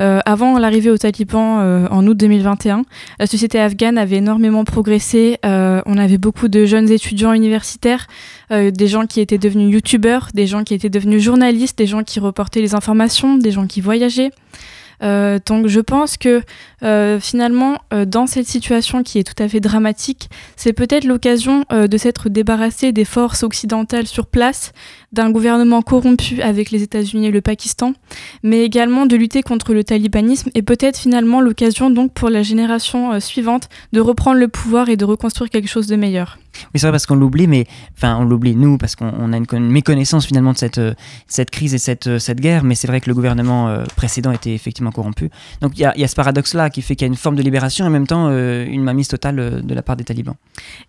Euh, 0.00 0.20
avant 0.24 0.56
l'arrivée 0.58 0.90
aux 0.90 0.98
talibans 0.98 1.88
en 1.90 2.06
août 2.06 2.16
2021, 2.16 2.84
la 3.18 3.26
société 3.26 3.58
afghane 3.58 3.98
avait 3.98 4.16
énormément 4.16 4.64
progressé. 4.64 5.38
on 5.42 5.98
avait 5.98 6.18
beaucoup 6.18 6.48
de 6.48 6.64
jeunes 6.64 6.90
étudiants 6.90 7.32
universitaires, 7.32 8.06
des 8.50 8.86
gens 8.86 9.06
qui 9.06 9.20
étaient 9.20 9.38
devenus 9.38 9.72
youtubeurs, 9.72 10.28
des 10.34 10.46
gens 10.46 10.62
qui 10.64 10.74
étaient 10.74 10.90
devenus 10.90 11.22
journalistes, 11.22 11.76
des 11.76 11.86
gens 11.86 12.02
qui 12.02 12.20
reportaient 12.20 12.60
les 12.60 12.74
informations, 12.74 13.36
des 13.36 13.50
gens 13.50 13.66
qui 13.66 13.80
voyageaient. 13.80 14.30
Euh, 15.02 15.38
donc 15.44 15.66
je 15.66 15.80
pense 15.80 16.16
que 16.16 16.42
euh, 16.82 17.18
finalement, 17.20 17.78
euh, 17.92 18.04
dans 18.04 18.26
cette 18.26 18.46
situation 18.46 19.02
qui 19.02 19.18
est 19.18 19.24
tout 19.24 19.42
à 19.42 19.48
fait 19.48 19.60
dramatique, 19.60 20.28
c'est 20.56 20.72
peut-être 20.72 21.04
l'occasion 21.04 21.64
de 21.70 21.96
s'être 21.96 22.28
débarrassé 22.28 22.92
des 22.92 23.04
forces 23.04 23.42
occidentales 23.42 24.06
sur 24.06 24.26
place, 24.26 24.72
d'un 25.14 25.30
gouvernement 25.30 25.82
corrompu 25.82 26.42
avec 26.42 26.70
les 26.70 26.82
États-Unis 26.82 27.26
et 27.26 27.30
le 27.30 27.40
Pakistan, 27.40 27.94
mais 28.42 28.64
également 28.64 29.06
de 29.06 29.16
lutter 29.16 29.42
contre 29.42 29.72
le 29.72 29.84
talibanisme 29.84 30.50
et 30.54 30.62
peut-être 30.62 30.98
finalement 30.98 31.40
l'occasion 31.40 31.90
donc 31.90 32.12
pour 32.12 32.30
la 32.30 32.42
génération 32.42 33.18
suivante 33.20 33.68
de 33.92 34.00
reprendre 34.00 34.38
le 34.38 34.48
pouvoir 34.48 34.88
et 34.88 34.96
de 34.96 35.04
reconstruire 35.04 35.50
quelque 35.50 35.68
chose 35.68 35.86
de 35.86 35.96
meilleur. 35.96 36.38
Oui, 36.56 36.80
c'est 36.80 36.82
vrai 36.82 36.92
parce 36.92 37.06
qu'on 37.06 37.16
l'oublie, 37.16 37.46
mais 37.46 37.66
enfin 37.96 38.16
on 38.18 38.24
l'oublie 38.24 38.54
nous 38.54 38.78
parce 38.78 38.96
qu'on 38.96 39.32
a 39.32 39.36
une, 39.36 39.70
méconnaissance 39.70 40.26
finalement 40.26 40.52
de 40.52 40.58
cette, 40.58 40.78
euh, 40.78 40.94
cette 41.26 41.50
crise 41.50 41.74
et 41.74 41.78
cette, 41.78 42.06
euh, 42.06 42.18
cette 42.18 42.40
guerre, 42.40 42.64
mais 42.64 42.74
c'est 42.74 42.86
vrai 42.86 43.00
que 43.00 43.08
le 43.08 43.14
gouvernement 43.14 43.68
euh, 43.68 43.84
précédent 43.96 44.32
était 44.32 44.54
effectivement 44.54 44.92
corrompu. 44.92 45.30
Donc 45.60 45.72
il 45.76 45.80
y 45.80 45.84
a, 45.84 45.96
y 45.96 46.04
a, 46.04 46.08
ce 46.08 46.14
paradoxe-là 46.14 46.70
qui 46.70 46.82
fait 46.82 46.96
qu'il 46.96 47.06
y 47.06 47.08
a 47.08 47.12
une 47.12 47.16
forme 47.16 47.36
de 47.36 47.42
libération 47.42 47.84
et 47.84 47.88
en 47.88 47.90
même 47.90 48.06
temps 48.06 48.28
une 48.30 48.82
mainmise 48.82 49.08
totale 49.08 49.62
de 49.64 49.74
la 49.74 49.82
part 49.82 49.96
des 49.96 50.04
talibans. 50.04 50.34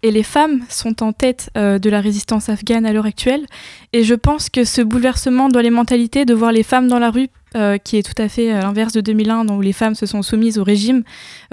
Et 0.04 0.12
les 0.12 0.24
femmes 0.24 0.62
sont 0.70 1.04
en 1.04 1.14
tête 1.14 1.50
de 1.56 1.90
la 1.90 2.02
résistance 2.02 2.50
afghane 2.50 2.86
à 2.86 2.94
l'heure 2.94 3.06
actuelle, 3.06 3.46
et 3.94 4.04
je 4.04 4.15
pense 4.16 4.50
que 4.50 4.64
ce 4.64 4.82
bouleversement 4.82 5.50
dans 5.50 5.62
les 5.62 5.70
mentalités, 5.70 6.26
de 6.26 6.34
voir 6.34 6.52
les 6.52 6.64
femmes 6.64 6.88
dans 6.88 7.00
la 7.00 7.12
rue 7.12 7.30
euh, 7.56 7.78
qui 7.78 7.96
est 7.96 8.04
tout 8.04 8.22
à 8.22 8.28
fait 8.28 8.52
à 8.52 8.60
l'inverse 8.60 8.92
de 8.92 9.00
2001, 9.00 9.48
où 9.48 9.62
les 9.62 9.72
femmes 9.72 9.96
se 9.96 10.06
sont 10.06 10.22
soumises 10.22 10.58
au 10.58 10.64
régime. 10.66 11.04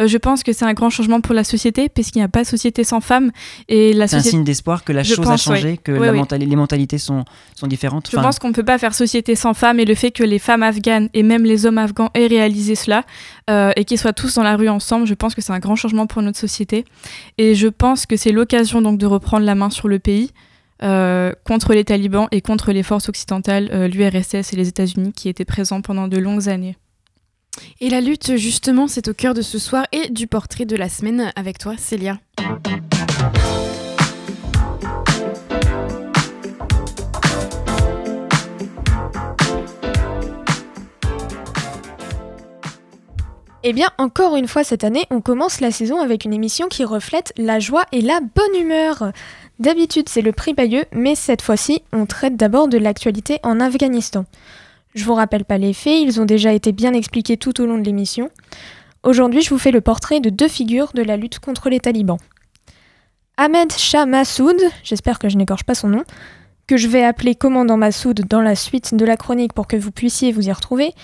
Euh, 0.01 0.09
je 0.09 0.19
pense 0.19 0.43
que 0.43 0.53
c'est 0.53 0.65
un 0.65 0.73
grand 0.73 0.91
changement 0.91 1.21
pour 1.21 1.33
la 1.33 1.45
société, 1.45 1.89
puisqu'il 1.89 2.19
n'y 2.19 2.25
a 2.25 2.29
pas 2.29 2.43
de 2.43 2.49
société 2.49 2.83
sans 2.83 3.01
femmes. 3.01 3.31
Et 3.69 3.93
la 3.93 4.09
c'est 4.09 4.17
un 4.17 4.21
signe 4.21 4.43
d'espoir 4.43 4.83
que 4.83 4.93
la 4.93 5.05
chose 5.05 5.25
a 5.31 5.37
changé, 5.37 5.77
que 5.77 5.93
la 5.93 6.11
les 6.39 6.57
mentalités 6.57 6.99
sont, 6.99 7.25
sont 7.55 7.69
différentes. 7.69 8.09
Je 8.11 8.17
pense 8.17 8.41
qu'on 8.41 8.49
ne 8.49 8.53
peut 8.53 8.65
pas 8.65 8.79
faire 8.79 8.95
société 8.95 9.37
sans 9.37 9.55
femmes, 9.55 9.79
et 9.79 9.85
le 9.85 9.95
fait 9.95 10.11
que 10.11 10.25
les 10.25 10.41
femmes 10.41 10.65
afghanes 10.65 11.09
et 11.15 11.23
même 11.23 11.45
les 11.45 11.67
hommes 11.67 11.79
afghans 11.79 12.11
aient 12.15 12.27
réalisé 12.27 12.75
cela, 12.75 13.05
euh, 13.49 13.71
et 13.77 13.85
qu'ils 13.85 13.99
soient 13.99 14.13
tous 14.13 14.35
dans 14.35 14.43
la 14.43 14.57
rue 14.57 14.69
ensemble, 14.69 15.07
je 15.07 15.15
pense 15.15 15.37
que 15.37 15.41
c'est 15.41 15.53
un 15.53 15.61
grand 15.61 15.77
changement 15.77 16.09
pour 16.09 16.21
notre 16.23 16.39
société. 16.39 16.85
Et 17.39 17.55
je 17.55 17.69
pense 17.69 18.07
que 18.07 18.17
c'est 18.17 18.33
l'occasion 18.33 18.83
donc 18.83 18.99
de 18.99 19.07
reprendre 19.07 19.47
la 19.47 19.55
main 19.55 19.71
sur 19.71 19.87
le 19.87 20.01
pays. 20.01 20.33
Euh, 20.83 21.33
contre 21.45 21.75
les 21.75 21.85
talibans 21.85 22.27
et 22.33 22.41
contre 22.41 22.73
les 22.73 22.83
forces 22.83 23.09
occidentales, 23.09 23.71
euh, 23.73 23.87
l'URSS 23.87 24.53
et 24.53 24.57
les 24.57 24.69
États-Unis 24.69 25.13
qui 25.13 25.29
étaient 25.29 25.45
présents 25.45 25.81
pendant 25.81 26.09
de 26.09 26.19
longues 26.19 26.49
années. 26.49 26.77
Et 27.81 27.89
la 27.89 28.01
lutte, 28.01 28.37
justement, 28.37 28.89
c'est 28.89 29.09
au 29.09 29.15
cœur 29.15 29.35
de 29.35 29.43
ce 29.43 29.59
soir 29.59 29.87
et 29.93 30.09
du 30.09 30.27
portrait 30.27 30.65
de 30.65 30.75
la 30.75 30.89
semaine 30.89 31.33
avec 31.37 31.59
toi, 31.59 31.77
Célia. 31.77 32.19
Eh 43.65 43.73
bien, 43.73 43.91
encore 43.97 44.35
une 44.35 44.49
fois 44.49 44.65
cette 44.65 44.83
année, 44.83 45.07
on 45.11 45.21
commence 45.21 45.61
la 45.61 45.71
saison 45.71 46.01
avec 46.01 46.25
une 46.25 46.33
émission 46.33 46.67
qui 46.67 46.85
reflète 46.85 47.33
la 47.37 47.61
joie 47.61 47.85
et 47.93 48.01
la 48.01 48.19
bonne 48.21 48.61
humeur. 48.61 49.13
D'habitude, 49.61 50.09
c'est 50.09 50.21
le 50.21 50.33
prix 50.33 50.53
Bayeux, 50.53 50.85
mais 50.91 51.15
cette 51.15 51.43
fois-ci, 51.43 51.83
on 51.93 52.05
traite 52.07 52.37
d'abord 52.37 52.67
de 52.67 52.77
l'actualité 52.77 53.39
en 53.45 53.61
Afghanistan. 53.61 54.25
Je 54.97 55.05
vous 55.05 55.15
rappelle 55.15 55.45
pas 55.45 55.59
les 55.59 55.75
faits, 55.75 56.03
ils 56.03 56.21
ont 56.21 56.25
déjà 56.25 56.53
été 56.53 56.73
bien 56.73 56.93
expliqués 56.93 57.37
tout 57.37 57.61
au 57.61 57.67
long 57.67 57.79
de 57.79 57.85
l'émission. 57.85 58.31
Aujourd'hui, 59.05 59.43
je 59.43 59.51
vous 59.51 59.59
fais 59.59 59.71
le 59.71 59.81
portrait 59.81 60.19
de 60.19 60.29
deux 60.29 60.49
figures 60.49 60.93
de 60.93 61.03
la 61.03 61.17
lutte 61.17 61.39
contre 61.39 61.71
les 61.71 61.79
talibans. 61.79 62.19
Ahmed 63.37 63.73
Shah 63.73 64.07
Massoud, 64.07 64.57
j'espère 64.83 65.21
que 65.21 65.29
je 65.29 65.37
n'écorche 65.37 65.65
pas 65.65 65.77
son 65.77 65.89
nom, 65.89 66.03
que 66.67 66.77
je 66.77 66.89
vais 66.89 67.05
appeler 67.05 67.37
commandant 67.37 67.77
Massoud 67.77 68.27
dans 68.29 68.41
la 68.41 68.57
suite 68.57 68.97
de 68.97 69.05
la 69.05 69.17
chronique 69.17 69.53
pour 69.53 69.69
que 69.69 69.77
vous 69.77 69.93
puissiez 69.93 70.33
vous 70.33 70.49
y 70.49 70.53
retrouver, 70.53 70.95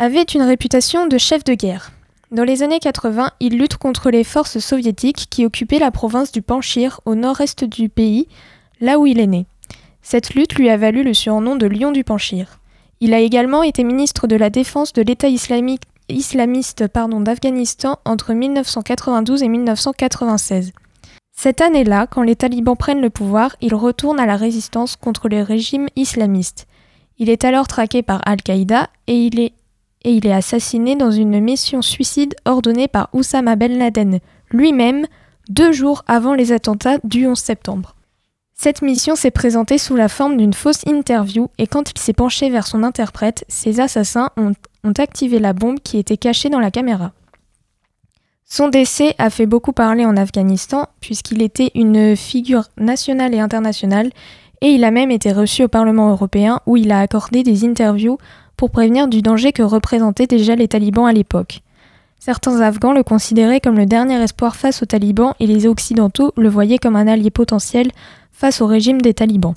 avait 0.00 0.22
une 0.22 0.42
réputation 0.42 1.06
de 1.06 1.18
chef 1.18 1.42
de 1.42 1.54
guerre. 1.54 1.90
Dans 2.30 2.44
les 2.44 2.62
années 2.62 2.78
80, 2.78 3.32
il 3.40 3.58
lutte 3.58 3.78
contre 3.78 4.10
les 4.10 4.22
forces 4.22 4.60
soviétiques 4.60 5.26
qui 5.28 5.44
occupaient 5.44 5.80
la 5.80 5.90
province 5.90 6.30
du 6.30 6.40
Panchir 6.40 7.00
au 7.04 7.16
nord-est 7.16 7.64
du 7.64 7.88
pays, 7.88 8.28
là 8.80 8.98
où 8.98 9.06
il 9.06 9.18
est 9.18 9.26
né. 9.26 9.46
Cette 10.02 10.34
lutte 10.34 10.54
lui 10.54 10.70
a 10.70 10.76
valu 10.76 11.02
le 11.02 11.14
surnom 11.14 11.56
de 11.56 11.66
Lion 11.66 11.90
du 11.90 12.04
Panchir. 12.04 12.60
Il 13.00 13.12
a 13.12 13.18
également 13.18 13.64
été 13.64 13.82
ministre 13.82 14.28
de 14.28 14.36
la 14.36 14.50
Défense 14.50 14.92
de 14.92 15.02
l'État 15.02 15.28
islamique 15.28 15.82
islamiste 16.08 16.84
d'Afghanistan 16.84 17.98
entre 18.04 18.32
1992 18.32 19.42
et 19.42 19.48
1996. 19.48 20.72
Cette 21.36 21.60
année-là, 21.60 22.06
quand 22.06 22.22
les 22.22 22.36
talibans 22.36 22.76
prennent 22.76 23.00
le 23.00 23.10
pouvoir, 23.10 23.56
il 23.60 23.74
retourne 23.74 24.18
à 24.18 24.26
la 24.26 24.36
résistance 24.36 24.96
contre 24.96 25.28
les 25.28 25.42
régimes 25.42 25.88
islamistes. 25.96 26.66
Il 27.18 27.28
est 27.30 27.44
alors 27.44 27.68
traqué 27.68 28.02
par 28.02 28.20
Al-Qaïda 28.26 28.88
et 29.06 29.16
il 29.16 29.40
est 29.40 29.52
et 30.04 30.12
il 30.12 30.26
est 30.26 30.32
assassiné 30.32 30.96
dans 30.96 31.10
une 31.10 31.40
mission 31.40 31.82
suicide 31.82 32.34
ordonnée 32.44 32.88
par 32.88 33.08
Oussama 33.12 33.56
Ben 33.56 33.76
Laden 33.76 34.20
lui-même 34.50 35.06
deux 35.48 35.72
jours 35.72 36.02
avant 36.06 36.34
les 36.34 36.52
attentats 36.52 36.98
du 37.04 37.26
11 37.26 37.38
septembre. 37.38 37.94
Cette 38.54 38.82
mission 38.82 39.14
s'est 39.14 39.30
présentée 39.30 39.78
sous 39.78 39.94
la 39.94 40.08
forme 40.08 40.36
d'une 40.36 40.52
fausse 40.52 40.82
interview 40.86 41.48
et 41.58 41.66
quand 41.66 41.92
il 41.92 41.98
s'est 41.98 42.12
penché 42.12 42.50
vers 42.50 42.66
son 42.66 42.82
interprète, 42.82 43.44
ses 43.48 43.78
assassins 43.78 44.30
ont, 44.36 44.52
ont, 44.82 44.92
activé 44.98 45.38
la 45.38 45.52
bombe 45.52 45.78
qui 45.78 45.96
était 45.96 46.16
cachée 46.16 46.48
dans 46.48 46.58
la 46.58 46.72
caméra. 46.72 47.12
Son 48.44 48.68
décès 48.68 49.14
a 49.18 49.30
fait 49.30 49.46
beaucoup 49.46 49.72
parler 49.72 50.04
en 50.04 50.16
Afghanistan 50.16 50.88
puisqu'il 51.00 51.40
était 51.42 51.70
une 51.74 52.16
figure 52.16 52.64
nationale 52.78 53.32
et 53.32 53.40
internationale 53.40 54.10
et 54.60 54.70
il 54.70 54.82
a 54.82 54.90
même 54.90 55.12
été 55.12 55.32
reçu 55.32 55.62
au 55.62 55.68
Parlement 55.68 56.10
européen 56.10 56.60
où 56.66 56.76
il 56.76 56.90
a 56.90 57.00
accordé 57.00 57.44
des 57.44 57.64
interviews 57.64 58.18
pour 58.58 58.70
prévenir 58.70 59.08
du 59.08 59.22
danger 59.22 59.52
que 59.52 59.62
représentaient 59.62 60.26
déjà 60.26 60.56
les 60.56 60.68
talibans 60.68 61.06
à 61.06 61.12
l'époque. 61.12 61.62
Certains 62.18 62.60
Afghans 62.60 62.92
le 62.92 63.04
considéraient 63.04 63.60
comme 63.60 63.78
le 63.78 63.86
dernier 63.86 64.20
espoir 64.20 64.56
face 64.56 64.82
aux 64.82 64.86
talibans 64.86 65.32
et 65.38 65.46
les 65.46 65.66
Occidentaux 65.66 66.32
le 66.36 66.48
voyaient 66.48 66.78
comme 66.78 66.96
un 66.96 67.06
allié 67.06 67.30
potentiel 67.30 67.92
face 68.32 68.60
au 68.60 68.66
régime 68.66 69.00
des 69.00 69.14
talibans. 69.14 69.54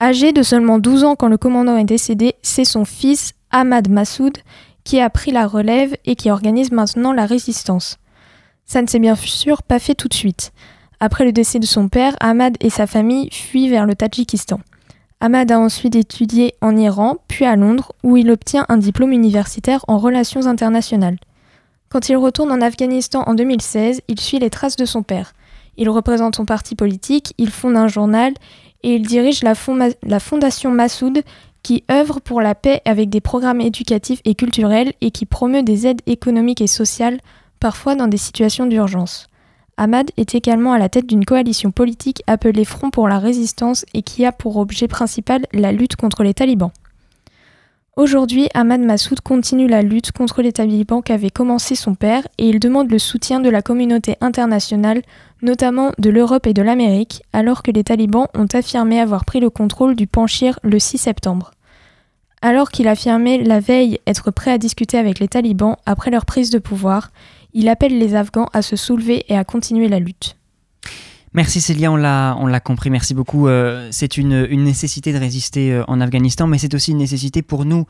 Âgé 0.00 0.32
de 0.32 0.42
seulement 0.42 0.78
12 0.78 1.04
ans 1.04 1.16
quand 1.16 1.28
le 1.28 1.38
commandant 1.38 1.76
est 1.76 1.84
décédé, 1.84 2.34
c'est 2.42 2.64
son 2.64 2.84
fils, 2.84 3.32
Ahmad 3.52 3.88
Massoud, 3.88 4.36
qui 4.82 5.00
a 5.00 5.08
pris 5.08 5.30
la 5.30 5.46
relève 5.46 5.96
et 6.04 6.16
qui 6.16 6.30
organise 6.30 6.72
maintenant 6.72 7.12
la 7.12 7.26
résistance. 7.26 7.98
Ça 8.64 8.82
ne 8.82 8.88
s'est 8.88 8.98
bien 8.98 9.14
sûr 9.14 9.62
pas 9.62 9.78
fait 9.78 9.94
tout 9.94 10.08
de 10.08 10.14
suite. 10.14 10.52
Après 10.98 11.24
le 11.24 11.32
décès 11.32 11.60
de 11.60 11.66
son 11.66 11.88
père, 11.88 12.16
Ahmad 12.18 12.56
et 12.60 12.70
sa 12.70 12.88
famille 12.88 13.30
fuient 13.30 13.68
vers 13.68 13.86
le 13.86 13.94
Tadjikistan. 13.94 14.60
Ahmad 15.20 15.50
a 15.50 15.58
ensuite 15.58 15.96
étudié 15.96 16.54
en 16.60 16.76
Iran, 16.76 17.16
puis 17.26 17.44
à 17.44 17.56
Londres, 17.56 17.92
où 18.04 18.16
il 18.16 18.30
obtient 18.30 18.64
un 18.68 18.76
diplôme 18.76 19.12
universitaire 19.12 19.84
en 19.88 19.98
relations 19.98 20.46
internationales. 20.46 21.18
Quand 21.88 22.08
il 22.08 22.16
retourne 22.16 22.52
en 22.52 22.60
Afghanistan 22.60 23.24
en 23.26 23.34
2016, 23.34 24.02
il 24.06 24.20
suit 24.20 24.38
les 24.38 24.50
traces 24.50 24.76
de 24.76 24.84
son 24.84 25.02
père. 25.02 25.32
Il 25.76 25.90
représente 25.90 26.36
son 26.36 26.44
parti 26.44 26.76
politique, 26.76 27.34
il 27.36 27.50
fonde 27.50 27.76
un 27.76 27.88
journal 27.88 28.32
et 28.84 28.94
il 28.94 29.06
dirige 29.06 29.42
la, 29.42 29.54
Fondation 29.54 30.70
Massoud 30.70 31.22
qui 31.64 31.82
œuvre 31.90 32.20
pour 32.20 32.40
la 32.40 32.54
paix 32.54 32.80
avec 32.84 33.10
des 33.10 33.20
programmes 33.20 33.60
éducatifs 33.60 34.20
et 34.24 34.36
culturels 34.36 34.92
et 35.00 35.10
qui 35.10 35.26
promeut 35.26 35.62
des 35.64 35.88
aides 35.88 36.02
économiques 36.06 36.60
et 36.60 36.68
sociales, 36.68 37.18
parfois 37.58 37.96
dans 37.96 38.06
des 38.06 38.16
situations 38.16 38.66
d'urgence. 38.66 39.28
Ahmad 39.78 40.10
est 40.16 40.34
également 40.34 40.72
à 40.72 40.78
la 40.78 40.88
tête 40.88 41.06
d'une 41.06 41.24
coalition 41.24 41.70
politique 41.70 42.24
appelée 42.26 42.64
Front 42.64 42.90
pour 42.90 43.06
la 43.06 43.20
résistance 43.20 43.86
et 43.94 44.02
qui 44.02 44.26
a 44.26 44.32
pour 44.32 44.56
objet 44.56 44.88
principal 44.88 45.46
la 45.52 45.70
lutte 45.70 45.94
contre 45.94 46.24
les 46.24 46.34
talibans. 46.34 46.72
Aujourd'hui, 47.94 48.48
Ahmad 48.54 48.80
Massoud 48.80 49.20
continue 49.20 49.68
la 49.68 49.82
lutte 49.82 50.10
contre 50.10 50.42
les 50.42 50.52
talibans 50.52 51.02
qu'avait 51.02 51.30
commencé 51.30 51.76
son 51.76 51.94
père 51.94 52.26
et 52.38 52.48
il 52.48 52.58
demande 52.58 52.90
le 52.90 52.98
soutien 52.98 53.38
de 53.38 53.48
la 53.48 53.62
communauté 53.62 54.16
internationale, 54.20 55.02
notamment 55.42 55.92
de 55.98 56.10
l'Europe 56.10 56.48
et 56.48 56.54
de 56.54 56.62
l'Amérique, 56.62 57.22
alors 57.32 57.62
que 57.62 57.70
les 57.70 57.84
talibans 57.84 58.26
ont 58.34 58.46
affirmé 58.52 59.00
avoir 59.00 59.24
pris 59.24 59.38
le 59.38 59.50
contrôle 59.50 59.94
du 59.94 60.08
Panchir 60.08 60.58
le 60.64 60.80
6 60.80 60.98
septembre. 60.98 61.52
Alors 62.40 62.70
qu'il 62.70 62.86
affirmait 62.86 63.42
la 63.42 63.58
veille 63.58 63.98
être 64.06 64.30
prêt 64.30 64.52
à 64.52 64.58
discuter 64.58 64.96
avec 64.96 65.18
les 65.18 65.28
talibans 65.28 65.76
après 65.86 66.10
leur 66.10 66.24
prise 66.24 66.50
de 66.50 66.58
pouvoir, 66.58 67.10
il 67.54 67.68
appelle 67.68 67.98
les 67.98 68.14
Afghans 68.14 68.48
à 68.52 68.62
se 68.62 68.76
soulever 68.76 69.24
et 69.28 69.36
à 69.36 69.44
continuer 69.44 69.88
la 69.88 69.98
lutte. 69.98 70.38
Merci 71.34 71.60
Célia, 71.60 71.92
on 71.92 71.96
l'a, 71.96 72.60
compris, 72.60 72.88
merci 72.88 73.12
beaucoup. 73.12 73.48
Euh, 73.48 73.88
c'est 73.90 74.16
une, 74.16 74.46
nécessité 74.46 75.12
de 75.12 75.18
résister 75.18 75.72
euh, 75.72 75.84
en 75.86 76.00
Afghanistan, 76.00 76.46
mais 76.46 76.56
c'est 76.56 76.72
aussi 76.74 76.92
une 76.92 76.98
nécessité 76.98 77.42
pour 77.42 77.66
nous, 77.66 77.84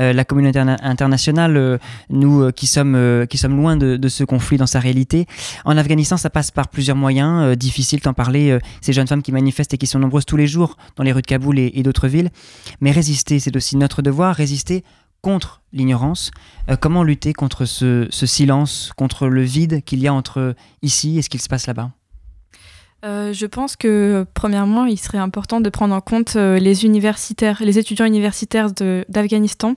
euh, 0.00 0.12
la 0.12 0.24
communauté 0.24 0.58
internationale, 0.58 1.78
nous 2.10 2.50
qui 2.52 2.66
sommes 2.66 3.26
loin 3.48 3.76
de, 3.76 4.08
ce 4.08 4.24
conflit 4.24 4.56
dans 4.56 4.66
sa 4.66 4.80
réalité. 4.80 5.26
En 5.64 5.76
Afghanistan, 5.76 6.16
ça 6.16 6.30
passe 6.30 6.50
par 6.50 6.68
plusieurs 6.68 6.96
moyens, 6.96 7.56
difficile 7.56 8.00
d'en 8.00 8.12
parler, 8.12 8.58
ces 8.80 8.92
jeunes 8.92 9.06
femmes 9.06 9.22
qui 9.22 9.32
manifestent 9.32 9.72
et 9.72 9.78
qui 9.78 9.86
sont 9.86 10.00
nombreuses 10.00 10.26
tous 10.26 10.36
les 10.36 10.48
jours 10.48 10.76
dans 10.96 11.04
les 11.04 11.12
rues 11.12 11.22
de 11.22 11.26
Kaboul 11.26 11.58
et 11.58 11.82
d'autres 11.82 12.08
villes. 12.08 12.30
Mais 12.80 12.90
résister, 12.90 13.38
c'est 13.38 13.56
aussi 13.56 13.76
notre 13.76 14.02
devoir, 14.02 14.34
résister 14.34 14.84
contre 15.22 15.60
l'ignorance. 15.72 16.30
Euh, 16.68 16.76
comment 16.76 17.02
lutter 17.02 17.32
contre 17.32 17.64
ce, 17.64 18.08
silence, 18.10 18.92
contre 18.96 19.26
le 19.28 19.42
vide 19.42 19.82
qu'il 19.84 20.00
y 20.00 20.08
a 20.08 20.14
entre 20.14 20.54
ici 20.82 21.18
et 21.18 21.22
ce 21.22 21.28
qu'il 21.28 21.40
se 21.40 21.48
passe 21.48 21.66
là-bas? 21.66 21.90
Euh, 23.02 23.32
je 23.32 23.46
pense 23.46 23.76
que 23.76 24.26
premièrement, 24.34 24.84
il 24.84 24.98
serait 24.98 25.16
important 25.16 25.62
de 25.62 25.70
prendre 25.70 25.94
en 25.94 26.02
compte 26.02 26.36
euh, 26.36 26.58
les 26.58 26.84
universitaires, 26.84 27.62
les 27.64 27.78
étudiants 27.78 28.04
universitaires 28.04 28.68
d'Afghanistan, 29.08 29.74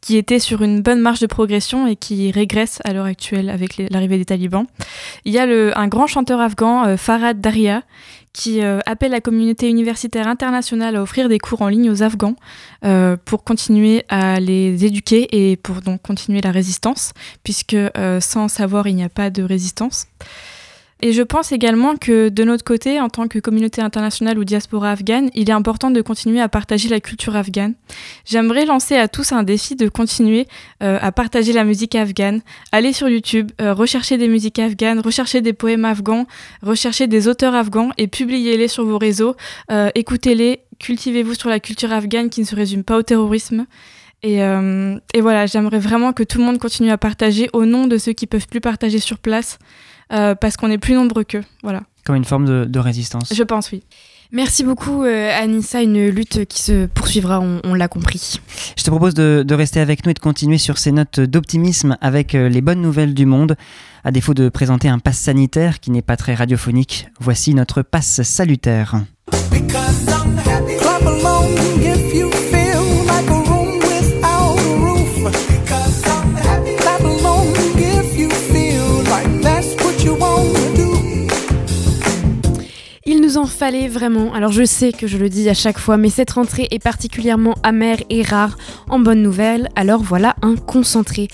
qui 0.00 0.16
étaient 0.16 0.38
sur 0.38 0.62
une 0.62 0.80
bonne 0.80 1.00
marge 1.00 1.18
de 1.18 1.26
progression 1.26 1.88
et 1.88 1.96
qui 1.96 2.30
régressent 2.30 2.78
à 2.84 2.92
l'heure 2.92 3.06
actuelle 3.06 3.50
avec 3.50 3.76
l'arrivée 3.90 4.18
des 4.18 4.24
talibans. 4.24 4.66
Il 5.24 5.32
y 5.32 5.40
a 5.40 5.48
un 5.76 5.88
grand 5.88 6.06
chanteur 6.06 6.40
afghan, 6.40 6.96
Farad 6.96 7.40
Daria, 7.40 7.82
qui 8.32 8.62
euh, 8.62 8.78
appelle 8.86 9.10
la 9.10 9.20
communauté 9.20 9.68
universitaire 9.68 10.28
internationale 10.28 10.96
à 10.96 11.02
offrir 11.02 11.28
des 11.28 11.38
cours 11.38 11.62
en 11.62 11.68
ligne 11.68 11.90
aux 11.90 12.02
Afghans 12.02 12.36
euh, 12.84 13.16
pour 13.24 13.44
continuer 13.44 14.04
à 14.08 14.38
les 14.40 14.84
éduquer 14.84 15.50
et 15.50 15.56
pour 15.56 15.82
donc 15.82 16.02
continuer 16.02 16.40
la 16.40 16.52
résistance, 16.52 17.12
puisque 17.42 17.74
euh, 17.74 18.20
sans 18.20 18.48
savoir, 18.48 18.86
il 18.86 18.96
n'y 18.96 19.04
a 19.04 19.08
pas 19.08 19.30
de 19.30 19.42
résistance. 19.42 20.06
Et 21.02 21.12
je 21.12 21.22
pense 21.22 21.50
également 21.50 21.96
que 21.96 22.28
de 22.28 22.44
notre 22.44 22.62
côté, 22.62 23.00
en 23.00 23.08
tant 23.08 23.26
que 23.26 23.38
communauté 23.38 23.80
internationale 23.80 24.38
ou 24.38 24.44
diaspora 24.44 24.90
afghane, 24.90 25.30
il 25.34 25.48
est 25.48 25.52
important 25.52 25.90
de 25.90 26.02
continuer 26.02 26.40
à 26.40 26.48
partager 26.48 26.90
la 26.90 27.00
culture 27.00 27.36
afghane. 27.36 27.74
J'aimerais 28.26 28.66
lancer 28.66 28.96
à 28.96 29.08
tous 29.08 29.32
un 29.32 29.42
défi 29.42 29.76
de 29.76 29.88
continuer 29.88 30.46
euh, 30.82 30.98
à 31.00 31.10
partager 31.10 31.54
la 31.54 31.64
musique 31.64 31.94
afghane, 31.94 32.42
aller 32.70 32.92
sur 32.92 33.08
YouTube, 33.08 33.50
euh, 33.62 33.72
rechercher 33.72 34.18
des 34.18 34.28
musiques 34.28 34.58
afghanes, 34.58 35.00
rechercher 35.00 35.40
des 35.40 35.54
poèmes 35.54 35.86
afghans, 35.86 36.26
rechercher 36.62 37.06
des 37.06 37.28
auteurs 37.28 37.54
afghans 37.54 37.92
et 37.96 38.06
publiez-les 38.06 38.68
sur 38.68 38.84
vos 38.84 38.98
réseaux, 38.98 39.36
euh, 39.70 39.88
écoutez-les, 39.94 40.60
cultivez-vous 40.78 41.32
sur 41.32 41.48
la 41.48 41.60
culture 41.60 41.92
afghane 41.92 42.28
qui 42.28 42.42
ne 42.42 42.46
se 42.46 42.54
résume 42.54 42.84
pas 42.84 42.98
au 42.98 43.02
terrorisme. 43.02 43.66
Et, 44.22 44.40
et 44.40 45.20
voilà, 45.22 45.46
j'aimerais 45.46 45.78
vraiment 45.78 46.12
que 46.12 46.22
tout 46.22 46.36
le 46.36 46.44
monde 46.44 46.58
continue 46.58 46.90
à 46.90 46.98
partager 46.98 47.48
au 47.54 47.64
nom 47.64 47.86
de 47.86 47.96
ceux 47.96 48.12
qui 48.12 48.26
peuvent 48.26 48.46
plus 48.46 48.60
partager 48.60 48.98
sur 48.98 49.16
place. 49.16 49.58
Euh, 50.12 50.34
parce 50.34 50.56
qu'on 50.56 50.70
est 50.70 50.78
plus 50.78 50.94
nombreux 50.94 51.24
qu'eux. 51.24 51.44
Voilà. 51.62 51.82
Comme 52.04 52.16
une 52.16 52.24
forme 52.24 52.66
de, 52.66 52.78
résistance. 52.78 53.32
Je 53.34 53.42
pense, 53.42 53.70
oui. 53.70 53.82
Merci 54.32 54.62
beaucoup 54.62 55.02
euh, 55.02 55.30
Anissa, 55.36 55.82
une 55.82 56.06
lutte 56.08 56.44
qui 56.46 56.62
se 56.62 56.86
poursuivra, 56.86 57.40
on, 57.40 57.74
l'a 57.74 57.88
compris. 57.88 58.40
Je 58.76 58.84
te 58.84 58.90
propose 58.90 59.14
de, 59.14 59.54
rester 59.54 59.80
avec 59.80 60.04
nous 60.04 60.12
et 60.12 60.14
de 60.14 60.20
continuer 60.20 60.58
sur 60.58 60.78
ces 60.78 60.92
notes 60.92 61.18
d'optimisme 61.18 61.96
avec 62.00 62.34
euh, 62.34 62.48
les 62.48 62.60
bonnes 62.60 62.80
nouvelles 62.80 63.14
du 63.14 63.26
monde. 63.26 63.56
À 64.04 64.12
défaut 64.12 64.32
de 64.32 64.48
présenter 64.48 64.88
un 64.88 64.98
pass 64.98 65.18
sanitaire 65.18 65.80
qui 65.80 65.90
n'est 65.90 66.00
pas 66.00 66.16
très 66.16 66.34
radiophonique, 66.34 67.08
voici 67.18 67.54
notre 67.54 67.82
passe 67.82 68.22
salutaire. 68.22 69.02
nous 72.14 72.29
en 83.40 83.46
fallait 83.46 83.88
vraiment. 83.88 84.34
Alors 84.34 84.52
je 84.52 84.64
sais 84.64 84.92
que 84.92 85.06
je 85.06 85.16
le 85.16 85.30
dis 85.30 85.48
à 85.48 85.54
chaque 85.54 85.78
fois, 85.78 85.96
mais 85.96 86.10
cette 86.10 86.32
rentrée 86.32 86.68
est 86.70 86.82
particulièrement 86.82 87.54
amère 87.62 87.98
et 88.10 88.22
rare 88.22 88.58
en 88.88 88.98
bonne 88.98 89.22
nouvelle. 89.22 89.70
Alors 89.76 90.02
voilà 90.02 90.36
un 90.42 90.56
concentré. 90.56 91.28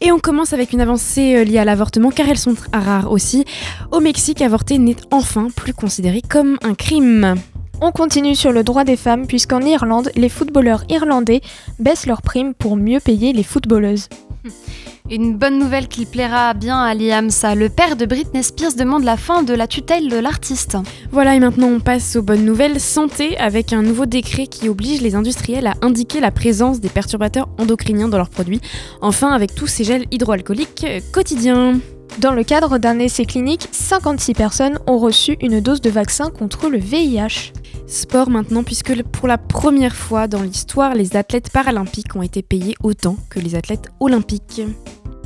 Et 0.00 0.12
on 0.12 0.20
commence 0.20 0.52
avec 0.52 0.72
une 0.72 0.80
avancée 0.80 1.34
euh, 1.36 1.44
liée 1.44 1.58
à 1.58 1.64
l'avortement, 1.64 2.10
car 2.10 2.28
elles 2.28 2.38
sont 2.38 2.54
rares 2.72 3.10
aussi. 3.10 3.44
Au 3.90 3.98
Mexique, 3.98 4.40
avorter 4.40 4.78
n'est 4.78 4.96
enfin 5.10 5.48
plus 5.54 5.74
considéré 5.74 6.22
comme 6.22 6.58
un 6.62 6.74
crime. 6.74 7.34
On 7.80 7.90
continue 7.90 8.36
sur 8.36 8.52
le 8.52 8.62
droit 8.62 8.84
des 8.84 8.96
femmes 8.96 9.26
puisqu'en 9.26 9.60
Irlande, 9.60 10.10
les 10.14 10.28
footballeurs 10.28 10.84
irlandais 10.88 11.40
baissent 11.78 12.06
leurs 12.06 12.22
primes 12.22 12.54
pour 12.54 12.76
mieux 12.76 13.00
payer 13.00 13.32
les 13.32 13.44
footballeuses. 13.44 14.08
Une 15.10 15.36
bonne 15.36 15.58
nouvelle 15.58 15.88
qui 15.88 16.04
plaira 16.04 16.52
bien 16.52 16.78
à 16.78 16.92
Liam, 16.92 17.30
ça. 17.30 17.54
Le 17.54 17.70
père 17.70 17.96
de 17.96 18.04
Britney 18.04 18.42
Spears 18.42 18.74
demande 18.74 19.04
la 19.04 19.16
fin 19.16 19.42
de 19.42 19.54
la 19.54 19.66
tutelle 19.66 20.10
de 20.10 20.18
l'artiste. 20.18 20.76
Voilà, 21.12 21.34
et 21.34 21.40
maintenant 21.40 21.68
on 21.68 21.80
passe 21.80 22.16
aux 22.16 22.22
bonnes 22.22 22.44
nouvelles 22.44 22.78
santé 22.78 23.38
avec 23.38 23.72
un 23.72 23.80
nouveau 23.80 24.04
décret 24.04 24.46
qui 24.46 24.68
oblige 24.68 25.00
les 25.00 25.14
industriels 25.14 25.66
à 25.66 25.74
indiquer 25.80 26.20
la 26.20 26.30
présence 26.30 26.80
des 26.80 26.90
perturbateurs 26.90 27.48
endocriniens 27.58 28.08
dans 28.08 28.18
leurs 28.18 28.28
produits. 28.28 28.60
Enfin, 29.00 29.32
avec 29.32 29.54
tous 29.54 29.66
ces 29.66 29.84
gels 29.84 30.04
hydroalcooliques 30.10 30.86
quotidiens. 31.10 31.80
Dans 32.18 32.32
le 32.32 32.42
cadre 32.42 32.78
d'un 32.78 32.98
essai 32.98 33.24
clinique, 33.24 33.68
56 33.70 34.34
personnes 34.34 34.78
ont 34.86 34.98
reçu 34.98 35.36
une 35.40 35.60
dose 35.60 35.80
de 35.80 35.88
vaccin 35.88 36.30
contre 36.30 36.68
le 36.68 36.78
VIH. 36.78 37.52
Sport 37.88 38.28
maintenant, 38.28 38.64
puisque 38.64 39.02
pour 39.02 39.28
la 39.28 39.38
première 39.38 39.96
fois 39.96 40.28
dans 40.28 40.42
l'histoire, 40.42 40.94
les 40.94 41.16
athlètes 41.16 41.50
paralympiques 41.50 42.14
ont 42.14 42.22
été 42.22 42.42
payés 42.42 42.76
autant 42.82 43.16
que 43.30 43.40
les 43.40 43.54
athlètes 43.54 43.88
olympiques. 43.98 44.60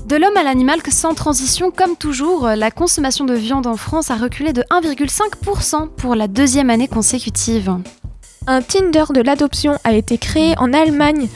De 0.07 0.17
l'homme 0.17 0.37
à 0.37 0.45
l'animal, 0.45 0.79
sans 0.89 1.15
transition, 1.15 1.73
comme 1.73 1.97
toujours, 1.97 2.47
la 2.47 2.71
consommation 2.71 3.25
de 3.25 3.35
viande 3.35 3.67
en 3.67 3.77
France 3.77 4.13
a 4.13 4.17
reculé 4.17 4.53
de 4.53 4.63
1,5% 4.71 5.89
pour 5.89 6.15
la 6.15 6.29
deuxième 6.29 6.71
année 6.71 6.87
consécutive. 6.87 7.79
Un 8.47 8.63
Tinder 8.63 9.05
de 9.13 9.23
l'adoption 9.23 9.79
a 9.83 9.95
été 9.95 10.17
créé 10.17 10.55
en 10.59 10.73
Allemagne. 10.73 11.29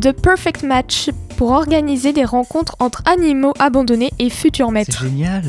The 0.00 0.12
Perfect 0.12 0.64
Match 0.64 1.10
pour 1.42 1.50
organiser 1.50 2.12
des 2.12 2.24
rencontres 2.24 2.76
entre 2.78 3.02
animaux 3.04 3.52
abandonnés 3.58 4.12
et 4.20 4.30
futurs 4.30 4.70
maîtres. 4.70 4.98
C'est 5.00 5.08
génial. 5.08 5.42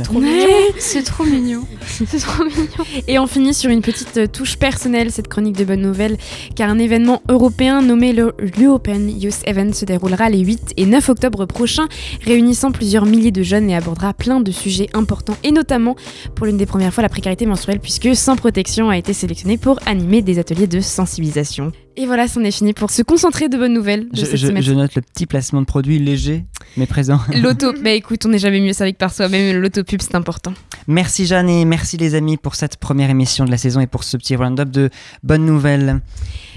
C'est 0.80 1.04
trop 1.04 1.24
mignon. 1.24 1.68
C'est 1.86 2.18
trop 2.18 2.46
mignon. 2.46 3.04
Et 3.08 3.20
on 3.20 3.28
finit 3.28 3.54
sur 3.54 3.70
une 3.70 3.84
petite 3.84 4.18
euh, 4.18 4.26
touche 4.26 4.58
personnelle, 4.58 5.12
cette 5.12 5.28
chronique 5.28 5.56
de 5.56 5.64
bonnes 5.64 5.84
nouvelles, 5.84 6.18
car 6.56 6.72
un 6.72 6.80
événement 6.80 7.22
européen 7.30 7.84
nommé 7.84 8.12
le 8.12 8.34
European 8.60 9.08
Youth 9.08 9.42
Event 9.46 9.72
se 9.74 9.86
déroulera 9.86 10.32
les 10.32 10.40
8 10.40 10.74
et 10.78 10.88
9 10.88 11.10
octobre 11.10 11.46
prochains, 11.46 11.88
réunissant 12.26 12.72
plusieurs 12.72 13.06
milliers 13.06 13.30
de 13.30 13.44
jeunes 13.44 13.70
et 13.70 13.76
abordera 13.76 14.16
plein 14.16 14.40
de 14.40 14.52
sujets 14.52 14.90
importants, 14.96 15.38
et 15.44 15.52
notamment 15.52 15.96
pour 16.34 16.48
l'une 16.48 16.58
des 16.58 16.66
premières 16.66 16.92
fois 16.92 17.04
la 17.04 17.10
précarité 17.10 17.46
menstruelle, 17.46 17.80
puisque 17.80 18.16
Sans 18.16 18.36
Protection 18.36 18.90
a 18.90 18.98
été 18.98 19.14
sélectionné 19.14 19.60
pour 19.60 19.78
animer 19.86 20.24
des 20.24 20.40
ateliers 20.40 20.66
de 20.66 20.80
sensibilisation. 20.80 21.72
Et 21.96 22.06
voilà, 22.06 22.28
c'en 22.28 22.42
est 22.44 22.52
fini 22.52 22.74
pour 22.74 22.90
se 22.90 23.02
concentrer 23.04 23.50
de 23.50 23.58
bonnes 23.58 23.74
nouvelles. 23.74 24.10
De 24.10 24.26
je, 24.26 24.36
je, 24.36 24.74
note 24.74 24.96
le 24.96 25.02
petit 25.02 25.26
placement 25.26 25.62
de 25.62 25.66
produit 25.66 26.00
léger 26.00 26.46
mais 26.78 26.88
présent. 26.88 27.20
L'auto, 27.42 27.74
bah 27.84 27.92
écoute, 27.92 28.26
on 28.26 28.30
n'est 28.30 28.40
jamais 28.40 28.60
mieux 28.60 28.74
servi 28.74 28.94
que 28.94 28.98
par 28.98 29.14
soi-même. 29.14 29.60
L'autopub, 29.60 30.02
c'est 30.02 30.16
important. 30.16 30.54
Merci 30.88 31.26
Jeanne 31.26 31.50
et 31.50 31.66
merci 31.66 31.98
les 31.98 32.16
amis 32.16 32.38
pour 32.38 32.56
cette 32.56 32.78
première 32.78 33.10
émission 33.10 33.46
de 33.46 33.52
la 33.52 33.58
saison 33.58 33.80
et 33.80 33.88
pour 33.88 34.04
ce 34.04 34.18
petit 34.18 34.36
round-up 34.36 34.70
de 34.70 34.90
bonnes 35.24 35.46
nouvelles. 35.46 36.02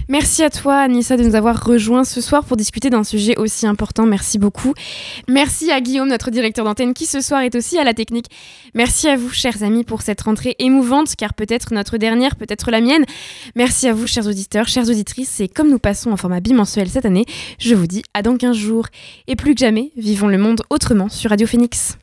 Merci 0.08 0.44
à 0.44 0.50
toi, 0.50 0.76
Anissa, 0.76 1.16
de 1.16 1.24
nous 1.24 1.34
avoir 1.34 1.64
rejoints 1.64 2.04
ce 2.04 2.20
soir 2.20 2.44
pour 2.44 2.56
discuter 2.56 2.90
d'un 2.90 3.02
sujet 3.02 3.36
aussi 3.38 3.66
important. 3.66 4.06
Merci 4.06 4.38
beaucoup. 4.38 4.72
Merci 5.26 5.72
à 5.72 5.80
Guillaume, 5.80 6.08
notre 6.08 6.30
directeur 6.30 6.64
d'antenne, 6.64 6.94
qui 6.94 7.06
ce 7.06 7.20
soir 7.20 7.40
est 7.40 7.56
aussi 7.56 7.76
à 7.76 7.82
la 7.82 7.92
technique. 7.92 8.26
Merci 8.72 9.08
à 9.08 9.16
vous, 9.16 9.30
chers 9.30 9.64
amis, 9.64 9.82
pour 9.82 10.02
cette 10.02 10.20
rentrée 10.20 10.54
émouvante, 10.60 11.16
car 11.16 11.34
peut-être 11.34 11.74
notre 11.74 11.98
dernière, 11.98 12.36
peut-être 12.36 12.70
la 12.70 12.80
mienne. 12.80 13.04
Merci 13.56 13.88
à 13.88 13.92
vous, 13.92 14.06
chers 14.06 14.28
auditeurs, 14.28 14.68
chères 14.68 14.88
auditrices, 14.88 15.40
et 15.40 15.48
comme 15.48 15.70
nous 15.70 15.80
passons 15.80 16.12
en 16.12 16.16
format 16.16 16.38
bimensuel 16.38 16.88
cette 16.88 17.04
année, 17.04 17.24
je 17.58 17.74
vous 17.74 17.88
dis 17.88 18.04
à 18.14 18.22
dans 18.22 18.36
15 18.36 18.56
jours. 18.56 18.86
Et 19.26 19.34
plus 19.34 19.54
que 19.54 19.60
jamais, 19.60 19.90
vivons 19.96 20.28
le 20.28 20.38
monde 20.38 20.62
autrement 20.70 21.08
sur 21.08 21.30
Radio 21.30 21.48
Phoenix. 21.48 21.98